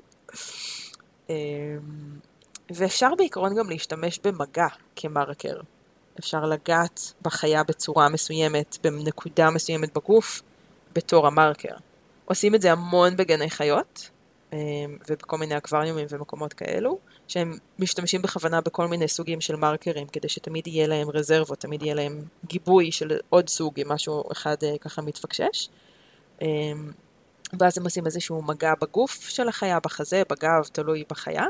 אמ, 1.30 1.36
ואפשר 2.71 3.15
בעיקרון 3.17 3.55
גם 3.55 3.69
להשתמש 3.69 4.19
במגע 4.23 4.67
כמרקר. 4.95 5.59
אפשר 6.19 6.45
לגעת 6.45 7.13
בחיה 7.21 7.63
בצורה 7.63 8.09
מסוימת, 8.09 8.77
בנקודה 8.84 9.49
מסוימת 9.49 9.97
בגוף, 9.97 10.41
בתור 10.93 11.27
המרקר. 11.27 11.75
עושים 12.25 12.55
את 12.55 12.61
זה 12.61 12.71
המון 12.71 13.15
בגני 13.15 13.49
חיות, 13.49 14.09
ובכל 15.10 15.38
מיני 15.38 15.58
אקווריומים 15.58 16.06
ומקומות 16.10 16.54
כאלו, 16.54 17.00
שהם 17.28 17.58
משתמשים 17.80 18.22
בכוונה 18.22 18.62
בכל 18.62 18.88
מיני 18.88 19.08
סוגים 19.08 19.41
של 19.41 19.56
מרקרים, 19.56 20.08
כדי 20.08 20.30
שתמיד 20.30 20.68
יהיה 20.68 20.88
להם 20.88 21.10
רזרבות, 21.10 21.60
תמיד 21.60 21.84
יהיה 21.84 21.95
להם 21.95 22.24
גיבוי 22.45 22.91
של 22.91 23.20
עוד 23.30 23.50
סוג, 23.50 23.80
אם 23.80 23.89
משהו 23.89 24.24
אחד 24.32 24.56
אה, 24.64 24.78
ככה 24.82 25.02
מתפקשש. 25.02 25.70
אמ, 26.41 26.91
ואז 27.60 27.78
הם 27.78 27.84
עושים 27.84 28.06
איזשהו 28.06 28.41
מגע 28.41 28.74
בגוף 28.82 29.30
של 29.30 29.47
החיה, 29.47 29.80
בחזה, 29.80 30.24
בגב, 30.30 30.64
תלוי 30.72 31.04
בחיה. 31.10 31.45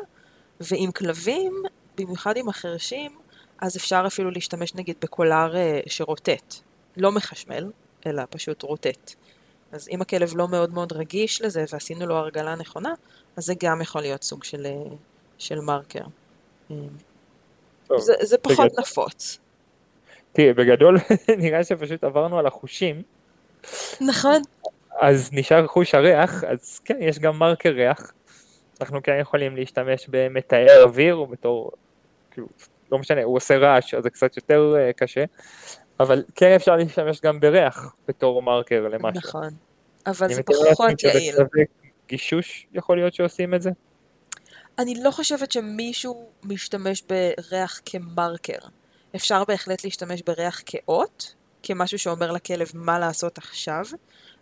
ועם 0.60 0.92
כלבים, 0.92 1.54
במיוחד 1.98 2.38
עם 2.38 2.50
החרשים, 2.50 3.12
אז 3.62 3.78
אפשר 3.78 4.04
אפילו 4.08 4.32
להשתמש 4.32 4.76
נגיד 4.76 4.96
בקולר 5.02 5.56
אה, 5.56 5.80
שרוטט. 5.88 6.56
לא 6.98 7.12
מחשמל, 7.12 7.72
אלא 8.06 8.24
פשוט 8.30 8.62
רוטט. 8.64 9.16
אז 9.72 9.90
אם 9.90 10.02
הכלב 10.02 10.32
לא 10.36 10.48
מאוד 10.48 10.74
מאוד 10.74 10.94
רגיש 10.94 11.42
לזה 11.42 11.64
ועשינו 11.74 12.06
לו 12.06 12.16
הרגלה 12.16 12.56
נכונה, 12.56 12.94
אז 13.38 13.46
זה 13.46 13.54
גם 13.64 13.82
יכול 13.82 14.02
להיות 14.02 14.24
סוג 14.24 14.44
של, 14.44 14.66
אה, 14.66 14.96
של 15.38 15.60
מרקר. 15.60 16.04
טוב, 17.88 18.02
זה, 18.02 18.14
זה 18.22 18.38
פחות 18.38 18.66
בגדול, 18.66 18.82
נפוץ. 18.82 19.40
תראי, 20.34 20.54
בגדול 20.54 20.98
נראה 21.44 21.64
שפשוט 21.64 22.04
עברנו 22.04 22.40
על 22.40 22.48
החושים. 22.48 23.02
נכון. 24.02 24.42
אז 25.00 25.30
נשאר 25.34 25.68
חוש 25.68 25.96
הריח, 25.96 26.44
אז 26.44 26.80
כן, 26.80 26.98
יש 27.00 27.20
גם 27.20 27.40
מרקר 27.40 27.70
ריח. 27.70 28.12
אנחנו 28.82 29.04
כן 29.04 29.18
יכולים 29.22 29.56
להשתמש 29.56 30.06
במתאר 30.10 30.84
אוויר, 30.84 31.16
או 31.16 31.28
בתור, 31.28 31.72
כאילו, 32.32 32.48
לא 32.92 33.00
משנה, 33.00 33.24
הוא 33.24 33.36
עושה 33.36 33.58
רעש, 33.58 33.94
אז 33.94 34.04
זה 34.04 34.10
קצת 34.10 34.38
יותר 34.38 34.76
uh, 34.76 34.94
קשה, 34.94 35.24
אבל 36.00 36.24
כן 36.36 36.52
אפשר 36.56 36.76
להשתמש 36.76 37.22
גם 37.22 37.40
בריח 37.40 37.96
בתור 38.08 38.42
מרקר 38.42 38.88
למשהו. 38.88 39.22
נכון, 39.30 39.50
אבל 40.06 40.34
זה 40.34 40.44
פחות 40.44 41.04
יעיל. 41.04 41.36
גישוש 42.08 42.68
יכול 42.74 42.98
להיות 42.98 43.14
שעושים 43.14 43.54
את 43.54 43.62
זה? 43.62 43.70
אני 44.80 45.04
לא 45.04 45.12
חושבת 45.12 45.52
שמישהו 45.52 46.30
משתמש 46.44 47.04
בריח 47.10 47.80
כמרקר. 47.86 48.60
אפשר 49.16 49.44
בהחלט 49.44 49.84
להשתמש 49.84 50.22
בריח 50.22 50.62
כאות, 50.66 51.36
כמשהו 51.64 52.00
שאומר 52.00 52.32
לכלב 52.32 52.72
מה 52.74 53.00
לעשות 53.00 53.38
עכשיו, 53.38 53.84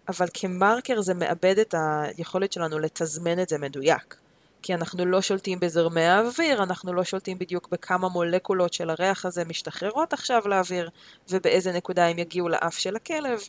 אבל 0.09 0.27
כמרקר 0.33 1.01
זה 1.01 1.13
מאבד 1.13 1.59
את 1.59 1.75
היכולת 1.77 2.53
שלנו 2.53 2.79
לתזמן 2.79 3.39
את 3.39 3.49
זה 3.49 3.57
מדויק. 3.57 4.15
כי 4.61 4.73
אנחנו 4.73 5.05
לא 5.05 5.21
שולטים 5.21 5.59
בזרמי 5.59 6.01
האוויר, 6.01 6.63
אנחנו 6.63 6.93
לא 6.93 7.03
שולטים 7.03 7.39
בדיוק 7.39 7.69
בכמה 7.71 8.09
מולקולות 8.09 8.73
של 8.73 8.89
הריח 8.89 9.25
הזה 9.25 9.45
משתחררות 9.45 10.13
עכשיו 10.13 10.41
לאוויר, 10.45 10.89
ובאיזה 11.29 11.71
נקודה 11.71 12.07
הם 12.07 12.19
יגיעו 12.19 12.49
לאף 12.49 12.77
של 12.77 12.95
הכלב, 12.95 13.39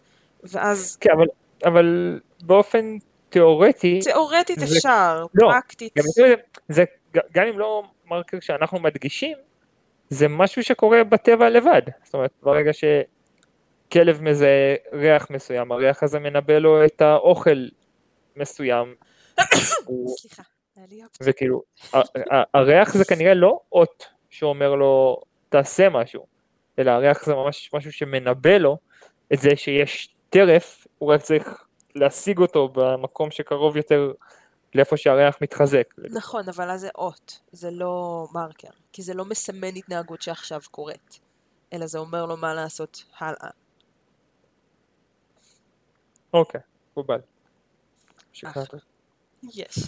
ואז... 0.45 0.97
כן, 1.01 1.11
אבל, 1.17 1.27
אבל 1.65 2.21
באופן 2.43 2.99
תיאורטי... 3.29 4.01
תיאורטית 4.03 4.59
זה... 4.59 4.65
אפשר, 4.65 5.27
לא, 5.35 5.49
פרקטית. 5.53 5.93
גם, 5.99 6.05
זה, 6.15 6.35
זה, 6.69 6.85
גם 7.35 7.47
אם 7.47 7.59
לא 7.59 7.83
מרקר 8.07 8.41
שאנחנו 8.41 8.81
מדגישים, 8.81 9.37
זה 10.11 10.29
משהו 10.29 10.63
שקורה 10.63 11.05
בטבע 11.05 11.51
לבד. 11.51 11.83
זאת 12.05 12.15
אומרת, 12.15 12.31
ברגע 12.43 12.71
שכלב 12.73 14.23
מזהה 14.23 14.75
ריח 14.93 15.31
מסוים, 15.31 15.73
הריח 15.73 16.03
הזה 16.03 16.19
מנבא 16.19 16.59
לו 16.59 16.85
את 16.85 17.03
האוכל 17.03 17.67
מסוים. 18.37 18.95
סליחה. 20.21 20.43
וכאילו, 21.23 21.63
הריח 22.55 22.97
זה 22.97 23.05
כנראה 23.05 23.35
לא 23.35 23.61
אות 23.73 24.05
שאומר 24.31 24.75
לו 24.75 25.21
תעשה 25.49 25.89
משהו, 25.89 26.27
אלא 26.79 26.91
הריח 26.91 27.25
זה 27.25 27.35
ממש 27.35 27.71
משהו 27.75 27.93
שמנבא 27.93 28.57
לו 28.57 28.79
את 29.33 29.39
זה 29.39 29.57
שיש 29.57 30.15
טרף, 30.31 30.87
הוא 30.99 31.13
רק 31.13 31.23
צריך 31.23 31.65
להשיג 31.95 32.39
אותו 32.39 32.69
במקום 32.69 33.31
שקרוב 33.31 33.77
יותר 33.77 34.13
לאיפה 34.75 34.97
שהריח 34.97 35.37
מתחזק. 35.41 35.95
נכון, 35.99 36.49
אבל 36.49 36.71
אז 36.71 36.81
זה 36.81 36.89
אות, 36.95 37.41
זה 37.53 37.71
לא 37.71 38.27
מרקר, 38.35 38.69
כי 38.93 39.03
זה 39.03 39.15
לא 39.15 39.25
מסמן 39.25 39.77
התנהגות 39.77 40.23
שעכשיו 40.23 40.61
קורית, 40.71 41.21
אלא 41.73 41.87
זה 41.87 41.99
אומר 41.99 42.27
לו 42.27 42.37
מה 42.37 42.55
לעשות 42.55 43.05
הלאה. 43.19 43.51
אוקיי, 46.33 46.61
מקובל. 46.91 47.21
יש. 49.43 49.79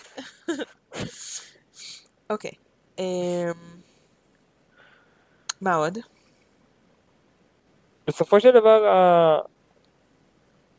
אוקיי. 2.31 2.51
אמ, 2.99 3.05
מה 5.61 5.75
עוד? 5.75 5.99
בסופו 8.07 8.41
של 8.41 8.51
דבר 8.51 8.85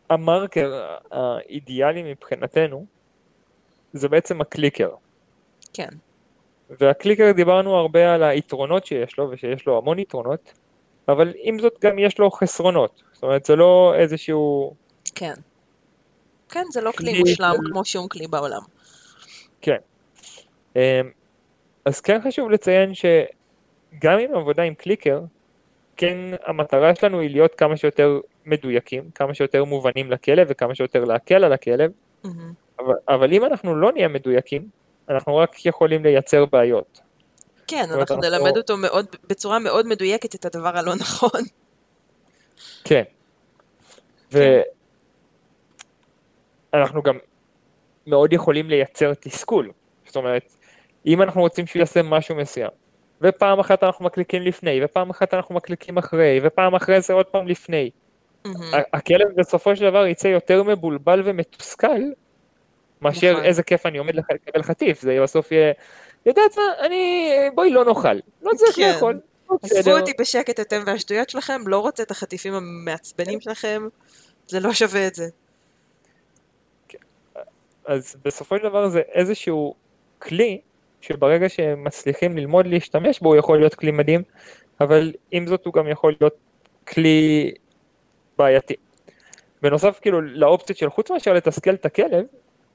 המרקר 0.10 0.96
האידיאלי 1.12 2.04
מבחינתנו 2.04 2.86
זה 3.94 4.10
בעצם 4.10 4.42
הקליקר. 4.42 4.90
כן. 5.74 5.90
והקליקר 6.70 7.32
דיברנו 7.32 7.76
הרבה 7.76 8.14
על 8.14 8.24
היתרונות 8.24 8.86
שיש 8.86 9.18
לו 9.18 9.32
ושיש 9.32 9.66
לו 9.66 9.78
המון 9.78 10.00
יתרונות, 10.00 10.54
אבל 11.08 11.34
עם 11.36 11.60
זאת 11.60 11.76
גם 11.82 12.00
יש 12.00 12.20
לו 12.20 12.32
חסרונות. 12.32 13.04
זאת 13.14 13.24
אומרת 13.24 13.46
זה 13.46 13.56
לא 13.56 13.94
איזשהו... 13.96 14.74
כן. 15.16 15.34
כן, 16.50 16.64
זה 16.72 16.82
לא 16.82 16.92
כלי 16.92 17.20
מושלם 17.20 17.56
כמו 17.72 17.86
שום 17.86 18.08
כלי 18.08 18.28
בעולם. 18.28 18.62
כן. 19.62 19.78
אמ, 20.76 20.82
אז 21.86 22.02
כן 22.02 22.20
חשוב 22.28 22.52
לציין 22.52 22.92
שגם 22.94 24.20
עם 24.20 24.36
עבודה 24.36 24.64
עם 24.64 24.74
קליקר, 24.74 25.22
כן 25.98 26.18
המטרה 26.46 26.96
שלנו 26.96 27.20
היא 27.20 27.30
להיות 27.30 27.56
כמה 27.56 27.78
שיותר 27.78 28.20
מדויקים, 28.46 29.10
כמה 29.16 29.34
שיותר 29.34 29.64
מובנים 29.64 30.12
לכלב 30.12 30.48
וכמה 30.50 30.76
שיותר 30.76 31.04
להקל 31.04 31.44
על 31.44 31.54
הכלב, 31.54 31.92
mm-hmm. 32.24 32.30
אבל, 32.80 32.96
אבל 33.10 33.34
אם 33.34 33.46
אנחנו 33.46 33.76
לא 33.76 33.92
נהיה 33.92 34.08
מדויקים, 34.08 34.70
אנחנו 35.10 35.38
רק 35.38 35.66
יכולים 35.66 36.04
לייצר 36.04 36.46
בעיות. 36.46 37.02
כן, 37.68 37.86
אנחנו 37.92 38.16
נלמד 38.16 38.58
אותו 38.58 38.78
מאוד, 38.78 39.06
בצורה 39.28 39.60
מאוד 39.60 39.88
מדויקת 39.88 40.36
את 40.36 40.46
הדבר 40.46 40.78
הלא 40.78 40.96
נכון. 40.96 41.42
כן. 42.84 43.04
כן. 44.30 44.62
ואנחנו 46.74 47.02
גם 47.02 47.18
מאוד 48.08 48.34
יכולים 48.34 48.70
לייצר 48.70 49.14
תסכול. 49.14 49.72
זאת 50.06 50.16
אומרת, 50.16 50.54
אם 51.06 51.22
אנחנו 51.22 51.42
רוצים 51.42 51.68
שהוא 51.68 51.80
יעשה 51.80 52.02
משהו 52.02 52.36
מסוים, 52.36 52.70
ופעם 53.22 53.60
אחת 53.60 53.84
אנחנו 53.84 54.06
מקליקים 54.06 54.42
לפני, 54.42 54.80
ופעם 54.84 55.10
אחת 55.10 55.34
אנחנו 55.34 55.56
מקליקים 55.56 55.98
אחרי, 55.98 56.40
ופעם 56.44 56.76
אחרי 56.76 57.02
זה 57.02 57.14
עוד 57.14 57.26
פעם 57.26 57.48
לפני. 57.48 57.90
Mm-hmm. 58.48 58.50
הכלב 58.94 59.28
בסופו 59.36 59.76
של 59.76 59.90
דבר 59.90 60.06
יצא 60.08 60.28
יותר 60.28 60.64
מבולבל 60.64 61.22
ומתוסכל, 61.26 62.02
מאשר 63.02 63.32
נכון. 63.32 63.44
איזה 63.44 63.64
כיף 63.64 63.86
אני 63.86 63.98
עומד 63.98 64.16
לקבל 64.16 64.64
חטיף, 64.64 65.02
זה 65.02 65.20
בסוף 65.24 65.52
יהיה, 65.52 65.74
יודעת 66.26 66.58
מה, 66.58 66.64
אני, 66.86 67.30
בואי 67.56 67.70
לא 67.70 67.86
נאכל, 67.86 68.14
לא 68.42 68.52
צריך 68.56 68.76
כן. 68.76 68.92
לאכול. 68.94 69.20
עזבו 69.64 69.92
אותי 69.92 70.12
בשקט 70.20 70.60
אתם 70.60 70.84
והשטויות 70.86 71.30
שלכם, 71.30 71.62
לא 71.68 71.80
רוצה 71.80 72.04
את 72.04 72.12
החטיפים 72.12 72.54
המעצבנים 72.54 73.42
שלכם, 73.42 73.88
זה 74.48 74.60
לא 74.60 74.74
שווה 74.74 75.08
את 75.08 75.16
זה. 75.16 75.26
אז 77.86 78.16
בסופו 78.26 78.58
של 78.58 78.64
דבר 78.64 78.88
זה 78.88 79.02
איזשהו 79.14 79.76
כלי 80.20 80.62
שברגע 81.02 81.50
שהם 81.50 81.84
מצליחים 81.84 82.38
ללמוד 82.38 82.68
להשתמש 82.68 83.20
בו 83.20 83.30
הוא 83.30 83.36
יכול 83.36 83.60
להיות 83.60 83.76
כלי 83.76 83.92
מדהים, 83.92 84.24
אבל 84.82 85.14
עם 85.32 85.48
זאת 85.48 85.66
הוא 85.66 85.74
גם 85.74 85.88
יכול 85.88 86.16
להיות 86.20 86.36
כלי 86.88 87.52
בעייתי. 88.38 88.76
בנוסף 89.62 90.00
כאילו 90.02 90.22
לאופציות 90.22 90.78
של 90.78 90.90
חוץ 90.90 91.12
מאשר 91.12 91.34
לתסכל 91.34 91.74
את 91.74 91.86
הכלב, 91.86 92.26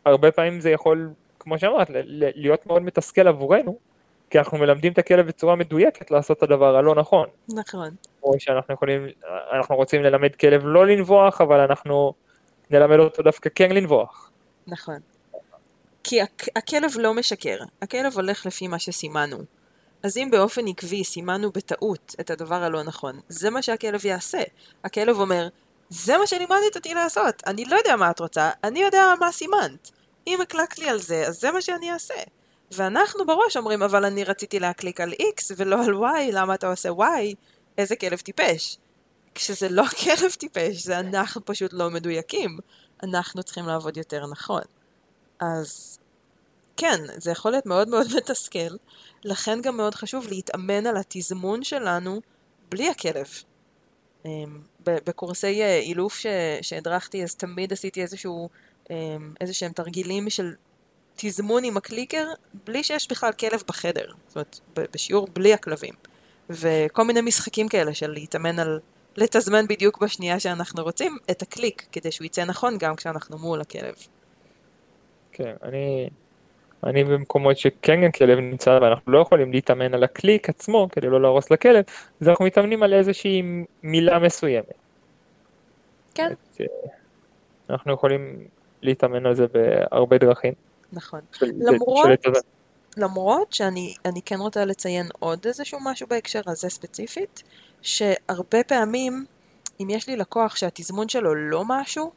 הרבה 0.05 0.31
פעמים 0.31 0.61
זה 0.61 0.71
יכול, 0.71 1.11
כמו 1.39 1.59
שאמרת, 1.59 1.91
להיות 2.35 2.67
מאוד 2.67 2.83
מתסכל 2.83 3.29
עבורנו, 3.29 3.79
כי 4.31 4.39
אנחנו 4.39 4.59
מלמדים 4.59 4.93
את 4.93 4.99
הכלב 4.99 5.27
בצורה 5.27 5.57
מדויקת 5.57 6.11
לעשות 6.11 6.39
את 6.39 6.43
הדבר 6.43 6.77
הלא 6.77 6.95
נכון. 6.95 7.29
נכון. 7.49 7.89
או 8.23 8.33
שאנחנו 8.39 8.75
יכולים, 8.75 9.07
אנחנו 9.53 9.77
רוצים 9.77 10.03
ללמד 10.03 10.35
כלב 10.37 10.63
לא 10.65 10.87
לנבוח, 10.87 11.41
אבל 11.41 11.61
אנחנו 11.61 12.13
נלמד 12.71 12.99
אותו 12.99 13.23
דווקא 13.23 13.51
כן 13.55 13.73
לנבוח. 13.73 14.31
נכון. 14.67 14.99
כי 16.09 16.23
הכ- 16.23 16.49
הכלב 16.57 16.91
לא 16.99 17.15
משקר, 17.15 17.59
הכלב 17.83 18.15
הולך 18.15 18.47
לפי 18.47 18.69
מה 18.69 18.79
שסימנו. 18.79 19.37
אז 20.03 20.17
אם 20.17 20.29
באופן 20.31 20.69
עקבי 20.69 21.05
סימנו 21.05 21.51
בטעות 21.53 22.15
את 22.21 22.31
הדבר 22.31 22.63
הלא 22.63 22.83
נכון, 22.83 23.21
זה 23.29 23.51
מה 23.51 23.63
שהכלב 23.63 24.07
יעשה. 24.07 24.43
הכלב 24.85 25.21
אומר, 25.21 25.49
זה 25.89 26.19
מה 26.19 26.27
שלימדת 26.27 26.77
אותי 26.77 26.95
לעשות, 26.95 27.43
אני 27.47 27.65
לא 27.65 27.77
יודע 27.77 27.97
מה 27.97 28.11
את 28.11 28.21
רוצה, 28.21 28.51
אני 28.65 28.79
יודע 28.83 29.13
מה 29.21 29.33
סימנת. 29.33 29.91
אם 30.27 30.41
הקלקת 30.41 30.79
לי 30.79 30.89
על 30.89 30.99
זה, 30.99 31.27
אז 31.27 31.41
זה 31.41 31.51
מה 31.51 31.61
שאני 31.63 31.93
אעשה. 31.93 32.15
ואנחנו 32.73 33.27
בראש 33.27 33.57
אומרים, 33.57 33.83
אבל 33.83 34.05
אני 34.05 34.25
רציתי 34.25 34.61
להקליק 34.61 35.01
על 35.01 35.13
X 35.13 35.43
ולא 35.57 35.85
על 35.85 35.95
Y, 35.95 36.33
למה 36.33 36.55
אתה 36.55 36.71
עושה 36.71 36.89
Y? 36.89 37.35
איזה 37.79 37.97
כלב 37.97 38.19
טיפש. 38.19 38.79
כשזה 39.35 39.69
לא 39.69 39.85
כלב 40.05 40.31
טיפש, 40.39 40.77
זה 40.85 40.99
אנחנו 40.99 41.45
פשוט 41.45 41.73
לא 41.73 41.91
מדויקים. 41.91 42.59
אנחנו 43.03 43.43
צריכים 43.43 43.67
לעבוד 43.67 43.97
יותר 43.97 44.27
נכון. 44.27 44.63
אז 45.41 45.99
כן, 46.77 47.01
זה 47.17 47.31
יכול 47.31 47.51
להיות 47.51 47.67
מאוד 47.67 47.89
מאוד 47.89 48.07
מתסכל, 48.17 48.77
לכן 49.25 49.63
גם 49.63 49.77
מאוד 49.77 49.95
חשוב 49.95 50.27
להתאמן 50.29 50.87
על 50.87 50.97
התזמון 50.97 51.65
שלנו 51.65 52.21
בלי 52.71 52.89
הכלב. 52.89 53.27
אמ, 54.25 54.61
בקורסי 54.81 55.63
אה, 55.63 55.79
אילוף 55.79 56.23
שהדרכתי, 56.63 57.23
אז 57.23 57.35
תמיד 57.35 57.73
עשיתי 57.73 58.03
איזשהו, 58.03 58.49
אמ, 58.91 59.35
איזה 59.41 59.55
שהם 59.55 59.73
תרגילים 59.73 60.31
של 60.31 60.55
תזמון 61.17 61.65
עם 61.65 61.77
הקליקר, 61.77 62.27
בלי 62.67 62.85
שיש 62.85 63.09
בכלל 63.09 63.33
כלב 63.33 63.63
בחדר. 63.69 64.07
זאת 64.29 64.37
אומרת, 64.37 64.61
בשיעור 64.77 65.29
בלי 65.33 65.55
הכלבים. 65.55 65.95
וכל 66.51 67.05
מיני 67.05 67.21
משחקים 67.21 67.69
כאלה 67.69 67.95
של 67.95 68.11
להתאמן 68.11 68.59
על 68.59 68.81
לתזמן 69.17 69.67
בדיוק 69.67 69.99
בשנייה 69.99 70.41
שאנחנו 70.41 70.83
רוצים 70.83 71.19
את 71.31 71.43
הקליק, 71.43 71.87
כדי 71.93 72.13
שהוא 72.13 72.25
יצא 72.25 72.45
נכון 72.45 72.79
גם 72.79 72.97
כשאנחנו 72.97 73.39
מול 73.39 73.61
הכלב. 73.61 73.95
כן, 75.37 75.55
אני, 75.63 76.09
אני 76.85 77.05
במקומות 77.05 77.59
שכן 77.59 78.11
כלב 78.11 78.39
נמצא 78.39 78.79
ואנחנו 78.83 79.13
לא 79.13 79.19
יכולים 79.19 79.53
להתאמן 79.53 79.95
על 79.95 80.05
הקליק 80.05 80.49
עצמו 80.49 80.89
כדי 80.93 81.07
לא 81.07 81.23
להרוס 81.23 81.51
לכלב, 81.51 81.85
אז 82.21 82.29
אנחנו 82.29 82.45
מתאמנים 82.45 82.83
על 82.83 82.95
איזושהי 82.95 83.43
מילה 83.83 84.19
מסוימת. 84.19 84.73
כן. 86.15 86.33
את, 86.33 86.61
אה, 86.61 86.67
אנחנו 87.71 87.93
יכולים 87.93 88.49
להתאמן 88.83 89.27
על 89.27 89.35
זה 89.35 89.47
בהרבה 89.47 90.19
דרכים. 90.19 90.53
נכון. 90.93 91.21
של, 91.33 91.47
למרות, 91.57 92.23
של 92.23 92.31
למרות 92.97 93.53
שאני 93.53 94.23
כן 94.25 94.39
רוצה 94.39 94.65
לציין 94.65 95.07
עוד 95.19 95.47
איזשהו 95.47 95.79
משהו 95.85 96.07
בהקשר 96.07 96.41
הזה 96.47 96.69
ספציפית, 96.69 97.43
שהרבה 97.83 98.65
פעמים, 98.65 99.25
אם 99.81 99.91
יש 99.91 100.09
לי 100.09 100.17
לקוח 100.17 100.57
שהתזמון 100.57 101.09
שלו 101.09 101.35
לא 101.35 101.63
משהו, 101.67 102.13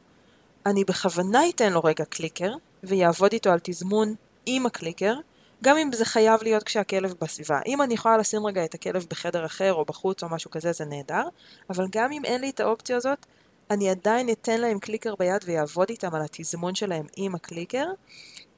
אני 0.66 0.84
בכוונה 0.84 1.42
אתן 1.50 1.74
לו 1.74 1.84
רגע 1.84 2.06
קליקר, 2.06 2.52
ויעבוד 2.84 3.34
איתו 3.34 3.50
על 3.50 3.60
תזמון 3.64 4.16
עם 4.46 4.66
הקליקר, 4.66 5.16
גם 5.64 5.78
אם 5.78 5.94
זה 5.94 6.06
חייב 6.06 6.44
להיות 6.44 6.64
כשהכלב 6.64 7.14
בסביבה. 7.22 7.60
אם 7.66 7.82
אני 7.82 7.94
יכולה 7.94 8.18
לשים 8.18 8.46
רגע 8.46 8.66
את 8.66 8.74
הכלב 8.74 9.06
בחדר 9.10 9.46
אחר 9.46 9.74
או 9.74 9.86
בחוץ 9.86 10.24
או 10.24 10.30
משהו 10.30 10.52
כזה, 10.52 10.72
זה 10.72 10.86
נהדר, 10.86 11.24
אבל 11.70 11.86
גם 11.92 12.12
אם 12.12 12.26
אין 12.26 12.42
לי 12.42 12.50
את 12.50 12.60
האופציה 12.60 12.98
הזאת, 12.98 13.26
אני 13.72 13.90
עדיין 13.90 14.30
אתן 14.30 14.62
להם 14.62 14.80
קליקר 14.80 15.16
ביד 15.20 15.42
ויעבוד 15.46 15.90
איתם 15.90 16.16
על 16.16 16.22
התזמון 16.22 16.76
שלהם 16.76 17.06
עם 17.16 17.36
הקליקר, 17.36 17.86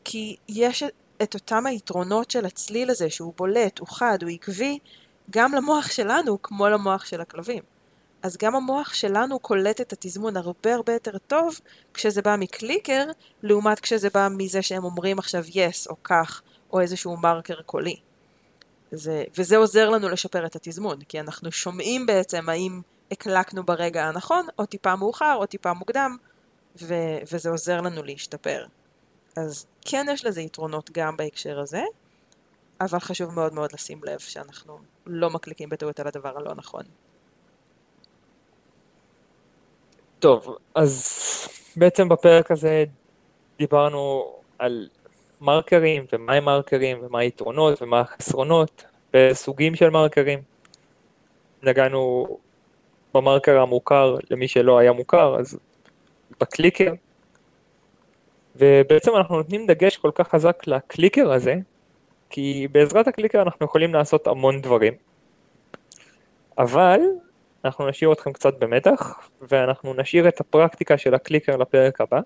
כי 0.03 0.35
יש 0.49 0.83
את 1.23 1.33
אותם 1.33 1.65
היתרונות 1.65 2.31
של 2.31 2.45
הצליל 2.45 2.89
הזה, 2.89 3.09
שהוא 3.09 3.33
בולט, 3.37 3.79
הוא 3.79 3.87
חד, 3.87 4.23
הוא 4.23 4.31
עקבי, 4.31 4.79
גם 5.29 5.53
למוח 5.53 5.91
שלנו 5.91 6.41
כמו 6.41 6.69
למוח 6.69 7.05
של 7.05 7.21
הכלבים. 7.21 7.63
אז 8.23 8.37
גם 8.37 8.55
המוח 8.55 8.93
שלנו 8.93 9.39
קולט 9.39 9.81
את 9.81 9.93
התזמון 9.93 10.37
הרבה 10.37 10.75
הרבה 10.75 10.93
יותר 10.93 11.17
טוב 11.17 11.59
כשזה 11.93 12.21
בא 12.21 12.35
מקליקר, 12.39 13.05
לעומת 13.43 13.79
כשזה 13.79 14.09
בא 14.13 14.27
מזה 14.31 14.61
שהם 14.61 14.83
אומרים 14.83 15.19
עכשיו 15.19 15.43
yes 15.43 15.89
או 15.89 15.95
כך, 16.03 16.41
או 16.73 16.79
איזשהו 16.81 17.17
מרקר 17.17 17.61
קולי. 17.61 17.95
זה, 18.91 19.23
וזה 19.37 19.57
עוזר 19.57 19.89
לנו 19.89 20.09
לשפר 20.09 20.45
את 20.45 20.55
התזמון, 20.55 21.01
כי 21.01 21.19
אנחנו 21.19 21.51
שומעים 21.51 22.05
בעצם 22.05 22.49
האם 22.49 22.81
הקלקנו 23.11 23.63
ברגע 23.63 24.07
הנכון, 24.07 24.47
או 24.59 24.65
טיפה 24.65 24.95
מאוחר, 24.95 25.35
או 25.35 25.45
טיפה 25.45 25.73
מוקדם, 25.73 26.17
ו, 26.81 26.95
וזה 27.31 27.49
עוזר 27.49 27.81
לנו 27.81 28.03
להשתפר. 28.03 28.65
אז 29.37 29.65
כן 29.81 30.05
יש 30.13 30.25
לזה 30.25 30.41
יתרונות 30.41 30.89
גם 30.93 31.17
בהקשר 31.17 31.59
הזה, 31.59 31.83
אבל 32.81 32.99
חשוב 32.99 33.33
מאוד 33.33 33.53
מאוד 33.53 33.73
לשים 33.73 34.01
לב 34.03 34.19
שאנחנו 34.19 34.79
לא 35.05 35.29
מקליקים 35.29 35.69
בטעות 35.69 35.99
על 35.99 36.07
הדבר 36.07 36.37
הלא 36.37 36.55
נכון. 36.55 36.83
טוב, 40.21 40.57
אז 40.75 41.47
בעצם 41.75 42.09
בפרק 42.09 42.51
הזה 42.51 42.85
דיברנו 43.57 44.33
על 44.59 44.87
מרקרים 45.41 46.05
ומה 46.13 46.33
הם 46.33 46.45
מרקרים 46.45 46.97
ומה 47.01 47.19
היתרונות 47.19 47.81
ומה 47.81 47.99
החסרונות 47.99 48.83
וסוגים 49.13 49.75
של 49.75 49.89
מרקרים. 49.89 50.39
נגענו 51.63 52.27
במרקר 53.13 53.59
המוכר 53.59 54.17
למי 54.29 54.47
שלא 54.47 54.77
היה 54.77 54.91
מוכר, 54.91 55.39
אז 55.39 55.59
בקליקר. 56.41 56.93
ובעצם 58.55 59.11
אנחנו 59.15 59.37
נותנים 59.37 59.67
דגש 59.67 59.97
כל 59.97 60.11
כך 60.15 60.27
חזק 60.27 60.67
לקליקר 60.67 61.31
הזה, 61.31 61.55
כי 62.29 62.67
בעזרת 62.71 63.07
הקליקר 63.07 63.41
אנחנו 63.41 63.65
יכולים 63.65 63.93
לעשות 63.93 64.27
המון 64.27 64.61
דברים. 64.61 64.93
אבל 66.57 66.99
אנחנו 67.65 67.89
נשאיר 67.89 68.13
אתכם 68.13 68.33
קצת 68.33 68.53
במתח, 68.59 69.29
ואנחנו 69.41 69.93
נשאיר 69.93 70.27
את 70.27 70.39
הפרקטיקה 70.39 70.97
של 70.97 71.13
הקליקר 71.13 71.57
לפרק 71.57 72.01
הבא, 72.01 72.19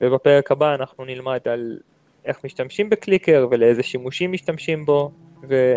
ובפרק 0.00 0.50
הבא 0.50 0.74
אנחנו 0.74 1.04
נלמד 1.04 1.40
על 1.44 1.78
איך 2.24 2.44
משתמשים 2.44 2.90
בקליקר 2.90 3.46
ולאיזה 3.50 3.82
שימושים 3.82 4.32
משתמשים 4.32 4.86
בו, 4.86 5.10
ו... 5.48 5.76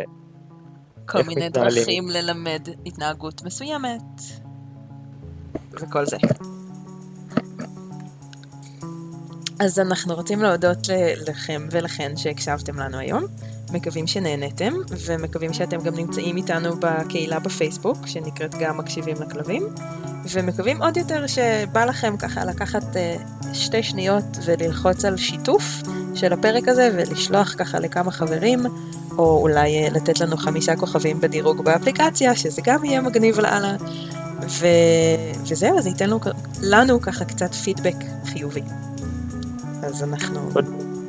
כל 1.06 1.22
מיני 1.28 1.48
מתנהלים. 1.48 1.76
דרכים 1.76 2.10
ללמד 2.10 2.68
התנהגות 2.86 3.44
מסוימת, 3.44 4.02
וכל 5.72 6.06
זה. 6.06 6.18
אז 9.60 9.80
אנחנו 9.80 10.16
רוצים 10.16 10.42
להודות 10.42 10.78
לכם 11.28 11.68
ולכן 11.72 12.18
שהקשבתם 12.18 12.80
לנו 12.80 12.98
היום. 12.98 13.24
מקווים 13.72 14.08
שנהנתם, 14.08 14.74
ומקווים 14.90 15.54
שאתם 15.54 15.78
גם 15.78 15.96
נמצאים 15.96 16.38
איתנו 16.38 16.76
בקהילה 16.80 17.40
בפייסבוק, 17.40 18.08
שנקראת 18.08 18.56
גם 18.56 18.78
מקשיבים 18.78 19.16
לכלבים, 19.22 19.68
ומקווים 20.32 20.82
עוד 20.82 20.98
יותר 20.98 21.28
שבא 21.28 21.86
לכם 21.86 22.18
ככה 22.18 22.46
לקחת 22.46 22.84
uh, 22.84 23.48
שתי 23.54 23.84
שניות 23.84 24.24
וללחוץ 24.46 25.06
על 25.06 25.18
שיתוף 25.18 25.64
של 26.16 26.34
הפרק 26.34 26.68
הזה, 26.68 26.90
ולשלוח 26.94 27.56
ככה 27.58 27.80
לכמה 27.80 28.12
חברים, 28.12 28.60
או 29.18 29.42
אולי 29.42 29.88
uh, 29.88 29.94
לתת 29.94 30.20
לנו 30.20 30.38
חמישה 30.38 30.76
כוכבים 30.76 31.22
בדירוג 31.22 31.64
באפליקציה, 31.66 32.36
שזה 32.36 32.62
גם 32.66 32.86
יהיה 32.86 33.02
מגניב 33.02 33.40
לאללה. 33.40 33.76
ו... 34.50 34.68
וזהו, 35.48 35.78
אז 35.78 35.88
ייתן 35.88 36.10
לנו, 36.10 36.20
לנו 36.62 37.02
ככה 37.02 37.26
קצת 37.26 37.54
פידבק 37.54 37.96
חיובי. 38.26 38.62
אז 39.84 40.04
אנחנו 40.04 40.50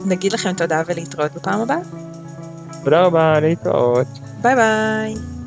נגיד 0.04 0.32
לכם 0.32 0.52
תודה 0.52 0.82
ולהתראות 0.86 1.32
בפעם 1.34 1.60
הבאה. 1.60 2.11
Bye 2.84 3.10
bye, 3.10 3.40
Bye 4.42 4.54
bye. 4.54 5.41